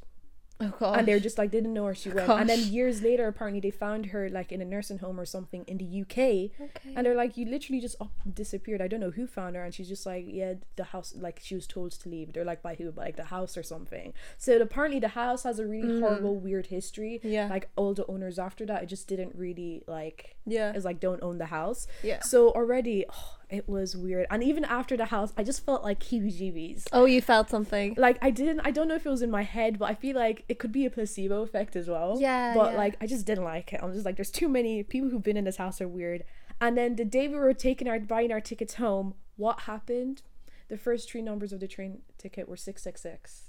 oh 0.60 0.72
god. 0.78 0.98
and 0.98 1.08
they're 1.08 1.20
just 1.20 1.38
like 1.38 1.50
they 1.50 1.58
didn't 1.58 1.74
know 1.74 1.84
where 1.84 1.94
she 1.94 2.10
went 2.10 2.28
and 2.28 2.48
then 2.48 2.60
years 2.60 3.02
later 3.02 3.26
apparently 3.28 3.60
they 3.60 3.70
found 3.70 4.06
her 4.06 4.28
like 4.28 4.52
in 4.52 4.60
a 4.60 4.64
nursing 4.64 4.98
home 4.98 5.18
or 5.18 5.24
something 5.24 5.64
in 5.66 5.78
the 5.78 6.00
uk 6.02 6.18
okay. 6.18 6.50
and 6.94 7.06
they're 7.06 7.14
like, 7.14 7.36
you 7.36 7.46
literally 7.46 7.80
just 7.80 7.96
up 8.00 8.12
disappeared. 8.32 8.80
I 8.80 8.88
don't 8.88 9.00
know 9.00 9.10
who 9.10 9.26
found 9.26 9.56
her. 9.56 9.64
And 9.64 9.74
she's 9.74 9.88
just 9.88 10.06
like, 10.06 10.24
yeah, 10.26 10.54
the 10.76 10.84
house, 10.84 11.14
like 11.16 11.40
she 11.42 11.54
was 11.54 11.66
told 11.66 11.92
to 11.92 12.08
leave. 12.08 12.32
They're 12.32 12.44
like, 12.44 12.62
by 12.62 12.74
who? 12.74 12.90
By 12.92 13.04
like 13.06 13.16
the 13.16 13.24
house 13.24 13.56
or 13.56 13.62
something. 13.62 14.12
So 14.36 14.60
apparently 14.60 15.00
the 15.00 15.08
house 15.08 15.42
has 15.42 15.58
a 15.58 15.66
really 15.66 16.00
horrible, 16.00 16.36
weird 16.36 16.66
history. 16.66 17.20
Mm. 17.24 17.32
Yeah. 17.32 17.48
Like 17.48 17.68
all 17.76 17.94
the 17.94 18.06
owners 18.06 18.38
after 18.38 18.66
that, 18.66 18.82
it 18.82 18.86
just 18.86 19.08
didn't 19.08 19.34
really 19.34 19.82
like, 19.86 20.36
yeah. 20.46 20.72
it's 20.74 20.84
like, 20.84 21.00
don't 21.00 21.22
own 21.22 21.38
the 21.38 21.46
house. 21.46 21.86
Yeah. 22.02 22.20
So 22.22 22.50
already, 22.50 23.04
oh, 23.10 23.37
it 23.50 23.68
was 23.68 23.96
weird. 23.96 24.26
And 24.30 24.42
even 24.42 24.64
after 24.64 24.96
the 24.96 25.06
house, 25.06 25.32
I 25.36 25.42
just 25.42 25.64
felt 25.64 25.82
like 25.82 26.00
heebie 26.00 26.38
jeebies. 26.38 26.86
Oh, 26.92 27.04
you 27.06 27.22
felt 27.22 27.48
something. 27.48 27.94
Like 27.96 28.18
I 28.20 28.30
didn't, 28.30 28.60
I 28.60 28.70
don't 28.70 28.88
know 28.88 28.94
if 28.94 29.06
it 29.06 29.10
was 29.10 29.22
in 29.22 29.30
my 29.30 29.42
head, 29.42 29.78
but 29.78 29.86
I 29.90 29.94
feel 29.94 30.16
like 30.16 30.44
it 30.48 30.58
could 30.58 30.72
be 30.72 30.84
a 30.84 30.90
placebo 30.90 31.42
effect 31.42 31.74
as 31.76 31.88
well. 31.88 32.16
Yeah, 32.20 32.54
But 32.54 32.72
yeah. 32.72 32.78
like 32.78 32.96
I 33.00 33.06
just 33.06 33.26
didn't 33.26 33.44
like 33.44 33.72
it. 33.72 33.80
I'm 33.82 33.92
just 33.92 34.04
like, 34.04 34.16
there's 34.16 34.30
too 34.30 34.48
many 34.48 34.82
people 34.82 35.08
who've 35.10 35.22
been 35.22 35.36
in 35.36 35.44
this 35.44 35.56
house 35.56 35.80
are 35.80 35.88
weird. 35.88 36.24
And 36.60 36.76
then 36.76 36.96
the 36.96 37.04
day 37.04 37.28
we 37.28 37.36
were 37.36 37.54
taking 37.54 37.88
our 37.88 37.98
buying 38.00 38.32
our 38.32 38.40
tickets 38.40 38.74
home, 38.74 39.14
what 39.36 39.60
happened? 39.60 40.22
The 40.68 40.76
first 40.76 41.10
three 41.10 41.22
numbers 41.22 41.52
of 41.52 41.60
the 41.60 41.68
train 41.68 42.02
ticket 42.18 42.48
were 42.48 42.56
six 42.56 42.82
six 42.82 43.00
six. 43.00 43.44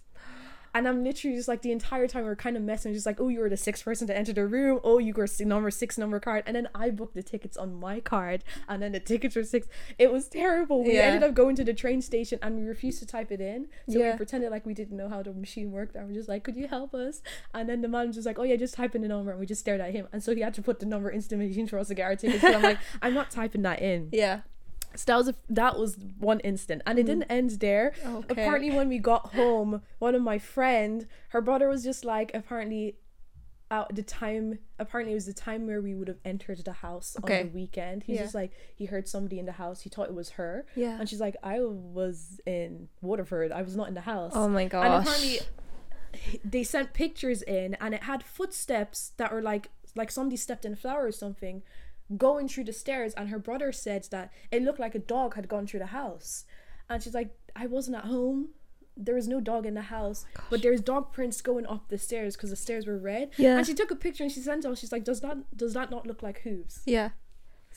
And 0.75 0.87
I'm 0.87 1.03
literally 1.03 1.35
just 1.35 1.47
like 1.47 1.61
the 1.61 1.71
entire 1.71 2.07
time 2.07 2.23
we 2.23 2.29
are 2.29 2.35
kind 2.35 2.55
of 2.57 2.63
messing, 2.63 2.93
just 2.93 3.05
like, 3.05 3.19
oh, 3.19 3.27
you 3.29 3.39
were 3.39 3.49
the 3.49 3.57
sixth 3.57 3.83
person 3.83 4.07
to 4.07 4.15
enter 4.17 4.33
the 4.33 4.45
room. 4.45 4.79
Oh, 4.83 4.97
you 4.99 5.13
s- 5.23 5.39
number 5.39 5.71
six 5.71 5.97
number 5.97 6.19
card. 6.19 6.43
And 6.45 6.55
then 6.55 6.69
I 6.75 6.89
booked 6.91 7.15
the 7.15 7.23
tickets 7.23 7.57
on 7.57 7.79
my 7.79 7.99
card, 7.99 8.43
and 8.67 8.81
then 8.81 8.91
the 8.91 8.99
tickets 8.99 9.35
were 9.35 9.43
six. 9.43 9.67
It 9.97 10.11
was 10.11 10.27
terrible. 10.27 10.83
We 10.83 10.95
Yeah. 10.95 11.01
ended 11.03 11.23
up 11.23 11.33
going 11.33 11.55
to 11.57 11.63
the 11.63 11.73
train 11.73 12.01
station, 12.01 12.39
and 12.41 12.57
we 12.57 12.63
refused 12.63 12.99
to 12.99 13.05
type 13.05 13.31
it 13.31 13.41
in. 13.41 13.67
So 13.89 13.99
Yeah. 13.99 14.11
we 14.11 14.17
pretended 14.17 14.51
like 14.51 14.65
we 14.65 14.73
didn't 14.73 14.97
know 14.97 15.09
how 15.09 15.23
the 15.23 15.33
machine 15.33 15.71
worked. 15.71 15.95
And 15.95 16.07
we're 16.07 16.13
just 16.13 16.29
like, 16.29 16.43
could 16.43 16.55
you 16.55 16.67
help 16.67 16.93
us? 16.93 17.21
And 17.53 17.67
then 17.67 17.81
the 17.81 17.87
man 17.87 18.07
was 18.07 18.15
just 18.15 18.25
like, 18.27 18.37
oh 18.39 18.43
yeah, 18.43 18.55
just 18.55 18.73
type 18.75 18.95
in 18.95 19.01
the 19.01 19.07
number. 19.07 19.31
And 19.31 19.39
we 19.39 19.45
just 19.45 19.61
stared 19.61 19.81
at 19.81 19.91
him. 19.91 20.07
And 20.13 20.23
so 20.23 20.33
he 20.35 20.41
had 20.41 20.53
to 20.55 20.61
put 20.61 20.79
the 20.79 20.85
number 20.85 21.09
into 21.09 21.27
the 21.29 21.37
machine 21.37 21.67
for 21.67 21.79
us 21.79 21.87
to 21.87 21.95
get 21.95 22.03
our 22.03 22.15
tickets. 22.15 22.41
So 22.41 22.53
I'm 22.53 22.61
like, 22.63 22.77
I'm 23.01 23.13
not 23.13 23.31
typing 23.31 23.63
that 23.63 23.81
in. 23.81 24.09
Yeah. 24.11 24.41
So 24.95 25.03
that 25.07 25.17
was 25.17 25.27
a, 25.29 25.35
that 25.49 25.77
was 25.77 25.97
one 26.17 26.39
instant, 26.39 26.81
and 26.85 26.97
it 26.97 27.03
mm. 27.03 27.07
didn't 27.07 27.23
end 27.23 27.51
there. 27.59 27.93
Okay. 28.05 28.25
Apparently, 28.29 28.71
when 28.71 28.89
we 28.89 28.97
got 28.97 29.33
home, 29.33 29.81
one 29.99 30.15
of 30.15 30.21
my 30.21 30.39
friend, 30.39 31.07
her 31.29 31.41
brother 31.41 31.69
was 31.69 31.83
just 31.83 32.03
like, 32.03 32.31
apparently, 32.33 32.95
at 33.71 33.95
the 33.95 34.01
time, 34.01 34.57
apparently 34.79 35.11
it 35.11 35.15
was 35.15 35.27
the 35.27 35.33
time 35.33 35.67
where 35.67 35.79
we 35.79 35.93
would 35.93 36.07
have 36.07 36.17
entered 36.25 36.65
the 36.65 36.73
house 36.73 37.15
Okay. 37.23 37.41
on 37.41 37.45
the 37.47 37.51
weekend. 37.53 38.03
He's 38.03 38.15
Yeah. 38.15 38.23
just 38.23 38.33
like, 38.33 38.51
he 38.75 38.85
heard 38.85 39.07
somebody 39.07 39.37
in 39.37 39.45
the 39.45 39.53
house. 39.53 39.81
He 39.81 39.89
thought 39.89 40.07
it 40.09 40.15
was 40.15 40.31
her, 40.31 40.65
Yeah. 40.75 40.99
and 40.99 41.07
she's 41.07 41.21
like, 41.21 41.35
I 41.43 41.59
was 41.61 42.41
in 42.47 42.89
Waterford. 43.01 43.51
I 43.51 43.61
was 43.61 43.75
not 43.75 43.87
in 43.87 43.93
the 43.93 44.01
house. 44.01 44.31
Oh 44.33 44.49
my 44.49 44.65
gosh. 44.65 44.85
And 44.85 45.07
apparently, 45.07 45.39
they 46.43 46.63
sent 46.63 46.93
pictures 46.93 47.43
in, 47.43 47.75
and 47.75 47.93
it 47.93 48.03
had 48.03 48.23
footsteps 48.23 49.11
that 49.17 49.31
were 49.31 49.41
like 49.41 49.69
like 49.95 50.11
somebody 50.11 50.37
stepped 50.37 50.65
in 50.65 50.73
a 50.73 50.75
flower 50.75 51.05
or 51.05 51.11
something, 51.11 51.63
going 52.17 52.47
through 52.47 52.65
the 52.65 52.73
stairs. 52.73 53.13
And 53.15 53.29
her 53.29 53.39
brother 53.39 53.71
said 53.71 54.07
that 54.11 54.31
it 54.51 54.63
looked 54.63 54.79
like 54.79 54.95
a 54.95 54.99
dog 54.99 55.35
had 55.35 55.47
gone 55.47 55.67
through 55.67 55.79
the 55.81 55.87
house, 55.87 56.45
and 56.89 57.01
she's 57.01 57.13
like, 57.13 57.35
I 57.55 57.67
wasn't 57.67 57.97
at 57.97 58.05
home. 58.05 58.49
There 59.01 59.15
was 59.15 59.29
no 59.29 59.39
dog 59.39 59.65
in 59.65 59.75
the 59.75 59.83
house, 59.83 60.25
but 60.49 60.61
there's 60.61 60.81
dog 60.81 61.13
prints 61.13 61.39
going 61.41 61.65
up 61.65 61.87
the 61.87 61.97
stairs 61.97 62.35
because 62.35 62.49
the 62.49 62.57
stairs 62.57 62.85
were 62.85 62.97
red. 62.97 63.31
Yeah. 63.37 63.57
And 63.57 63.65
she 63.65 63.73
took 63.73 63.91
a 63.91 63.95
picture 63.95 64.23
and 64.23 64.31
she 64.31 64.41
sent 64.41 64.65
it. 64.65 64.77
She's 64.77 64.91
like, 64.91 65.05
"Does 65.05 65.21
that 65.21 65.37
does 65.55 65.73
that 65.73 65.89
not 65.89 66.05
look 66.05 66.21
like 66.21 66.41
hooves?" 66.41 66.81
yeah. 66.85 67.11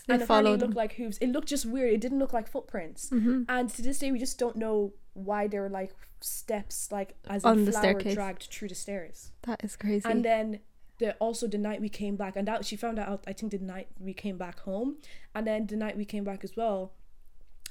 They 0.08 0.14
and 0.14 0.24
followed 0.24 0.54
it 0.54 0.64
looked 0.64 0.74
like 0.74 0.94
hooves. 0.94 1.18
It 1.18 1.28
looked 1.28 1.48
just 1.48 1.64
weird. 1.64 1.92
It 1.92 2.00
didn't 2.00 2.18
look 2.18 2.32
like 2.32 2.48
footprints. 2.48 3.10
Mm-hmm. 3.10 3.42
And 3.48 3.70
to 3.70 3.82
this 3.82 3.98
day, 4.00 4.10
we 4.10 4.18
just 4.18 4.38
don't 4.38 4.56
know 4.56 4.94
why 5.12 5.46
there 5.46 5.62
were 5.62 5.68
like 5.68 5.92
steps, 6.20 6.90
like 6.90 7.14
as 7.28 7.44
On 7.44 7.64
the 7.64 7.70
flower 7.70 7.82
staircase. 7.82 8.14
dragged 8.14 8.48
through 8.50 8.68
the 8.68 8.74
stairs. 8.74 9.30
That 9.42 9.62
is 9.62 9.76
crazy. 9.76 10.08
And 10.08 10.24
then 10.24 10.60
the 11.02 11.14
also 11.14 11.48
the 11.48 11.58
night 11.58 11.80
we 11.80 11.88
came 11.88 12.16
back, 12.16 12.36
and 12.36 12.46
that 12.48 12.64
she 12.64 12.76
found 12.76 12.98
out. 12.98 13.24
I 13.26 13.32
think 13.32 13.52
the 13.52 13.58
night 13.58 13.88
we 13.98 14.14
came 14.14 14.38
back 14.38 14.60
home, 14.60 14.96
and 15.34 15.46
then 15.46 15.66
the 15.66 15.76
night 15.76 15.96
we 15.96 16.04
came 16.04 16.24
back 16.24 16.44
as 16.44 16.56
well. 16.56 16.92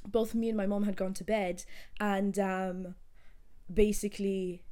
Both 0.06 0.36
me 0.36 0.50
and 0.50 0.58
my 0.58 0.65
mom 0.65 0.84
had 0.84 0.98
gone 0.98 1.13
to 1.15 1.24
bed, 1.24 1.63
and 2.00 2.38
um, 2.38 2.96
basically, 3.74 4.63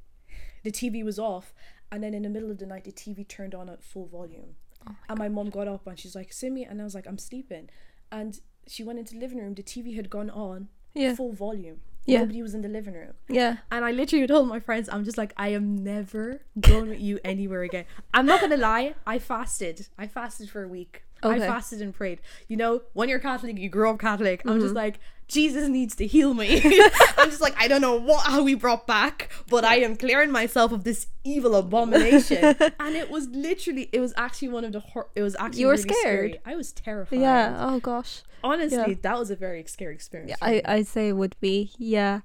the 0.62 0.70
TV 0.70 1.02
was 1.02 1.18
off, 1.18 1.54
and 1.90 2.02
then 2.04 2.12
in 2.14 2.22
the 2.22 2.28
middle 2.28 2.50
of 2.50 2.58
the 2.58 2.66
night, 2.66 2.84
the 2.84 2.92
TV 2.92 3.26
turned 3.26 3.54
on 3.54 3.70
at 3.70 3.82
full 3.82 4.06
volume. 4.06 4.56
Oh 4.88 4.94
and 5.08 5.18
my 5.18 5.28
mom 5.28 5.50
got 5.50 5.68
up 5.68 5.86
and 5.86 5.98
she's 5.98 6.14
like, 6.14 6.32
Simi, 6.32 6.64
and 6.64 6.80
I 6.80 6.84
was 6.84 6.94
like, 6.94 7.06
I'm 7.06 7.18
sleeping. 7.18 7.68
And 8.10 8.40
she 8.66 8.82
went 8.82 8.98
into 8.98 9.14
the 9.14 9.20
living 9.20 9.38
room. 9.38 9.54
The 9.54 9.62
TV 9.62 9.94
had 9.94 10.08
gone 10.08 10.30
on 10.30 10.68
yeah. 10.94 11.14
full 11.14 11.32
volume. 11.32 11.80
Yeah. 12.06 12.20
Nobody 12.20 12.42
was 12.42 12.54
in 12.54 12.62
the 12.62 12.68
living 12.68 12.94
room. 12.94 13.12
Yeah. 13.28 13.58
And 13.70 13.84
I 13.84 13.90
literally 13.92 14.26
told 14.26 14.48
my 14.48 14.58
friends, 14.60 14.88
I'm 14.90 15.04
just 15.04 15.18
like, 15.18 15.32
I 15.36 15.48
am 15.48 15.84
never 15.84 16.40
going 16.58 16.88
with 16.88 17.00
you 17.00 17.20
anywhere 17.24 17.62
again. 17.62 17.84
I'm 18.14 18.26
not 18.26 18.40
gonna 18.40 18.56
lie, 18.56 18.94
I 19.06 19.18
fasted. 19.18 19.86
I 19.98 20.06
fasted 20.06 20.50
for 20.50 20.62
a 20.62 20.68
week. 20.68 21.04
I 21.22 21.38
fasted 21.38 21.82
and 21.82 21.94
prayed. 21.94 22.20
You 22.48 22.56
know, 22.56 22.80
when 22.94 23.08
you're 23.10 23.18
Catholic, 23.18 23.58
you 23.58 23.68
grow 23.68 23.90
up 23.92 23.98
Catholic. 24.00 24.40
I'm 24.44 24.52
Mm-hmm. 24.52 24.60
just 24.62 24.74
like, 24.74 24.98
Jesus 25.30 25.68
needs 25.68 25.94
to 25.96 26.06
heal 26.06 26.34
me. 26.34 26.60
I'm 27.16 27.30
just 27.30 27.40
like, 27.40 27.54
I 27.56 27.68
don't 27.68 27.80
know 27.80 27.94
what 27.96 28.26
how 28.26 28.42
we 28.42 28.54
brought 28.54 28.86
back, 28.86 29.30
but 29.48 29.64
I 29.64 29.76
am 29.76 29.94
clearing 29.96 30.30
myself 30.32 30.72
of 30.72 30.84
this 30.84 31.06
evil 31.24 31.54
abomination. 31.54 32.44
and 32.80 32.96
it 32.96 33.08
was 33.10 33.28
literally, 33.28 33.88
it 33.92 34.00
was 34.00 34.12
actually 34.16 34.48
one 34.48 34.64
of 34.64 34.72
the. 34.72 34.80
Hor- 34.80 35.08
it 35.14 35.22
was 35.22 35.36
actually 35.38 35.60
You 35.60 35.66
were 35.68 35.72
really 35.74 35.82
scary. 35.84 36.28
scared? 36.32 36.40
I 36.44 36.56
was 36.56 36.72
terrified. 36.72 37.20
Yeah. 37.20 37.56
Oh 37.60 37.78
gosh. 37.80 38.22
honestly, 38.42 38.76
Yeah. 38.78 38.94
that 39.02 39.18
was 39.18 39.30
a 39.30 39.36
very 39.36 39.64
scary 39.66 39.94
experience. 39.94 40.30
Yeah, 40.30 40.36
I. 40.46 40.62
I 40.64 40.82
say 40.82 41.08
it 41.08 41.12
would 41.16 41.36
be. 41.40 41.70
Yeah. 41.78 42.20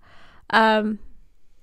Um. 0.49 0.99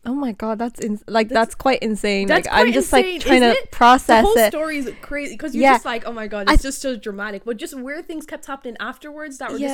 Oh 0.05 0.15
my 0.15 0.33
god, 0.33 0.59
that's 0.59 0.81
in- 0.81 0.99
like 1.07 1.29
that's, 1.29 1.35
That's- 1.35 1.55
quite 1.55 1.79
insane. 1.81 2.27
that's 2.27 2.47
like 2.47 2.53
I'm 2.55 2.65
quite 2.67 2.75
just 2.75 2.93
insane, 2.93 3.13
like 3.15 3.21
trying 3.27 3.41
to 3.43 3.51
it? 3.51 3.63
the 3.71 3.77
process 3.77 4.25
whole 4.25 4.37
it. 4.37 4.49
story 4.51 4.79
is 4.79 4.91
crazy 5.01 5.35
because 5.35 5.55
you're 5.55 5.63
Yeah. 5.63 5.75
just 5.75 5.85
like, 5.85 6.05
oh 6.07 6.13
my 6.13 6.27
god, 6.27 6.49
I- 6.51 6.55
it's 6.55 6.63
just 6.65 6.81
so 6.83 6.97
dramatic. 6.97 7.45
But 7.45 7.57
just 7.57 7.77
weird 7.79 8.09
things 8.09 8.27
kept 8.27 8.47
happening 8.47 8.77
afterwards 8.81 9.39
that 9.39 9.53
were 9.53 9.59
just 9.61 9.73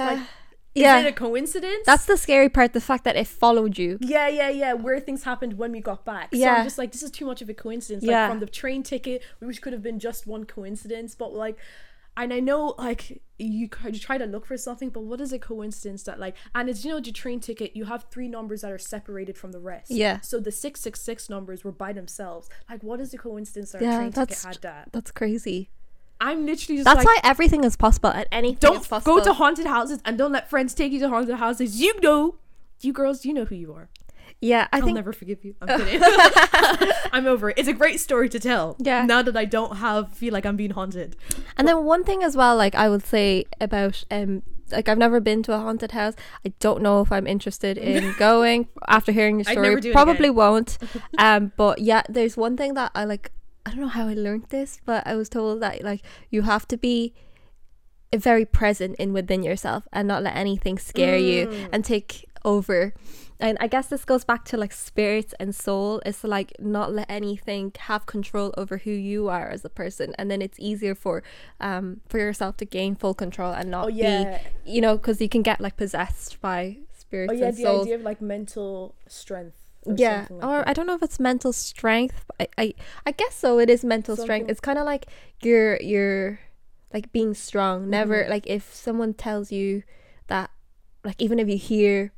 Yeah. 0.75 0.99
is 0.99 1.07
it 1.07 1.09
a 1.09 1.13
coincidence? 1.13 1.85
That's 1.87 2.05
the 2.05 2.17
scary 2.17 2.49
part. 2.49 2.73
The 2.73 2.81
fact 2.81 3.05
that 3.05 3.17
it 3.17 3.27
followed 3.27 3.79
you. 3.79 3.99
yeah, 4.01 4.29
yeah, 4.29 4.51
yeah. 4.51 4.73
Where 4.75 5.01
things 5.01 5.25
happened 5.25 5.59
when 5.59 5.73
we 5.73 5.81
got 5.81 6.05
back. 6.05 6.29
Yeah. 6.33 6.55
So. 6.55 6.59
I'm 6.59 6.65
just 6.65 6.79
like, 6.79 6.93
this 6.93 7.03
is 7.03 7.11
too 7.11 7.27
much 7.27 7.43
of 7.43 7.49
a 7.49 7.55
coincidence. 7.55 8.05
Yeah. 8.05 8.23
Like 8.23 8.31
from 8.31 8.41
the 8.41 8.47
train 8.47 8.83
ticket, 8.83 9.23
which 9.41 9.61
could 9.63 9.73
have 9.73 9.83
been 9.83 9.99
just 9.99 10.27
one 10.27 10.45
coincidence, 10.45 11.15
but 11.15 11.33
like. 11.35 11.57
And 12.21 12.33
I 12.33 12.41
know, 12.41 12.75
like, 12.79 13.23
you, 13.39 13.69
you 13.85 13.99
try 14.01 14.19
to 14.19 14.25
look 14.27 14.45
for 14.45 14.57
something, 14.57 14.89
but 14.91 15.03
what 15.05 15.21
is 15.21 15.33
a 15.33 15.39
coincidence 15.39 16.03
that, 16.03 16.19
like, 16.19 16.35
and 16.53 16.69
it's, 16.69 16.85
you 16.85 16.91
know, 16.91 16.99
the 16.99 17.13
train 17.13 17.39
ticket, 17.39 17.77
you 17.77 17.85
have 17.85 18.07
three 18.11 18.27
numbers 18.27 18.63
that 18.63 18.73
are 18.73 18.79
separated 18.79 19.39
from 19.39 19.53
the 19.53 19.61
rest. 19.61 19.93
Yeah. 19.93 20.19
So 20.19 20.41
the 20.41 20.51
666 20.51 21.31
numbers 21.31 21.63
were 21.63 21.71
by 21.71 21.93
themselves. 21.93 22.49
Like, 22.69 22.83
what 22.83 22.99
is 22.99 23.13
the 23.13 23.19
coincidence 23.19 23.71
that 23.71 23.83
Yeah, 23.83 23.99
train 23.99 24.11
ticket 24.11 24.43
had 24.43 24.59
that? 24.63 24.89
That's 24.91 25.13
crazy. 25.13 25.71
I'm 26.21 26.45
literally 26.47 26.79
just 26.79 26.85
That's 26.85 27.05
like, 27.05 27.07
why 27.07 27.19
everything 27.23 27.65
is 27.65 27.77
possible 27.77 28.11
and 28.11 28.27
anything 28.33 28.59
don't 28.61 28.81
is 28.81 28.87
possible. 28.89 29.19
go 29.19 29.25
to 29.25 29.33
haunted 29.35 29.67
houses 29.67 30.01
and 30.05 30.19
don't 30.19 30.33
let 30.33 30.51
friends 30.51 30.75
take 30.75 30.93
you 30.93 30.99
to 31.01 31.09
haunted 31.09 31.37
houses. 31.37 31.81
You 31.81 31.99
know, 32.01 32.37
you 32.81 32.93
girls, 32.93 33.25
you 33.25 33.33
know 33.33 33.45
who 33.45 33.55
you 33.55 33.73
are. 33.73 33.89
yeah, 34.41 34.67
I 34.73 34.79
I'll 34.79 34.85
think 34.85 34.97
never 34.97 35.13
forgive 35.13 35.45
you. 35.45 35.55
I'm 35.61 35.79
kidding. 35.79 36.01
I'm 37.13 37.27
over 37.27 37.51
it. 37.51 37.59
It's 37.59 37.69
a 37.69 37.73
great 37.73 38.01
story 38.01 38.29
to 38.31 38.39
tell. 38.41 38.77
Yeah. 38.79 39.05
Now 39.05 39.23
that 39.23 39.37
I 39.37 39.45
don't 39.45 39.77
have 39.77 40.13
feel 40.13 40.33
like 40.33 40.45
I'm 40.47 40.57
being 40.57 40.71
haunted. 40.73 41.17
And 41.57 41.67
then 41.69 41.85
one 41.85 42.05
thing 42.05 42.23
as 42.23 42.37
well, 42.37 42.57
like 42.57 42.75
I 42.75 42.89
would 42.89 43.05
say 43.07 43.45
about 43.61 44.05
um 44.11 44.43
like 44.71 44.89
I've 44.89 44.99
never 44.99 45.19
been 45.21 45.43
to 45.45 45.55
a 45.55 45.59
haunted 45.59 45.93
house. 45.93 46.15
I 46.45 46.53
don't 46.61 46.83
know 46.83 47.01
if 47.01 47.11
I'm 47.11 47.27
interested 47.27 47.79
in 47.79 48.15
going 48.19 48.69
after 48.87 49.13
hearing 49.13 49.39
your 49.39 49.45
story. 49.45 49.69
never 49.69 49.81
do 49.81 49.91
it 49.91 49.93
Probably 49.93 50.31
won't. 50.31 50.79
um 51.19 51.53
but 51.57 51.79
yeah, 51.81 52.03
there's 52.09 52.37
one 52.37 52.57
thing 52.57 52.75
that 52.75 52.91
I 52.95 53.05
like 53.05 53.31
I 53.69 53.73
don't 53.73 53.81
know 53.81 53.89
how 53.89 54.09
I 54.09 54.15
learned 54.15 54.47
this, 54.49 54.81
but 54.85 55.07
I 55.07 55.15
was 55.15 55.29
told 55.29 55.61
that 55.63 55.83
like 55.85 56.03
you 56.31 56.43
have 56.43 56.67
to 56.69 56.77
be 56.77 57.15
very 58.17 58.47
present 58.47 58.97
in 58.97 59.13
within 59.13 59.43
yourself 59.43 59.87
and 59.93 60.09
not 60.09 60.23
let 60.23 60.35
anything 60.35 60.79
scare 60.79 61.19
you 61.19 61.47
Mm. 61.47 61.69
and 61.73 61.85
take 61.85 62.25
over. 62.45 62.95
And 63.41 63.59
I 63.61 63.67
guess 63.69 63.89
this 63.89 64.05
goes 64.07 64.25
back 64.25 64.45
to 64.47 64.57
like 64.57 64.73
spirits 64.73 65.35
and 65.39 65.55
soul. 65.55 66.01
Is 66.07 66.21
to 66.23 66.27
like 66.27 66.53
not 66.59 66.93
let 66.93 67.07
anything 67.11 67.73
have 67.81 68.07
control 68.07 68.53
over 68.57 68.79
who 68.79 68.91
you 68.91 69.29
are 69.29 69.49
as 69.49 69.65
a 69.65 69.69
person, 69.69 70.15
and 70.19 70.31
then 70.31 70.41
it's 70.43 70.59
easier 70.59 70.95
for 70.95 71.23
um 71.61 72.01
for 72.09 72.19
yourself 72.19 72.57
to 72.59 72.65
gain 72.65 72.95
full 72.97 73.15
control 73.15 73.53
and 73.53 73.71
not 73.71 73.85
Oh 73.85 73.89
yeah. 73.89 74.39
be 74.65 74.73
you 74.73 74.81
know 74.81 74.97
because 74.97 75.21
you 75.21 75.29
can 75.29 75.43
get 75.43 75.61
like 75.61 75.77
possessed 75.77 76.41
by 76.41 76.79
spirits 76.97 77.31
Oh 77.33 77.37
yeah, 77.37 77.49
and 77.49 77.57
the 77.57 77.67
idea 77.69 77.95
of 77.97 78.03
like 78.03 78.21
mental 78.23 78.95
strength. 79.07 79.68
Yeah, 79.87 80.27
something 80.27 80.39
like 80.39 80.47
or. 80.67 80.69
I 80.69 80.73
don't 80.73 80.87
know 80.87 80.95
if 80.95 81.03
it's 81.03 81.21
mental 81.21 81.53
strength. 81.53 82.25
I, 82.41 82.49
I 82.57 82.75
I 83.07 83.13
guess 83.13 83.35
so. 83.35 83.59
It 83.59 83.71
is 83.71 83.85
mental 83.85 84.17
strength. 84.17 84.51
It's 84.51 84.61
kind 84.61 84.79
of 84.79 84.85
like 84.85 85.07
you're 85.43 85.77
you're 85.81 86.41
like 86.93 87.13
being 87.13 87.35
strong. 87.35 87.89
Never 87.91 88.25
Mhm. 88.25 88.31
like 88.31 88.47
if 88.47 88.75
someone 88.75 89.15
tells 89.15 89.53
you 89.53 89.83
that 90.27 90.51
like 91.05 91.21
even 91.23 91.39
if 91.39 91.49
you 91.49 91.57
hear 91.57 92.13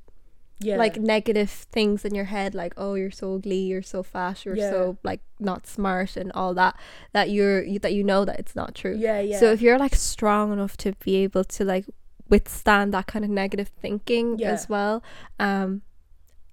yeah. 0.63 0.77
like 0.77 0.97
negative 1.01 1.49
things 1.51 2.05
in 2.05 2.15
your 2.15 2.27
head 2.27 2.55
like 2.55 2.75
oh 2.77 2.95
you're 2.95 3.11
so 3.11 3.35
ugly 3.37 3.61
you're 3.61 3.81
so 3.83 4.03
fat 4.03 4.45
you're 4.45 4.57
Yeah. 4.57 4.71
so 4.71 4.99
like 5.03 5.21
not 5.39 5.67
smart 5.67 6.17
and 6.19 6.31
all 6.33 6.53
that 6.55 6.77
that 7.13 7.31
you're 7.31 7.63
you, 7.63 7.79
that 7.79 7.95
you 7.95 8.05
know 8.05 8.27
that 8.27 8.39
it's 8.39 8.55
not 8.55 8.75
true 8.75 8.95
yeah, 8.99 9.21
yeah. 9.21 9.39
so 9.39 9.53
if 9.53 9.63
you're 9.63 9.79
like 9.79 9.95
strong 9.95 10.53
enough 10.53 10.77
to 10.79 10.93
be 11.03 11.17
able 11.17 11.45
to 11.45 11.65
like 11.65 11.87
withstand 12.29 12.93
that 12.93 13.07
kind 13.07 13.25
of 13.25 13.31
negative 13.31 13.69
thinking 13.81 14.39
Yeah. 14.39 14.51
as 14.53 14.69
well 14.69 15.03
um 15.39 15.81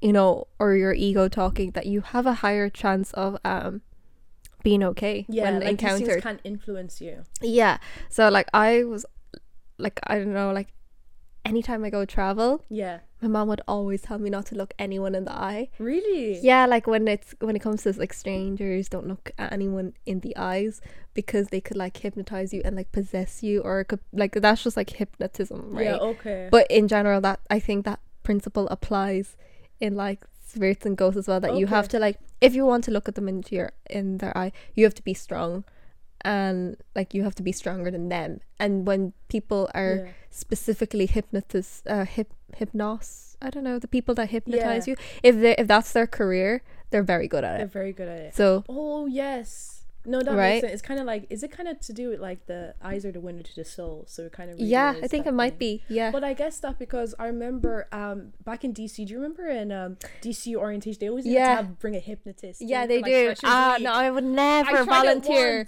you 0.01 0.13
know 0.13 0.47
or 0.59 0.75
your 0.75 0.93
ego 0.93 1.27
talking 1.27 1.71
that 1.71 1.85
you 1.85 2.01
have 2.01 2.25
a 2.25 2.33
higher 2.35 2.69
chance 2.69 3.11
of 3.13 3.37
um 3.43 3.81
being 4.63 4.83
okay 4.83 5.25
yeah, 5.29 5.43
when 5.43 5.59
like 5.61 5.77
these 5.79 5.97
things 6.07 6.21
can 6.23 6.39
influence 6.43 6.99
you. 7.01 7.23
yeah 7.41 7.77
so 8.09 8.29
like 8.29 8.47
i 8.53 8.83
was 8.83 9.05
like 9.77 9.99
i 10.07 10.17
don't 10.17 10.33
know 10.33 10.51
like 10.51 10.67
anytime 11.45 11.83
i 11.85 11.89
go 11.89 12.03
travel 12.03 12.63
Yeah. 12.67 12.99
my 13.21 13.29
mom 13.29 13.47
would 13.47 13.61
always 13.67 14.01
tell 14.01 14.19
me 14.19 14.29
not 14.29 14.45
to 14.47 14.55
look 14.55 14.73
anyone 14.77 15.15
in 15.15 15.23
the 15.23 15.31
eye 15.31 15.69
Really? 15.79 16.39
yeah 16.41 16.65
like 16.65 16.85
when 16.87 17.07
it's 17.07 17.33
when 17.39 17.55
it 17.55 17.59
comes 17.59 17.83
to 17.83 17.93
like 17.97 18.11
strangers 18.11 18.89
don't 18.89 19.07
look 19.07 19.31
at 19.37 19.53
anyone 19.53 19.93
in 20.05 20.19
the 20.19 20.35
eyes 20.35 20.81
because 21.13 21.47
they 21.47 21.61
could 21.61 21.77
like 21.77 21.95
hypnotize 21.97 22.53
you 22.53 22.61
and 22.65 22.75
like 22.75 22.91
possess 22.91 23.41
you 23.43 23.61
or 23.61 23.79
it 23.81 23.85
could 23.85 24.01
like 24.11 24.33
that's 24.33 24.63
just 24.63 24.75
like 24.75 24.89
hypnotism 24.89 25.71
right 25.73 25.85
Yeah. 25.85 25.95
Okay. 25.97 26.49
but 26.51 26.67
in 26.69 26.87
general 26.89 27.21
that 27.21 27.39
i 27.49 27.59
think 27.59 27.85
that 27.85 28.01
principle 28.23 28.67
applies 28.69 29.37
in 29.79 29.95
like 29.95 30.25
spirits 30.45 30.85
and 30.85 30.97
ghosts 30.97 31.17
as 31.17 31.27
well 31.27 31.39
that 31.39 31.55
you 31.55 31.67
have 31.67 31.87
to 31.87 31.99
like 31.99 32.17
if 32.41 32.55
you 32.55 32.65
want 32.65 32.83
to 32.83 32.91
look 32.91 33.07
at 33.07 33.15
them 33.15 33.27
into 33.27 33.53
your 33.55 33.71
in 33.89 34.17
their 34.19 34.35
eye 34.37 34.51
you 34.75 34.83
have 34.85 34.93
to 34.93 35.03
be 35.03 35.13
strong 35.13 35.63
and 36.21 36.77
like 36.95 37.13
you 37.13 37.23
have 37.23 37.35
to 37.35 37.43
be 37.43 37.51
stronger 37.51 37.91
than 37.91 38.09
them 38.09 38.39
and 38.59 38.87
when 38.87 39.13
people 39.27 39.69
are 39.73 40.03
yeah. 40.05 40.11
specifically 40.29 41.05
hypnotist 41.05 41.85
uh 41.87 42.05
hip 42.05 42.33
hypnos 42.59 43.35
i 43.41 43.49
don't 43.49 43.63
know 43.63 43.77
the 43.77 43.87
people 43.87 44.15
that 44.15 44.29
hypnotize 44.29 44.87
Yeah. 44.87 44.91
you 44.93 44.97
if 45.21 45.35
they 45.39 45.55
if 45.57 45.67
that's 45.67 45.91
their 45.91 46.07
career 46.07 46.63
they're 46.89 47.03
very 47.03 47.27
good 47.27 47.43
at 47.43 47.55
it. 47.55 47.57
They're 47.57 47.67
very 47.67 47.91
good 47.91 48.07
at 48.07 48.19
it. 48.19 48.35
so 48.35 48.63
Oh 48.69 49.07
yes. 49.07 49.76
No, 50.07 50.21
that 50.21 50.33
Right? 50.33 50.49
makes 50.53 50.61
sense. 50.61 50.73
It's 50.73 50.81
kind 50.81 50.99
of 50.99 51.05
like, 51.05 51.27
is 51.29 51.43
it 51.43 51.51
kind 51.51 51.67
of 51.69 51.79
to 51.81 51.93
do 51.93 52.09
with 52.09 52.19
like 52.19 52.45
the 52.47 52.73
eyes 52.81 53.05
are 53.05 53.11
the 53.11 53.19
window 53.19 53.43
to 53.43 53.55
the 53.55 53.65
soul? 53.65 54.05
So 54.07 54.23
it 54.23 54.31
kind 54.31 54.49
of 54.49 54.57
yeah 54.59 54.95
i 55.03 55.07
think 55.07 55.25
it 55.27 55.33
might 55.33 55.59
be 55.59 55.83
yeah 55.89 56.09
But 56.11 56.23
I 56.23 56.33
guess 56.33 56.59
that 56.61 56.79
because 56.79 57.13
I 57.19 57.25
remember 57.27 57.87
um 57.91 58.33
back 58.43 58.63
in 58.63 58.73
DC, 58.73 58.95
do 59.05 59.11
you 59.13 59.17
remember 59.19 59.47
in 59.47 59.71
um 59.71 59.97
DC 60.21 60.55
orientation 60.55 60.99
they 61.01 61.09
always 61.09 61.25
Yeah. 61.27 61.49
to 61.49 61.55
have 61.57 61.79
bring 61.79 61.95
a 61.95 61.99
hypnotist. 61.99 62.61
yeah 62.61 62.85
they 62.87 63.01
for, 63.01 63.09
like, 63.09 63.39
do 63.39 63.47
ah 63.47 63.73
Week. 63.77 63.83
no 63.83 63.91
i 63.93 64.09
would 64.09 64.23
never 64.23 64.77
it 64.81 64.85
volunteer 64.85 65.67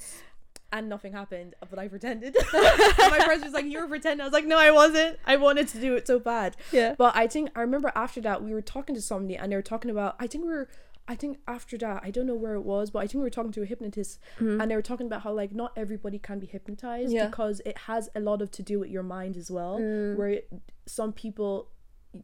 and 0.72 0.88
nothing 0.88 1.14
happened, 1.14 1.56
but 1.68 1.80
I 1.80 1.88
pretended. 1.88 2.36
my 2.54 3.20
friends 3.26 3.44
was 3.44 3.54
like, 3.54 3.66
"You 3.66 3.80
were 3.82 3.88
pretending." 3.88 4.22
I 4.22 4.26
was 4.26 4.34
like, 4.34 4.46
"No, 4.46 4.56
I 4.60 4.70
wasn't. 4.70 5.18
I 5.26 5.36
wanted 5.36 5.68
to 5.70 5.82
do 5.82 5.96
it 5.96 6.06
so 6.06 6.20
bad." 6.20 6.56
yeah 6.72 6.94
But 6.96 7.16
I 7.16 7.26
think 7.26 7.50
I 7.56 7.62
remember 7.62 7.92
after 7.96 8.22
that 8.22 8.44
we 8.44 8.54
were 8.54 8.62
talking 8.62 8.94
to 8.94 9.02
somebody 9.02 9.36
and 9.36 9.52
they 9.52 9.56
were 9.56 9.64
talking 9.74 9.90
about 9.90 10.16
I 10.20 10.28
think 10.28 10.44
we 10.46 10.52
were 10.52 10.70
I 11.12 11.16
think 11.16 11.40
after 11.48 11.76
that 11.80 12.02
I 12.08 12.12
don't 12.12 12.28
know 12.28 12.36
where 12.44 12.54
it 12.54 12.62
was 12.74 12.92
but 12.92 13.00
I 13.00 13.08
think 13.08 13.16
we 13.16 13.22
were 13.22 13.30
talking 13.38 13.52
to 13.54 13.64
a 13.64 13.66
hypnotist 13.66 14.20
Mhm. 14.40 14.62
and 14.62 14.70
they 14.70 14.76
were 14.76 14.88
talking 14.92 15.08
about 15.08 15.22
how 15.24 15.34
like 15.34 15.52
not 15.54 15.72
everybody 15.84 16.20
can 16.20 16.38
be 16.40 16.48
hypnotized 16.56 17.12
Yeah. 17.12 17.26
because 17.28 17.56
it 17.72 17.78
has 17.90 18.10
a 18.16 18.20
lot 18.30 18.42
of 18.44 18.52
to 18.52 18.62
do 18.72 18.80
with 18.80 18.90
your 18.90 19.04
mind 19.18 19.36
as 19.36 19.50
well 19.58 19.80
Mm. 19.80 20.16
where 20.18 20.30
it, 20.38 20.44
some 20.86 21.12
people 21.24 21.52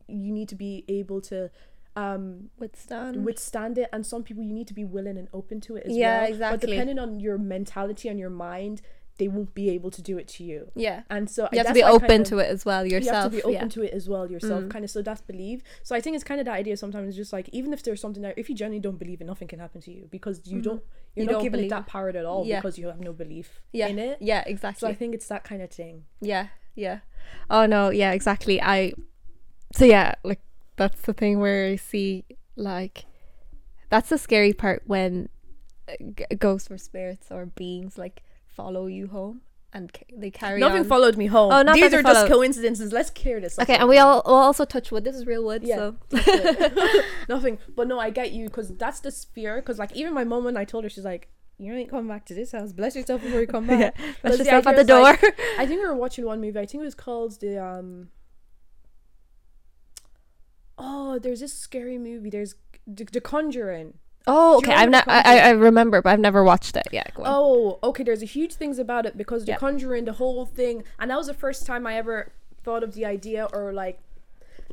you 0.08 0.32
need 0.32 0.50
to 0.50 0.56
be 0.56 0.86
able 0.88 1.20
to 1.32 1.50
um 1.96 2.50
withstand 2.60 3.26
withstand 3.26 3.78
it 3.78 3.88
and 3.94 4.06
some 4.06 4.22
people 4.24 4.44
you 4.44 4.54
need 4.60 4.68
to 4.68 4.74
be 4.74 4.84
willing 4.84 5.18
and 5.18 5.28
open 5.34 5.62
to 5.62 5.76
it 5.78 5.84
as 5.86 5.96
Yeah, 5.96 6.22
well 6.22 6.30
exactly. 6.30 6.58
but 6.60 6.68
depending 6.72 7.00
on 7.00 7.20
your 7.20 7.38
mentality 7.38 8.10
and 8.10 8.20
your 8.20 8.30
mind 8.30 8.82
they 9.18 9.28
won't 9.30 9.54
be 9.54 9.70
able 9.70 9.90
to 9.92 10.02
do 10.02 10.18
it 10.18 10.28
to 10.28 10.44
you. 10.44 10.72
Yeah. 10.76 11.04
And 11.10 11.30
so 11.30 11.48
you 11.52 11.60
have 11.60 11.68
to 11.68 11.74
be 11.74 11.82
why 11.82 11.92
kind 11.92 12.04
open 12.04 12.22
of- 12.22 12.28
to 12.28 12.38
it 12.40 12.50
as 12.50 12.66
well 12.66 12.86
yourself 12.86 13.06
you 13.06 13.14
have 13.14 13.32
to 13.32 13.38
be 13.38 13.44
open 13.44 13.54
yeah. 13.70 13.76
to 13.76 13.82
it 13.84 13.94
as 13.94 14.10
well 14.10 14.30
yourself 14.30 14.64
Mm. 14.64 14.70
kind 14.72 14.84
of 14.86 14.92
so 14.92 15.02
that's 15.02 15.22
believe 15.22 15.64
so 15.84 15.96
i 15.96 16.02
think 16.02 16.16
it's 16.16 16.24
kind 16.24 16.40
of 16.42 16.46
that 16.46 16.54
idea 16.56 16.76
sometimes 16.76 17.16
just 17.16 17.32
like 17.32 17.48
even 17.54 17.72
if 17.72 17.82
there's 17.84 18.02
something 18.02 18.24
that 18.24 18.34
if 18.38 18.50
you 18.50 18.56
genuinely 18.56 18.82
don't 18.82 18.98
believe 19.00 19.22
it 19.22 19.26
nothing 19.26 19.48
can 19.48 19.60
happen 19.60 19.80
to 19.82 19.92
you 19.92 20.08
because 20.12 20.42
you 20.46 20.60
Mhm. 20.60 20.64
don't 20.64 20.84
you're 21.16 21.24
You 21.24 21.26
not 21.28 21.32
don't 21.34 21.44
giving 21.44 21.58
believe 21.60 21.72
it 21.72 21.76
that 21.76 21.88
power 21.88 22.10
at 22.10 22.26
all 22.26 22.46
Yeah. 22.46 22.60
because 22.60 22.78
you 22.78 22.88
have 22.88 23.00
no 23.00 23.14
belief 23.14 23.62
yeah. 23.72 23.88
in 23.88 24.00
it. 24.00 24.18
Yeah 24.22 24.44
exactly. 24.46 24.80
so 24.82 24.88
i 24.92 24.94
think 24.94 25.14
it's 25.16 25.28
that 25.28 25.44
kind 25.46 25.62
of 25.62 25.70
thing. 25.72 26.04
Yeah 26.22 26.48
yeah. 26.76 27.00
Oh 27.50 27.66
no 27.66 27.90
yeah 27.90 28.12
exactly. 28.12 28.62
I 28.62 28.92
so 29.74 29.86
yeah 29.86 30.16
like 30.24 30.42
that's 30.76 31.02
the 31.04 31.14
thing 31.14 31.40
where 31.40 31.68
i 31.68 31.76
see 31.78 32.26
like 32.58 33.06
that's 33.90 34.10
the 34.10 34.18
scary 34.18 34.52
part 34.54 34.84
when 34.86 35.30
uh, 35.88 35.94
g- 36.18 36.26
ghosts 36.38 36.70
or 36.70 36.78
spirits 36.78 37.28
or 37.32 37.46
beings 37.46 37.98
like 37.98 38.22
follow 38.56 38.86
you 38.88 39.08
home 39.08 39.42
and 39.74 39.92
ca- 39.92 40.06
they 40.16 40.32
carry 40.32 40.60
nothing 40.60 40.82
on. 40.82 40.86
followed 40.88 41.18
me 41.18 41.26
home 41.26 41.52
Oh, 41.52 41.62
not 41.62 41.76
these 41.76 41.94
are 41.94 42.02
just 42.02 42.16
followed. 42.16 42.30
coincidences 42.32 42.94
let's 42.94 43.10
clear 43.10 43.40
this 43.42 43.58
up 43.60 43.64
okay 43.64 43.78
and 43.78 43.90
we 43.90 43.98
all 43.98 44.22
we'll 44.26 44.36
also 44.36 44.64
touch 44.66 44.92
wood 44.92 45.04
this 45.04 45.16
is 45.16 45.26
real 45.26 45.44
wood 45.44 45.64
Yeah. 45.64 45.76
so 45.76 45.96
nothing 47.30 47.58
but 47.76 47.88
no 47.88 48.00
i 48.00 48.10
get 48.10 48.32
you 48.32 48.46
because 48.46 48.70
that's 48.78 49.02
the 49.02 49.12
fear 49.12 49.58
because 49.58 49.78
like 49.80 49.92
even 49.94 50.14
my 50.14 50.24
mom 50.24 50.46
when 50.46 50.56
i 50.58 50.64
told 50.64 50.84
her 50.86 50.90
she's 50.90 51.04
like 51.06 51.28
you 51.58 51.74
ain't 51.74 51.90
coming 51.90 52.08
back 52.08 52.26
to 52.26 52.34
this 52.34 52.52
house 52.54 52.72
bless 52.74 52.96
yourself 52.96 53.22
before 53.22 53.40
you 53.42 53.48
come 53.48 53.66
back 53.68 53.80
yeah 53.98 54.06
Bless 54.22 54.38
the 54.38 54.44
yourself 54.46 54.68
at 54.68 54.76
the 54.78 54.84
door 54.84 55.12
is, 55.12 55.32
I 55.58 55.66
think 55.66 55.82
we 55.82 55.88
were 55.88 55.96
watching 55.96 56.26
one 56.26 56.42
movie. 56.42 56.60
I 56.60 56.66
think 56.66 56.82
it 56.82 56.86
was 56.86 56.96
called 56.96 57.40
the 57.40 57.58
um. 57.64 58.10
Oh, 60.78 61.18
there's 61.20 61.40
this 61.40 61.54
scary 61.54 61.98
movie. 61.98 62.30
There's 62.30 62.56
The, 62.86 63.06
the 63.06 63.22
Conjuring. 63.22 63.94
Oh 64.28 64.58
okay 64.58 64.74
i've 64.74 64.90
not 64.90 65.04
I, 65.08 65.40
I 65.40 65.50
remember 65.52 66.02
but 66.02 66.10
i've 66.12 66.20
never 66.20 66.44
watched 66.44 66.76
it 66.76 66.88
yeah 66.92 67.04
go. 67.14 67.24
Oh, 67.26 67.80
okay. 67.84 68.04
There's 68.04 68.22
a 68.22 68.26
huge 68.26 68.54
things 68.54 68.80
about 68.80 69.06
it 69.06 69.18
because 69.18 69.46
The 69.46 69.52
Yeah. 69.54 69.58
Conjuring, 69.58 70.06
the 70.06 70.14
whole 70.14 70.46
thing, 70.46 70.84
and 71.00 71.12
that 71.12 71.18
was 71.18 71.28
the 71.28 71.34
first 71.34 71.66
time 71.66 71.86
I 71.88 71.96
ever 71.96 72.32
thought 72.64 72.84
of 72.84 72.94
the 72.94 73.06
idea 73.06 73.48
or 73.54 73.74
like 73.74 74.00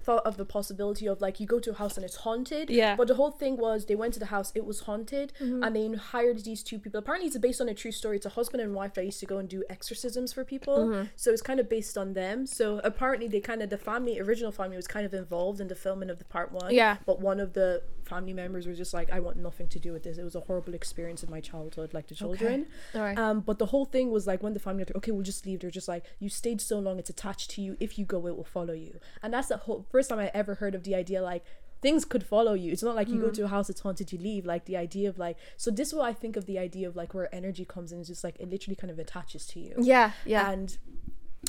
thought 0.07 0.25
of 0.27 0.37
the 0.37 0.45
possibility 0.45 1.07
of 1.07 1.21
like 1.21 1.41
you 1.41 1.47
go 1.47 1.59
to 1.61 1.71
a 1.71 1.75
house 1.75 1.97
and 1.97 2.05
it's 2.05 2.17
haunted. 2.27 2.67
Yeah. 2.71 2.97
But 2.97 3.09
the 3.09 3.15
whole 3.21 3.31
thing 3.43 3.57
was 3.57 3.87
they 3.87 3.95
went 3.95 4.13
to 4.15 4.21
the 4.21 4.27
house, 4.37 4.53
it 4.55 4.65
was 4.65 4.81
haunted, 4.81 5.33
Mm-hmm. 5.41 5.63
and 5.65 5.71
they 5.77 5.87
hired 6.13 6.39
these 6.45 6.63
two 6.63 6.79
people. 6.79 6.99
Apparently, 6.99 7.27
it's 7.29 7.39
based 7.39 7.61
on 7.61 7.69
a 7.69 7.75
true 7.75 7.93
story. 7.93 8.17
It's 8.17 8.27
a 8.27 8.35
husband 8.41 8.61
and 8.63 8.75
wife 8.75 8.95
that 8.95 9.05
used 9.05 9.21
to 9.21 9.27
go 9.27 9.39
and 9.39 9.49
do 9.49 9.63
exorcisms 9.71 10.33
for 10.33 10.45
people. 10.45 10.79
Mm-hmm. 10.89 11.05
So 11.17 11.31
it's 11.33 11.43
kind 11.43 11.59
of 11.61 11.69
based 11.69 11.97
on 11.99 12.13
them. 12.15 12.47
So 12.47 12.81
apparently, 12.85 13.29
they 13.29 13.41
kind 13.41 13.63
of 13.63 13.71
the 13.71 13.79
family, 13.79 14.21
original 14.21 14.53
family, 14.53 14.77
was 14.77 14.87
kind 14.87 15.05
of 15.07 15.15
involved 15.15 15.61
in 15.61 15.69
the 15.69 15.75
filming 15.75 16.11
of 16.11 16.19
the 16.19 16.25
part 16.25 16.53
one. 16.53 16.73
Yeah. 16.75 16.97
But 17.07 17.21
one 17.21 17.41
of 17.41 17.53
the 17.55 17.83
family 18.05 18.33
members 18.33 18.67
was 18.67 18.77
just 18.77 18.93
like, 18.93 19.11
I 19.11 19.21
want 19.21 19.37
nothing 19.39 19.69
to 19.69 19.79
do 19.79 19.93
with 19.93 20.03
this. 20.03 20.19
It 20.19 20.25
was 20.25 20.35
a 20.35 20.41
horrible 20.41 20.75
experience 20.75 21.23
in 21.23 21.31
my 21.31 21.41
childhood, 21.41 21.95
like 21.95 22.09
the 22.09 22.15
children. 22.15 22.67
Okay. 22.95 22.99
all 22.99 23.05
right 23.05 23.19
Um, 23.19 23.41
but 23.41 23.59
the 23.59 23.67
whole 23.67 23.85
thing 23.87 24.11
was 24.11 24.27
like 24.27 24.43
when 24.43 24.53
the 24.55 24.61
family, 24.61 24.85
okay, 24.97 25.11
we'll 25.13 25.23
just 25.23 25.47
leave. 25.47 25.61
They're 25.61 25.71
just 25.71 25.89
like, 25.89 26.05
you 26.19 26.29
stayed 26.29 26.61
so 26.61 26.79
long, 26.79 26.99
it's 26.99 27.11
attached 27.11 27.51
to 27.53 27.63
you. 27.63 27.77
If 27.81 27.99
you 27.99 28.05
go, 28.05 28.27
it 28.27 28.37
will 28.37 28.45
follow 28.59 28.75
you. 28.75 28.99
And 29.23 29.33
that's 29.33 29.49
the 29.49 29.57
whole 29.59 29.87
first 29.93 30.09
time 30.11 30.19
I 30.19 30.31
ever 30.35 30.55
heard 30.57 30.75
of 30.75 30.83
the 30.85 30.95
idea 30.95 31.23
like 31.23 31.45
things 31.83 32.05
could 32.05 32.25
follow 32.25 32.55
you. 32.55 32.71
It's 32.73 32.83
not 32.83 32.95
like 32.95 33.09
you 33.09 33.17
Hmm. 33.17 33.23
go 33.27 33.31
to 33.31 33.45
a 33.45 33.49
house, 33.49 33.69
it's 33.69 33.81
haunted, 33.81 34.13
you 34.13 34.19
leave. 34.19 34.47
Like 34.47 34.65
the 34.67 34.77
idea 34.77 35.09
of 35.09 35.19
like, 35.19 35.37
so 35.57 35.69
this 35.71 35.89
is 35.89 35.95
what 35.95 36.05
I 36.07 36.13
think 36.13 36.37
of 36.37 36.47
the 36.47 36.59
idea 36.59 36.87
of 36.89 36.95
like 36.95 37.13
where 37.13 37.33
energy 37.35 37.65
comes 37.65 37.91
in. 37.93 37.99
It's 38.01 38.09
just 38.09 38.23
like 38.25 38.37
it 38.39 38.49
literally 38.49 38.77
kind 38.77 38.91
of 38.91 38.99
attaches 39.01 39.47
to 39.49 39.61
you. 39.61 39.75
yeah 39.79 40.13
yeah 40.25 40.51
And 40.53 40.77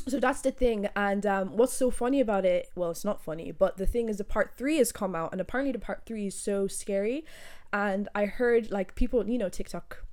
so 0.08 0.20
that's 0.20 0.42
the 0.42 0.50
thing. 0.52 0.90
And 0.96 1.24
um, 1.28 1.56
what's 1.56 1.74
so 1.74 1.92
funny 1.92 2.20
about 2.20 2.46
it? 2.46 2.72
Well, 2.76 2.90
it's 2.90 3.06
not 3.06 3.22
funny, 3.24 3.52
but 3.52 3.78
the 3.78 3.86
thing 3.86 4.10
is, 4.10 4.18
the 4.18 4.24
part 4.24 4.54
three 4.58 4.78
has 4.78 4.92
come 4.92 5.14
out, 5.14 5.32
and 5.34 5.40
apparently 5.40 5.72
the 5.72 5.78
part 5.90 6.02
three 6.08 6.26
is 6.26 6.36
so 6.36 6.68
scary. 6.68 7.24
And 7.72 8.10
I 8.16 8.26
heard 8.26 8.72
like 8.72 8.96
people, 8.96 9.30
you 9.30 9.38
know, 9.38 9.50
TikTok. 9.50 10.04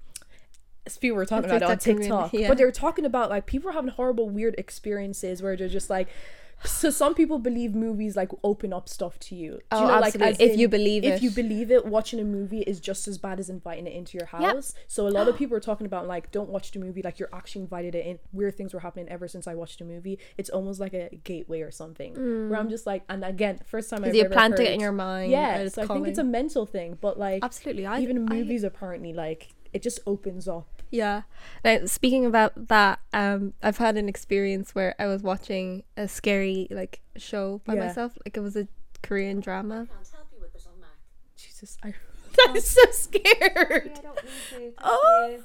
people 1.01 1.17
were 1.17 1.25
talking 1.27 1.47
about 1.51 1.63
it 1.63 1.71
on 1.71 1.79
TikTok 1.79 2.01
TikTok, 2.03 2.33
yeah. 2.35 2.49
but 2.49 2.59
they 2.59 2.65
were 2.65 2.73
talking 2.73 3.07
about 3.07 3.31
like 3.31 3.47
people 3.47 3.71
are 3.71 3.73
having 3.73 3.91
horrible, 3.91 4.29
weird 4.29 4.55
experiences 4.59 5.43
where 5.43 5.57
they're 5.57 5.69
just 5.69 5.89
like. 5.91 6.09
So 6.63 6.91
some 6.91 7.15
people 7.15 7.39
believe 7.39 7.75
movies 7.75 8.17
like 8.17 8.31
open 8.45 8.73
up 8.73 8.89
stuff 8.89 9.19
to 9.21 9.35
you. 9.35 9.53
Do 9.53 9.59
Oh, 9.73 9.81
you 9.83 9.87
know, 9.89 9.95
absolutely. 9.95 10.29
as 10.33 10.41
If 10.41 10.53
in, 10.53 10.59
you 10.59 10.69
believe 10.69 11.05
if 11.05 11.15
it. 11.17 11.23
you 11.23 11.31
believe 11.31 11.71
it, 11.71 11.87
watching 11.87 12.21
a 12.21 12.25
movie 12.25 12.61
is 12.61 12.81
just 12.81 13.09
as 13.09 13.17
bad 13.19 13.41
as 13.41 13.49
inviting 13.49 13.87
it 13.87 13.95
into 13.95 14.19
your 14.19 14.27
house. 14.27 14.75
So 14.87 15.07
a 15.07 15.11
lot 15.11 15.27
of 15.29 15.37
people 15.39 15.57
are 15.57 15.61
talking 15.61 15.87
about 15.87 16.07
like, 16.07 16.31
don't 16.31 16.51
watch 16.51 16.71
the 16.73 16.79
movie 16.79 17.01
like 17.03 17.19
you're 17.19 17.31
actually 17.33 17.63
invited 17.63 17.95
it 17.95 18.05
in. 18.07 18.19
Weird 18.33 18.57
things 18.57 18.75
were 18.75 18.81
happening 18.81 19.09
ever 19.09 19.27
since 19.27 19.47
I 19.47 19.55
watched 19.55 19.79
the 19.79 19.85
movie. 19.87 20.19
It's 20.37 20.51
almost 20.51 20.81
like 20.81 20.93
a 20.93 21.09
gateway 21.25 21.63
or 21.63 21.71
something. 21.71 22.13
Where 22.15 22.59
I'm 22.59 22.67
mm. 22.67 22.71
just 22.71 22.87
like, 22.87 23.05
and 23.09 23.25
again, 23.25 23.61
first 23.67 23.89
time 23.89 23.99
I've 23.99 24.05
Because 24.13 24.17
you 24.17 24.25
ever 24.25 24.35
planted 24.35 24.61
it 24.61 24.73
in 24.75 24.81
your 24.81 24.93
mind. 24.93 25.31
yeah, 25.33 25.67
so 25.69 25.83
I 25.83 25.87
think 25.87 26.09
it's 26.09 26.19
a 26.19 26.25
mental 26.25 26.67
thing, 26.67 26.99
but 27.01 27.19
like 27.19 27.43
absolutely. 27.43 27.87
I 27.87 28.01
even 28.01 28.29
I- 28.31 28.35
movies 28.35 28.65
apparently 28.65 29.13
like 29.15 29.49
it 29.73 29.83
just 29.83 30.01
opens 30.07 30.47
up. 30.49 30.80
Yeah. 30.91 31.23
Now, 31.65 31.87
speaking 31.87 32.27
about 32.27 32.69
that, 32.69 32.99
um, 33.13 33.55
I've 33.63 33.79
had 33.79 33.97
an 33.97 34.09
experience 34.09 34.75
where 34.75 34.95
I 34.99 35.07
was 35.07 35.23
watching 35.23 35.85
a 35.97 36.09
scary 36.09 36.67
like 36.71 37.01
show 37.17 37.61
by 37.65 37.75
Yeah. 37.75 37.87
myself. 37.87 38.19
Like 38.25 38.37
it 38.37 38.41
was 38.41 38.57
a 38.57 38.67
Korean 39.03 39.41
drama. 39.41 39.87
can't 39.89 40.09
help 40.13 40.27
with 40.41 40.53
this 40.53 40.67
on 40.67 40.81
Mac. 40.81 40.91
Jesus, 41.37 41.79
I 41.83 41.95
I'm 42.49 42.61
so 42.61 42.83
scared. 42.91 44.01
Oh. 44.83 45.39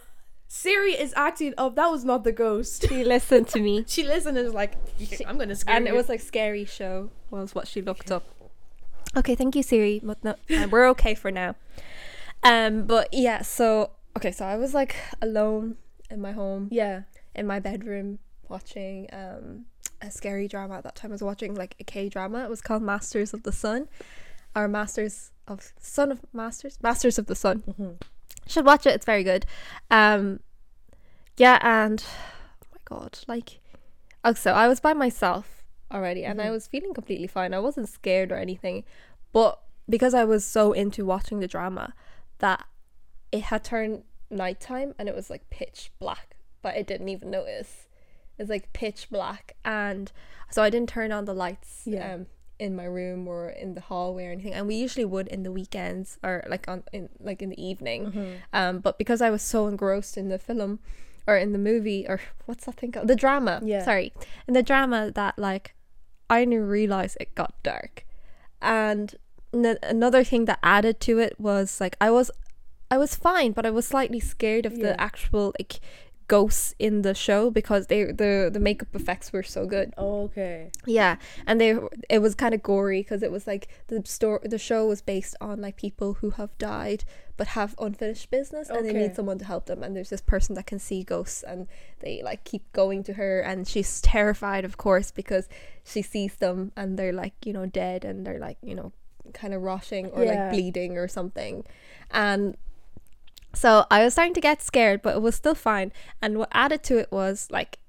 Siri 0.47 0.93
is 0.93 1.13
acting 1.17 1.53
up. 1.57 1.75
That 1.75 1.87
was 1.91 2.05
not 2.05 2.23
the 2.23 2.31
ghost. 2.31 2.87
She 2.87 3.03
listened 3.03 3.47
to 3.49 3.59
me, 3.59 3.83
She 3.87 4.03
listened 4.03 4.37
and 4.37 4.45
was 4.45 4.53
like, 4.53 4.73
"I'm 5.27 5.37
gonna 5.37 5.55
scare 5.55 5.75
and 5.75 5.85
you." 5.85 5.93
it 5.93 5.95
was 5.95 6.07
like 6.07 6.21
scary 6.21 6.63
show 6.65 7.09
was 7.29 7.53
what 7.53 7.67
she 7.67 7.81
looked 7.81 8.09
up. 8.11 8.23
Okay, 9.17 9.35
thank 9.35 9.55
you, 9.55 9.63
Siri. 9.63 9.99
But 10.01 10.23
no, 10.23 10.35
we're 10.71 10.87
okay 10.89 11.13
for 11.13 11.29
now. 11.31 11.55
Um, 12.43 12.83
but 12.85 13.09
yeah, 13.13 13.41
so 13.41 13.91
okay, 14.17 14.31
so 14.31 14.45
I 14.45 14.55
was 14.57 14.73
like 14.73 14.95
alone 15.21 15.77
in 16.09 16.21
my 16.21 16.31
home. 16.31 16.67
yeah, 16.71 17.01
in 17.33 17.45
my 17.47 17.59
bedroom 17.59 18.19
watching 18.49 19.07
um 19.11 19.65
a 20.01 20.11
scary 20.11 20.47
drama 20.47 20.75
at 20.75 20.83
that 20.83 20.95
time. 20.95 21.11
I 21.11 21.13
was 21.15 21.23
watching 21.23 21.55
like 21.55 21.75
a 21.79 21.83
K 21.83 22.09
drama 22.09 22.43
it 22.43 22.49
was 22.49 22.61
called 22.61 22.83
Masters 22.83 23.33
of 23.33 23.43
the 23.43 23.51
Sun. 23.51 23.87
Or 24.55 24.67
Masters 24.67 25.31
of 25.47 25.73
Son 25.79 26.11
of 26.11 26.21
Masters? 26.33 26.77
Masters 26.81 27.17
of 27.19 27.25
the 27.25 27.35
Sun. 27.35 27.63
Mhm. 27.67 28.01
should 28.47 28.65
watch 28.65 28.85
it. 28.85 28.93
It's 28.95 29.05
very 29.05 29.23
good. 29.23 29.45
Um 29.89 30.39
yeah 31.37 31.59
and 31.61 32.03
oh 32.63 32.67
my 32.73 32.79
god 32.85 33.19
like 33.27 33.59
also 34.23 34.51
I 34.51 34.67
was 34.67 34.79
by 34.79 34.93
myself 34.93 35.63
already 35.91 36.23
and 36.23 36.41
I 36.41 36.47
Mhm. 36.47 36.51
was 36.51 36.67
feeling 36.67 36.93
completely 36.93 37.27
fine. 37.27 37.53
I 37.53 37.59
wasn't 37.59 37.89
scared 37.89 38.31
or 38.31 38.35
anything 38.37 38.83
but 39.33 39.59
because 39.89 40.13
I 40.13 40.23
was 40.23 40.45
so 40.45 40.71
into 40.71 41.03
watching 41.05 41.39
the 41.39 41.47
drama 41.47 41.93
that 42.39 42.65
it 43.31 43.43
had 43.43 43.63
turned 43.63 44.03
nighttime 44.29 44.93
and 44.97 45.07
it 45.07 45.15
was 45.15 45.29
like 45.29 45.49
pitch 45.49 45.91
black 45.99 46.35
but 46.61 46.73
I 46.75 46.81
didn't 46.81 47.09
even 47.09 47.29
notice. 47.29 47.85
It's 48.39 48.49
like 48.49 48.73
pitch 48.73 49.07
black 49.11 49.55
and 49.63 50.11
so 50.51 50.63
I 50.63 50.69
didn't 50.69 50.89
turn 50.89 51.11
on 51.11 51.25
the 51.25 51.33
lights 51.33 51.83
Yeah. 51.85 52.13
um 52.15 52.25
in 52.57 52.75
my 52.75 52.85
room 52.85 53.27
or 53.27 53.49
in 53.49 53.73
the 53.75 53.81
hallway 53.81 54.25
or 54.27 54.31
anything. 54.31 54.53
And 54.53 54.65
we 54.67 54.75
usually 54.75 55.03
would 55.05 55.27
in 55.27 55.43
the 55.43 55.51
weekends 55.51 56.17
or 56.23 56.43
like 56.49 56.67
on 56.67 56.83
in 56.93 57.09
like 57.19 57.41
in 57.41 57.49
the 57.49 57.61
evening. 57.63 58.05
Mm-hmm. 58.07 58.33
um 58.53 58.79
but 58.79 58.97
because 58.97 59.21
I 59.21 59.29
was 59.29 59.41
so 59.41 59.67
engrossed 59.67 60.17
in 60.17 60.29
the 60.29 60.39
film 60.39 60.79
or 61.27 61.37
in 61.37 61.51
the 61.53 61.59
movie 61.59 62.05
or 62.07 62.19
what's 62.45 62.65
that 62.65 62.75
thing 62.75 62.91
called? 62.93 63.07
The 63.07 63.15
drama. 63.15 63.61
Yeah. 63.63 63.83
sorry. 63.85 64.11
In 64.47 64.53
the 64.53 64.63
drama 64.63 65.11
that 65.13 65.37
like 65.37 65.75
I 66.29 66.39
didn't 66.43 66.65
realize 66.67 67.15
it 67.19 67.35
got 67.35 67.53
dark. 67.61 68.05
And 68.61 69.13
n- 69.53 69.77
another 69.83 70.23
thing 70.23 70.45
that 70.45 70.59
added 70.63 70.99
to 71.01 71.19
it 71.19 71.39
was 71.39 71.79
like 71.79 71.95
I 72.01 72.09
was 72.09 72.31
I 72.91 72.97
was 72.97 73.15
fine 73.15 73.51
but 73.51 73.65
I 73.65 73.71
was 73.71 73.87
slightly 73.87 74.19
scared 74.19 74.65
of 74.65 74.73
Yeah. 74.77 74.83
the 74.87 75.01
actual 75.01 75.53
like 75.59 75.79
ghosts 76.27 76.73
in 76.79 77.03
the 77.03 77.13
show 77.13 77.51
because 77.51 77.85
they 77.85 78.03
the 78.05 78.49
the 78.51 78.59
makeup 78.59 78.87
effects 78.95 79.31
were 79.31 79.43
so 79.43 79.67
good 79.67 79.93
okay. 79.95 80.71
yeah 80.87 81.17
and 81.45 81.61
they 81.61 81.77
it 82.09 82.17
was 82.19 82.33
kind 82.33 82.55
of 82.55 82.63
gory 82.63 83.01
because 83.01 83.21
it 83.21 83.31
was 83.31 83.45
like 83.45 83.67
the 83.89 84.01
store 84.05 84.41
the 84.43 84.57
show 84.57 84.87
was 84.87 85.03
based 85.03 85.35
on 85.39 85.61
like 85.61 85.75
people 85.77 86.15
who 86.15 86.31
have 86.31 86.57
died 86.57 87.03
but 87.37 87.49
have 87.49 87.75
unfinished 87.77 88.31
business 88.31 88.69
and 88.71 88.87
they 88.87 88.93
need 88.93 89.15
someone 89.15 89.37
to 89.37 89.45
help 89.45 89.67
them 89.67 89.83
and 89.83 89.95
there's 89.95 90.09
this 90.09 90.21
person 90.21 90.55
that 90.55 90.65
can 90.65 90.79
see 90.79 91.03
ghosts 91.03 91.43
and 91.43 91.67
they 91.99 92.23
like 92.23 92.43
keep 92.43 92.63
going 92.73 93.03
to 93.03 93.13
her 93.13 93.41
and 93.41 93.67
she's 93.67 94.01
terrified 94.01 94.65
of 94.65 94.77
course 94.77 95.11
because 95.11 95.47
she 95.83 96.01
sees 96.01 96.33
them 96.37 96.71
and 96.75 96.97
they're 96.97 97.13
like 97.13 97.33
you 97.45 97.53
know 97.53 97.67
dead 97.67 98.03
and 98.03 98.25
they're 98.25 98.39
like 98.39 98.57
you 98.63 98.73
know 98.73 98.91
kind 99.33 99.53
of 99.53 99.61
rotting 99.61 100.07
or 100.07 100.23
Yeah. 100.23 100.29
like 100.45 100.53
bleeding 100.53 100.97
or 100.97 101.07
something 101.07 101.63
and 102.09 102.57
so 103.55 103.85
I 103.89 104.03
was 104.03 104.13
starting 104.13 104.33
to 104.35 104.41
get 104.41 104.61
scared, 104.61 105.01
but 105.01 105.15
it 105.15 105.21
was 105.21 105.35
still 105.35 105.55
fine. 105.55 105.91
And 106.21 106.37
what 106.37 106.49
added 106.51 106.83
to 106.83 106.97
it 106.99 107.11
was 107.11 107.47
like 107.49 107.79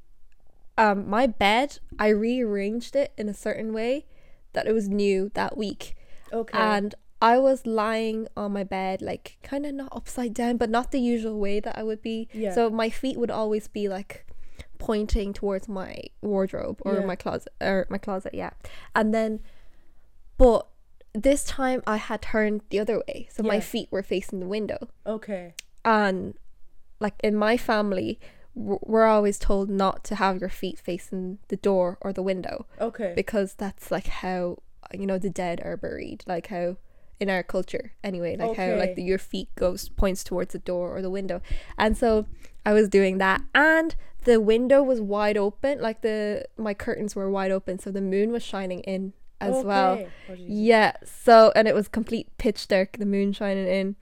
um 0.78 1.08
my 1.08 1.26
bed, 1.26 1.78
I 1.98 2.08
rearranged 2.08 2.96
it 2.96 3.12
in 3.18 3.28
a 3.28 3.34
certain 3.34 3.72
way 3.72 4.06
that 4.54 4.66
it 4.66 4.72
was 4.72 4.88
new 4.88 5.30
that 5.34 5.56
week. 5.56 5.94
Okay. 6.32 6.56
And 6.58 6.94
I 7.20 7.38
was 7.38 7.66
lying 7.66 8.28
on 8.36 8.52
my 8.52 8.62
bed 8.64 9.00
like 9.00 9.38
kind 9.42 9.64
of 9.66 9.74
not 9.74 9.88
upside 9.92 10.34
down, 10.34 10.56
but 10.58 10.68
not 10.70 10.92
the 10.92 11.00
usual 11.00 11.38
way 11.38 11.60
that 11.60 11.76
I 11.78 11.82
would 11.82 12.02
be. 12.02 12.28
Yeah. 12.32 12.52
So 12.54 12.68
my 12.70 12.90
feet 12.90 13.16
would 13.18 13.30
always 13.30 13.68
be 13.68 13.88
like 13.88 14.26
pointing 14.78 15.32
towards 15.32 15.68
my 15.68 15.96
wardrobe 16.20 16.78
or 16.82 16.96
Yeah. 17.00 17.06
my 17.06 17.16
closet 17.16 17.52
or 17.60 17.86
my 17.88 17.98
closet, 17.98 18.34
yeah. 18.34 18.50
And 18.94 19.14
then 19.14 19.40
but 20.38 20.66
this 21.22 21.44
time 21.44 21.82
I 21.86 21.96
had 21.96 22.22
turned 22.22 22.62
the 22.70 22.78
other 22.78 23.02
way. 23.06 23.28
So 23.30 23.42
my 23.42 23.60
feet 23.60 23.88
were 23.90 24.02
facing 24.02 24.40
the 24.40 24.46
window 24.46 24.88
okay. 25.06 25.54
and 25.84 26.34
like 27.00 27.14
in 27.22 27.34
my 27.34 27.56
family 27.56 28.18
we're 28.54 29.06
always 29.06 29.38
told 29.38 29.68
not 29.68 30.02
to 30.02 30.14
have 30.14 30.40
your 30.40 30.48
feet 30.48 30.78
facing 30.78 31.38
the 31.48 31.56
door 31.56 31.98
or 32.00 32.12
the 32.12 32.22
window 32.22 32.66
Okay. 32.80 33.12
because 33.14 33.54
that's 33.54 33.90
like 33.90 34.06
how 34.06 34.58
you 34.94 35.06
know 35.06 35.18
the 35.18 35.28
dead 35.28 35.60
are 35.62 35.76
buried 35.76 36.24
like 36.26 36.46
how 36.46 36.76
in 37.20 37.28
our 37.28 37.42
culture 37.42 37.92
anyway 38.04 38.36
like 38.36 38.56
how 38.56 38.74
like 38.76 38.94
the, 38.94 39.02
your 39.02 39.18
feet 39.18 39.48
goes 39.56 39.88
points 39.90 40.22
towards 40.24 40.52
the 40.52 40.58
door 40.58 40.94
or 40.96 41.02
the 41.02 41.10
window 41.10 41.40
and 41.76 41.96
so 41.98 42.26
i 42.64 42.72
was 42.72 42.88
doing 42.88 43.18
that 43.18 43.42
and 43.54 43.94
the 44.24 44.40
window 44.40 44.82
was 44.82 45.00
wide 45.00 45.36
open 45.36 45.80
like 45.80 46.02
the 46.02 46.44
my 46.56 46.72
curtains 46.72 47.16
were 47.16 47.30
wide 47.30 47.50
open 47.50 47.78
so 47.78 47.90
the 47.90 48.00
moon 48.00 48.30
was 48.32 48.42
shining 48.42 48.80
in 48.80 49.12
as 49.40 49.64
well 49.64 49.94
Okay. 49.94 50.08
Oh, 50.30 50.34
yeah, 50.38 50.92
so 51.04 51.52
and 51.54 51.68
it 51.68 51.74
was 51.74 51.88
complete 51.88 52.28
pitch 52.38 52.68
dark, 52.68 52.96
the 52.98 53.06
moon 53.06 53.32
shining 53.32 53.66
in. 53.68 53.96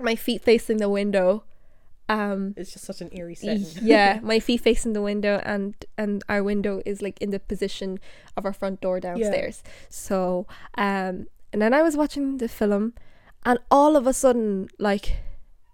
My 0.00 0.14
feet 0.14 0.42
facing 0.42 0.78
the 0.78 0.88
window. 0.88 1.44
Um 2.08 2.54
It's 2.56 2.72
just 2.72 2.84
such 2.86 3.00
an 3.00 3.10
eerie 3.12 3.34
setting. 3.34 3.66
yeah, 3.82 4.20
my 4.22 4.40
feet 4.40 4.60
facing 4.62 4.92
the 4.94 5.02
window 5.02 5.40
and 5.44 5.74
and 5.96 6.22
our 6.28 6.42
window 6.42 6.80
is 6.86 7.02
like 7.02 7.20
in 7.20 7.30
the 7.30 7.38
position 7.40 7.98
of 8.36 8.44
our 8.46 8.52
front 8.52 8.80
door 8.80 9.00
downstairs. 9.00 9.62
Yeah. 9.64 9.70
So, 9.88 10.46
um 10.76 11.26
and 11.52 11.60
then 11.62 11.72
I 11.74 11.82
was 11.82 11.96
watching 11.96 12.38
the 12.38 12.48
film 12.48 12.94
and 13.44 13.58
all 13.70 13.96
of 13.96 14.06
a 14.06 14.12
sudden 14.12 14.68
like 14.78 15.18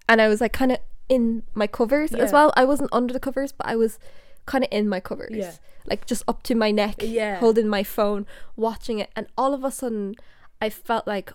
and 0.08 0.20
I 0.20 0.28
was 0.28 0.40
like 0.40 0.52
kind 0.52 0.72
of 0.72 0.78
in 1.08 1.42
my 1.54 1.66
covers 1.66 2.12
as 2.14 2.32
well. 2.32 2.52
I 2.56 2.64
wasn't 2.64 2.90
under 2.92 3.12
the 3.12 3.20
covers, 3.20 3.52
but 3.52 3.66
I 3.66 3.76
was 3.76 3.98
kind 4.46 4.64
of 4.64 4.68
in 4.72 4.88
my 4.88 5.00
covers. 5.00 5.30
Yeah. 5.36 5.52
Like 5.86 6.06
just 6.06 6.22
up 6.28 6.42
to 6.44 6.54
my 6.54 6.70
neck 6.70 6.96
Yeah. 7.00 7.38
holding 7.38 7.68
my 7.68 7.82
phone, 7.82 8.26
watching 8.56 8.98
it, 8.98 9.10
and 9.16 9.26
all 9.36 9.52
of 9.54 9.64
a 9.64 9.70
sudden, 9.70 10.14
I 10.60 10.70
felt 10.70 11.06
like 11.06 11.32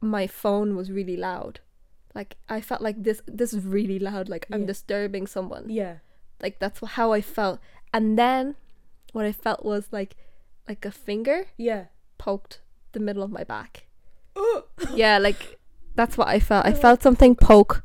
my 0.00 0.26
phone 0.26 0.76
was 0.76 0.90
really 0.90 1.16
loud. 1.16 1.60
Like 2.14 2.36
I 2.48 2.60
felt 2.60 2.80
like 2.82 3.02
this 3.02 3.20
this 3.26 3.52
is 3.52 3.64
really 3.64 3.98
loud. 3.98 4.28
Like 4.28 4.46
I'm 4.52 4.60
Yeah. 4.62 4.66
disturbing 4.68 5.26
someone. 5.26 5.66
Yeah. 5.68 5.96
Like 6.40 6.58
that's 6.58 6.80
how 6.80 7.12
I 7.12 7.20
felt. 7.20 7.60
And 7.92 8.18
then, 8.18 8.56
what 9.12 9.24
I 9.24 9.32
felt 9.32 9.64
was 9.64 9.88
like, 9.92 10.16
like 10.68 10.84
a 10.84 10.90
finger 10.90 11.46
Yeah. 11.56 11.84
poked 12.18 12.60
the 12.92 13.00
middle 13.00 13.22
of 13.22 13.30
my 13.30 13.44
back. 13.44 13.86
yeah, 14.94 15.18
like 15.18 15.58
that's 15.94 16.16
what 16.18 16.28
I 16.28 16.40
felt. 16.40 16.66
I 16.66 16.72
felt 16.72 17.02
something 17.02 17.34
poke 17.36 17.84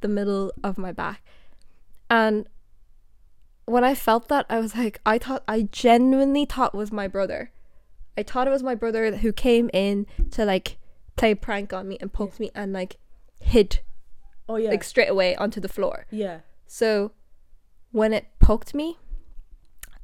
the 0.00 0.08
middle 0.08 0.52
of 0.62 0.78
my 0.78 0.92
back. 0.92 1.22
And 2.08 2.48
when 3.70 3.84
I 3.84 3.94
felt 3.94 4.28
that, 4.28 4.46
I 4.50 4.58
was 4.58 4.74
like, 4.76 5.00
I 5.06 5.18
thought, 5.18 5.42
I 5.48 5.62
genuinely 5.70 6.44
thought 6.44 6.74
it 6.74 6.76
was 6.76 6.92
my 6.92 7.06
brother. 7.08 7.50
I 8.18 8.22
thought 8.22 8.46
it 8.46 8.50
was 8.50 8.62
my 8.62 8.74
brother 8.74 9.16
who 9.16 9.32
came 9.32 9.70
in 9.72 10.06
to 10.32 10.44
like 10.44 10.76
play 11.16 11.30
a 11.32 11.36
prank 11.36 11.72
on 11.72 11.88
me 11.88 11.96
and 12.00 12.12
poked 12.12 12.38
me 12.40 12.50
and 12.54 12.72
like 12.72 12.96
hid 13.40 13.80
Oh 14.48 14.56
yeah. 14.56 14.70
like 14.70 14.84
straight 14.84 15.08
away 15.08 15.36
onto 15.36 15.60
the 15.60 15.68
floor. 15.68 16.06
yeah. 16.10 16.40
So 16.66 17.12
when 17.92 18.12
it 18.12 18.26
poked 18.40 18.74
me, 18.74 18.98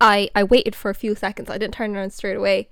I 0.00 0.30
I 0.34 0.42
waited 0.44 0.74
for 0.74 0.90
a 0.90 0.94
few 0.94 1.14
seconds. 1.14 1.48
I 1.50 1.58
didn't 1.58 1.74
turn 1.74 1.96
around 1.96 2.12
straight 2.12 2.36
away. 2.36 2.68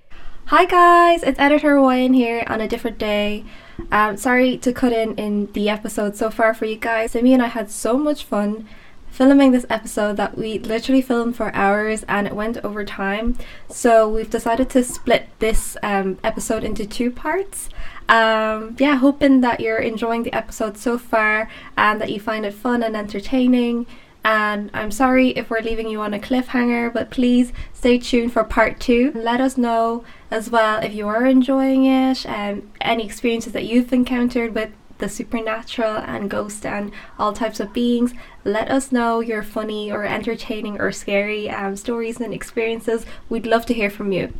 Hi 0.46 0.64
guys, 0.66 1.22
it's 1.22 1.38
Editor 1.38 1.76
Ryan 1.76 2.12
here 2.12 2.44
on 2.48 2.60
a 2.60 2.68
different 2.68 2.98
day. 2.98 3.44
Um, 3.90 4.16
sorry 4.16 4.58
to 4.58 4.72
cut 4.72 4.92
in 4.92 5.14
in 5.16 5.50
the 5.52 5.68
episode 5.70 6.16
so 6.16 6.30
far 6.30 6.52
for 6.54 6.64
you 6.66 6.76
guys. 6.76 7.12
So 7.12 7.22
me 7.22 7.32
and 7.32 7.42
I 7.42 7.46
had 7.48 7.70
so 7.70 7.96
much 7.98 8.24
fun 8.24 8.68
filming 9.14 9.52
this 9.52 9.64
episode 9.70 10.16
that 10.16 10.36
we 10.36 10.58
literally 10.58 11.00
filmed 11.00 11.36
for 11.36 11.54
hours 11.54 12.02
and 12.08 12.26
it 12.26 12.34
went 12.34 12.56
over 12.64 12.84
time. 12.84 13.38
So 13.68 14.08
we've 14.08 14.28
decided 14.28 14.68
to 14.70 14.82
split 14.82 15.28
this 15.38 15.76
um, 15.84 16.18
episode 16.24 16.64
into 16.64 16.84
two 16.84 17.12
parts. 17.12 17.68
Um, 18.08 18.74
yeah, 18.76 18.96
hoping 18.96 19.40
that 19.42 19.60
you're 19.60 19.78
enjoying 19.78 20.24
the 20.24 20.34
episode 20.34 20.76
so 20.76 20.98
far 20.98 21.48
and 21.76 22.00
that 22.00 22.10
you 22.10 22.18
find 22.18 22.44
it 22.44 22.54
fun 22.54 22.82
and 22.82 22.96
entertaining. 22.96 23.86
And 24.24 24.68
I'm 24.74 24.90
sorry 24.90 25.28
if 25.30 25.48
we're 25.48 25.60
leaving 25.60 25.88
you 25.88 26.00
on 26.00 26.12
a 26.12 26.18
cliffhanger, 26.18 26.92
but 26.92 27.10
please 27.10 27.52
stay 27.72 27.98
tuned 27.98 28.32
for 28.32 28.42
part 28.42 28.80
two. 28.80 29.12
Let 29.14 29.40
us 29.40 29.56
know 29.56 30.04
as 30.28 30.50
well 30.50 30.82
if 30.82 30.92
you 30.92 31.06
are 31.06 31.24
enjoying 31.24 31.86
it 31.86 32.26
and 32.26 32.68
any 32.80 33.04
experiences 33.04 33.52
that 33.52 33.64
you've 33.64 33.92
encountered 33.92 34.56
with 34.56 34.70
the 34.98 35.08
supernatural 35.08 35.96
and 35.98 36.30
ghost 36.30 36.64
and 36.64 36.92
all 37.18 37.32
types 37.32 37.60
of 37.60 37.72
beings. 37.72 38.12
Let 38.44 38.70
us 38.70 38.92
know 38.92 39.20
your 39.20 39.42
funny 39.42 39.90
or 39.90 40.04
entertaining 40.04 40.80
or 40.80 40.92
scary 40.92 41.50
um, 41.50 41.76
stories 41.76 42.20
and 42.20 42.32
experiences. 42.32 43.04
We'd 43.28 43.46
love 43.46 43.66
to 43.66 43.74
hear 43.74 43.90
from 43.90 44.12
you. 44.12 44.32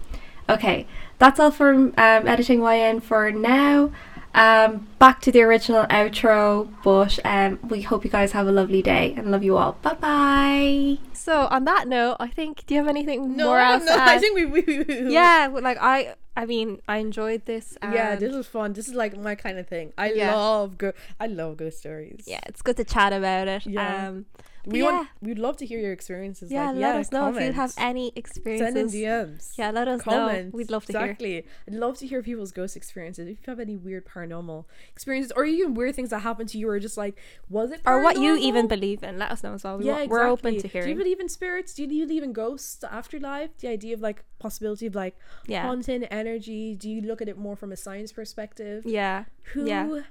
Okay, 0.49 0.87
that's 1.19 1.41
all 1.41 1.51
from 1.51 1.95
um, 1.97 2.29
Editing 2.29 2.61
YN 2.61 3.01
for 3.01 3.31
now. 3.31 3.91
Um, 4.35 4.89
back 4.99 5.21
to 5.23 5.31
the 5.33 5.43
original 5.43 5.85
outro, 5.87 6.69
but 6.83 7.21
um, 7.25 7.61
we 7.69 7.83
hope 7.83 8.05
you 8.05 8.11
guys 8.11 8.33
have 8.33 8.49
a 8.49 8.53
lovely 8.53 8.83
day 8.83 9.15
and 9.17 9.31
love 9.31 9.45
you 9.45 9.57
all. 9.57 9.77
Bye 9.81 9.95
bye. 9.95 10.99
So 11.13 11.47
on 11.53 11.65
that 11.67 11.87
note, 11.87 12.17
I 12.19 12.27
think 12.29 12.67
do 12.67 12.75
you 12.75 12.81
have 12.81 12.89
anything 12.89 13.37
No, 13.37 13.47
more 13.47 13.59
I 13.61 13.75
else? 13.75 13.85
don't 13.85 13.97
know. 13.97 14.05
I 14.05 14.19
think 14.19 14.35
we, 14.35 14.45
we, 14.47 14.61
we 14.83 15.13
yeah, 15.13 15.49
like 15.53 15.79
I, 15.81 16.15
I 16.37 16.47
mean, 16.47 16.81
I 16.89 16.99
enjoyed 16.99 17.47
this. 17.47 17.77
yeah. 17.83 18.17
This 18.17 18.35
was 18.35 18.47
fun. 18.47 18.73
This 18.73 18.89
is 18.89 18.95
like 18.95 19.17
my 19.17 19.35
kind 19.35 19.59
of 19.59 19.69
thing. 19.69 19.93
I 19.97 20.13
Yeah. 20.13 20.35
love 20.35 20.79
go. 20.79 20.93
I 21.21 21.27
love 21.27 21.57
ghost 21.59 21.79
stories. 21.79 22.25
yeah, 22.27 22.41
it's 22.47 22.63
good 22.63 22.77
to 22.79 22.85
chat 22.85 23.13
about 23.13 23.47
it. 23.49 23.67
Yeah. 23.67 24.09
Um, 24.09 24.27
we 24.67 24.81
yeah. 24.81 24.85
want. 24.85 25.09
We'd 25.21 25.39
love 25.39 25.57
to 25.59 25.67
hear 25.67 25.79
your 25.79 25.93
experiences. 25.93 26.51
yeah, 26.51 26.71
like, 26.71 26.77
let 26.77 26.97
us 26.97 27.13
know 27.13 27.35
if 27.35 27.43
you 27.43 27.53
have 27.53 27.75
any 27.77 28.13
experience. 28.17 28.75
Send 28.75 28.77
in. 28.77 28.89
DMs. 28.89 29.59
Yeah, 29.59 29.71
let 29.71 29.89
us 29.89 30.03
Comment. 30.03 30.47
know. 30.47 30.51
We'd 30.57 30.71
love 30.71 30.87
to 30.87 30.93
hear. 30.93 31.03
exactly. 31.03 31.47
I'd 31.69 31.75
love 31.75 31.99
to 31.99 32.07
hear 32.07 32.23
people's 32.23 32.53
ghost 32.53 32.77
experiences. 32.77 33.29
If 33.29 33.39
you 33.47 33.51
have 33.51 33.61
any 33.61 33.77
weird 33.77 34.07
paranormal 34.07 34.65
experiences, 34.93 35.33
or 35.37 35.45
even 35.45 35.75
weird 35.75 35.95
things 35.95 36.11
that 36.11 36.21
happened 36.21 36.49
to 36.51 36.59
you, 36.59 36.69
or 36.69 36.79
just 36.79 36.97
like, 36.97 37.19
was 37.49 37.73
it 37.73 37.81
Or 37.85 38.03
what 38.03 38.19
you 38.19 38.37
even 38.37 38.67
believe 38.69 39.03
in. 39.03 39.19
Let 39.19 39.31
us 39.31 39.43
know 39.43 39.55
as 39.55 39.65
well. 39.65 39.79
We 39.79 39.87
yeah, 39.87 39.93
want, 39.93 40.05
exactly. 40.05 40.19
We're 40.19 40.31
open 40.31 40.59
to 40.61 40.69
hearing. 40.69 40.87
Do 40.87 40.93
you 40.93 40.99
believe 40.99 41.21
in 41.21 41.29
spirits? 41.29 41.75
Do 41.75 41.85
you 41.85 42.07
believe 42.07 42.23
in 42.23 42.33
ghosts, 42.33 42.83
afterlife? 42.85 43.57
The 43.59 43.69
idea 43.69 43.95
of 43.95 44.01
like 44.01 44.25
possibility 44.39 44.87
of 44.87 44.95
like 44.95 45.17
yeah. 45.47 45.63
haunting 45.63 46.05
energy. 46.05 46.75
Do 46.75 46.89
you 46.91 47.01
look 47.01 47.21
at 47.23 47.29
it 47.29 47.39
more 47.39 47.57
from 47.57 47.73
a 47.73 47.77
science 47.77 48.13
perspective? 48.13 48.85
Yeah. 48.87 49.25
Who? 49.53 49.67
Yeah. 49.67 50.03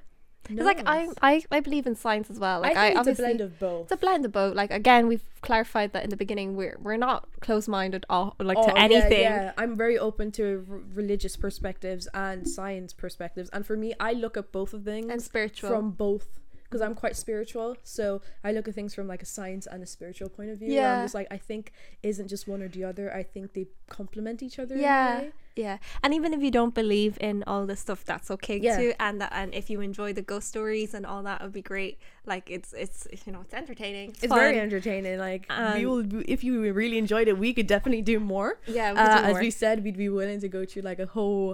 It's 0.49 0.61
like 0.61 0.81
I. 0.85 1.07
I, 1.21 1.43
I 1.51 1.59
believe 1.61 1.87
in 1.87 1.95
science 1.95 2.29
as 2.29 2.37
well. 2.37 2.59
Like 2.61 2.75
I 2.75 2.91
I, 2.91 2.99
it's 2.99 3.07
a 3.07 3.13
blend 3.23 3.39
of 3.41 3.57
both. 3.59 3.83
it's 3.83 3.91
a 3.93 3.97
blend 3.97 4.25
of 4.25 4.31
both. 4.33 4.55
Like 4.55 4.71
again, 4.71 5.07
we've 5.07 5.23
clarified 5.41 5.93
that 5.93 6.03
in 6.03 6.09
the 6.09 6.17
beginning. 6.17 6.55
We're 6.55 6.77
we're 6.81 6.97
not 6.97 7.27
close 7.39 7.67
minded 7.67 8.05
all 8.09 8.35
like 8.39 8.57
Oh, 8.57 8.67
to 8.67 8.73
yeah, 8.75 8.83
anything. 8.83 9.21
Yeah, 9.21 9.53
I'm 9.57 9.75
very 9.77 9.97
open 9.97 10.31
to 10.33 10.65
r- 10.69 10.79
religious 10.93 11.35
perspectives 11.37 12.07
and 12.13 12.47
science 12.47 12.91
perspectives, 12.93 13.49
and 13.51 13.65
for 13.65 13.77
me, 13.77 13.93
I 13.99 14.11
look 14.13 14.35
at 14.35 14.51
both 14.51 14.73
of 14.73 14.83
things 14.83 15.09
And 15.09 15.21
spiritual. 15.21 15.69
from 15.69 15.91
both 15.91 16.27
because 16.73 16.81
I'm 16.87 16.95
quite 17.03 17.15
spiritual. 17.15 17.77
So 17.83 18.21
I 18.43 18.51
look 18.51 18.67
at 18.67 18.73
things 18.73 18.95
from 18.97 19.07
like 19.13 19.21
a 19.21 19.29
science 19.37 19.67
and 19.71 19.79
a 19.83 19.85
spiritual 19.85 20.29
point 20.37 20.49
of 20.49 20.57
view. 20.57 20.71
Yeah. 20.73 20.95
I'm 20.97 21.03
just 21.05 21.13
like 21.13 21.27
I 21.37 21.37
think 21.49 21.71
isn't 22.11 22.27
just 22.33 22.47
one 22.53 22.61
or 22.65 22.67
the 22.77 22.83
other. 22.83 23.05
I 23.13 23.23
think 23.33 23.53
they 23.53 23.67
complement 23.99 24.41
each 24.47 24.57
other. 24.59 24.73
in 24.75 24.79
a 24.81 24.83
yeah 24.89 25.19
way. 25.19 25.31
yeah 25.55 25.77
and 26.03 26.09
even 26.17 26.33
if 26.33 26.41
you 26.45 26.49
don't 26.59 26.73
believe 26.73 27.13
in 27.29 27.43
all 27.45 27.63
this 27.71 27.79
stuff 27.87 28.01
that's 28.11 28.29
okay 28.35 28.57
Yeah. 28.57 28.77
too 28.79 28.89
and 29.05 29.21
that 29.21 29.31
and 29.39 29.53
if 29.61 29.65
you 29.71 29.77
enjoy 29.89 30.09
the 30.19 30.25
ghost 30.31 30.47
stories 30.53 30.89
and 30.95 31.03
all 31.05 31.21
that 31.29 31.37
would 31.43 31.53
be 31.61 31.65
great 31.73 31.95
like 32.31 32.45
it's 32.55 32.73
it's 32.83 32.97
you 33.25 33.31
know 33.33 33.41
it's 33.45 33.53
entertaining 33.53 34.07
it's, 34.13 34.23
It's 34.23 34.33
very 34.43 34.57
entertaining. 34.67 35.15
Like 35.29 35.43
Um, 35.49 35.73
we 35.77 35.85
will, 35.89 36.03
if 36.35 36.39
you 36.43 36.53
really 36.81 36.97
enjoyed 37.05 37.27
it, 37.31 37.37
we 37.45 37.49
could 37.55 37.67
definitely 37.75 38.01
do 38.13 38.17
more. 38.35 38.49
yeah 38.79 38.89
we 38.93 38.99
uh, 38.99 39.17
do 39.21 39.23
as 39.31 39.37
we 39.45 39.51
said, 39.63 39.75
we'd 39.85 40.01
be 40.07 40.11
willing 40.19 40.39
to 40.45 40.49
go 40.57 40.61
through 40.69 40.85
like 40.91 40.99
a 41.07 41.09
whole 41.17 41.47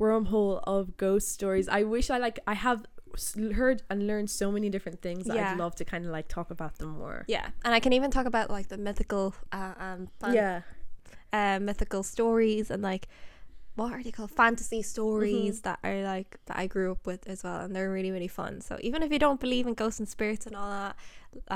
wormhole 0.00 0.54
of 0.74 0.96
ghost 0.96 1.26
stories. 1.38 1.66
I 1.68 1.82
wish 1.94 2.06
I 2.10 2.18
like 2.26 2.38
I 2.46 2.54
have 2.54 2.80
heard 3.54 3.82
and 3.90 4.06
learned 4.06 4.30
so 4.30 4.50
many 4.52 4.68
different 4.70 5.00
things 5.02 5.24
that 5.26 5.36
Yeah. 5.36 5.52
I'd 5.52 5.58
love 5.58 5.74
to 5.76 5.84
kind 5.84 6.04
of 6.06 6.10
like 6.10 6.28
talk 6.28 6.50
about 6.50 6.78
them 6.78 6.90
more. 6.98 7.24
yeah 7.28 7.48
and 7.64 7.74
i 7.74 7.80
can 7.80 7.92
even 7.92 8.10
talk 8.10 8.26
about 8.26 8.50
like 8.50 8.68
the 8.68 8.76
mythical 8.78 9.34
uh, 9.52 9.74
um 9.78 10.08
fan- 10.20 10.34
Yeah, 10.34 10.62
uh, 11.32 11.58
mythical 11.60 12.02
stories 12.02 12.70
and 12.70 12.82
like 12.82 13.08
what 13.76 13.92
are 13.92 14.02
they 14.02 14.10
called 14.10 14.32
fantasy 14.32 14.82
stories 14.82 15.60
that 15.60 15.78
are 15.84 16.02
like 16.02 16.36
that 16.46 16.56
I 16.58 16.66
grew 16.66 16.90
up 16.90 17.06
with 17.06 17.28
as 17.28 17.44
well 17.44 17.60
and 17.60 17.70
they're 17.76 17.92
really 17.92 18.10
really 18.10 18.26
fun 18.26 18.60
so 18.60 18.76
even 18.80 19.02
if 19.04 19.12
you 19.12 19.20
don't 19.20 19.38
believe 19.38 19.68
in 19.68 19.74
ghosts 19.74 20.00
and 20.00 20.08
spirits 20.08 20.46
and 20.46 20.56
all 20.56 20.68
that 20.68 20.96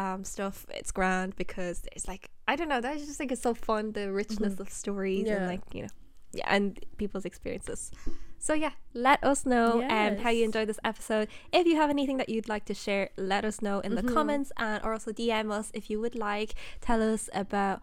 um 0.00 0.22
stuff 0.22 0.64
it's 0.70 0.92
grand 0.92 1.34
because 1.34 1.82
it's 1.96 2.06
like 2.06 2.30
I 2.46 2.54
don't 2.54 2.68
know 2.68 2.78
I 2.78 2.96
just 2.96 3.18
think 3.18 3.32
it's 3.32 3.42
so 3.42 3.54
fun 3.54 3.90
the 3.92 4.12
richness 4.12 4.60
of 4.60 4.68
stories 4.70 5.26
Yeah. 5.26 5.36
and 5.38 5.46
like 5.48 5.62
you 5.74 5.82
know 5.82 5.88
yeah 6.32 6.46
and 6.46 6.78
people's 6.96 7.24
experiences 7.24 7.90
so 8.42 8.54
yeah 8.54 8.72
let 8.92 9.22
us 9.22 9.46
know 9.46 9.84
um, 9.88 10.16
how 10.16 10.30
you 10.30 10.44
enjoyed 10.44 10.68
this 10.68 10.80
episode. 10.84 11.28
If 11.52 11.64
you 11.64 11.76
have 11.76 11.90
anything 11.90 12.16
that 12.16 12.28
you'd 12.28 12.48
like 12.48 12.64
to 12.64 12.74
share 12.74 13.10
let 13.16 13.44
us 13.44 13.62
know 13.62 13.78
in 13.80 13.94
the 13.94 14.02
comments 14.02 14.50
and 14.56 14.84
or 14.84 14.92
also 14.92 15.12
dm 15.12 15.52
us 15.52 15.70
if 15.74 15.88
you 15.88 16.00
would 16.00 16.16
like. 16.16 16.54
Tell 16.80 17.00
us 17.00 17.30
about 17.32 17.80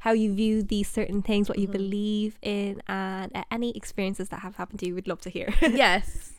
how 0.00 0.10
you 0.12 0.34
view 0.34 0.64
these 0.64 0.88
certain 0.88 1.22
things 1.22 1.48
what 1.48 1.58
you 1.58 1.68
believe 1.68 2.36
in 2.42 2.82
and 2.88 3.30
uh, 3.36 3.44
any 3.52 3.70
experiences 3.76 4.28
that 4.30 4.40
have 4.40 4.56
happened 4.56 4.80
to 4.80 4.86
you 4.86 4.94
we'd 4.96 5.06
love 5.06 5.20
to 5.22 5.30
hear. 5.30 5.54
Yes. 5.62 6.32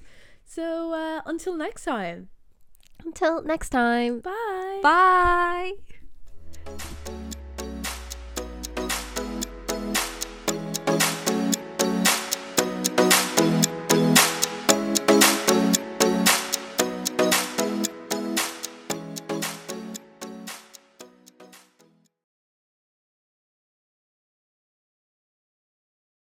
So 0.46 0.94
uh, 0.94 1.22
until 1.26 1.56
next 1.56 1.86
time, 1.86 2.30
until 3.06 3.42
next 3.44 3.70
time. 3.70 4.20
Bye. 4.20 4.80
bye 4.84 5.74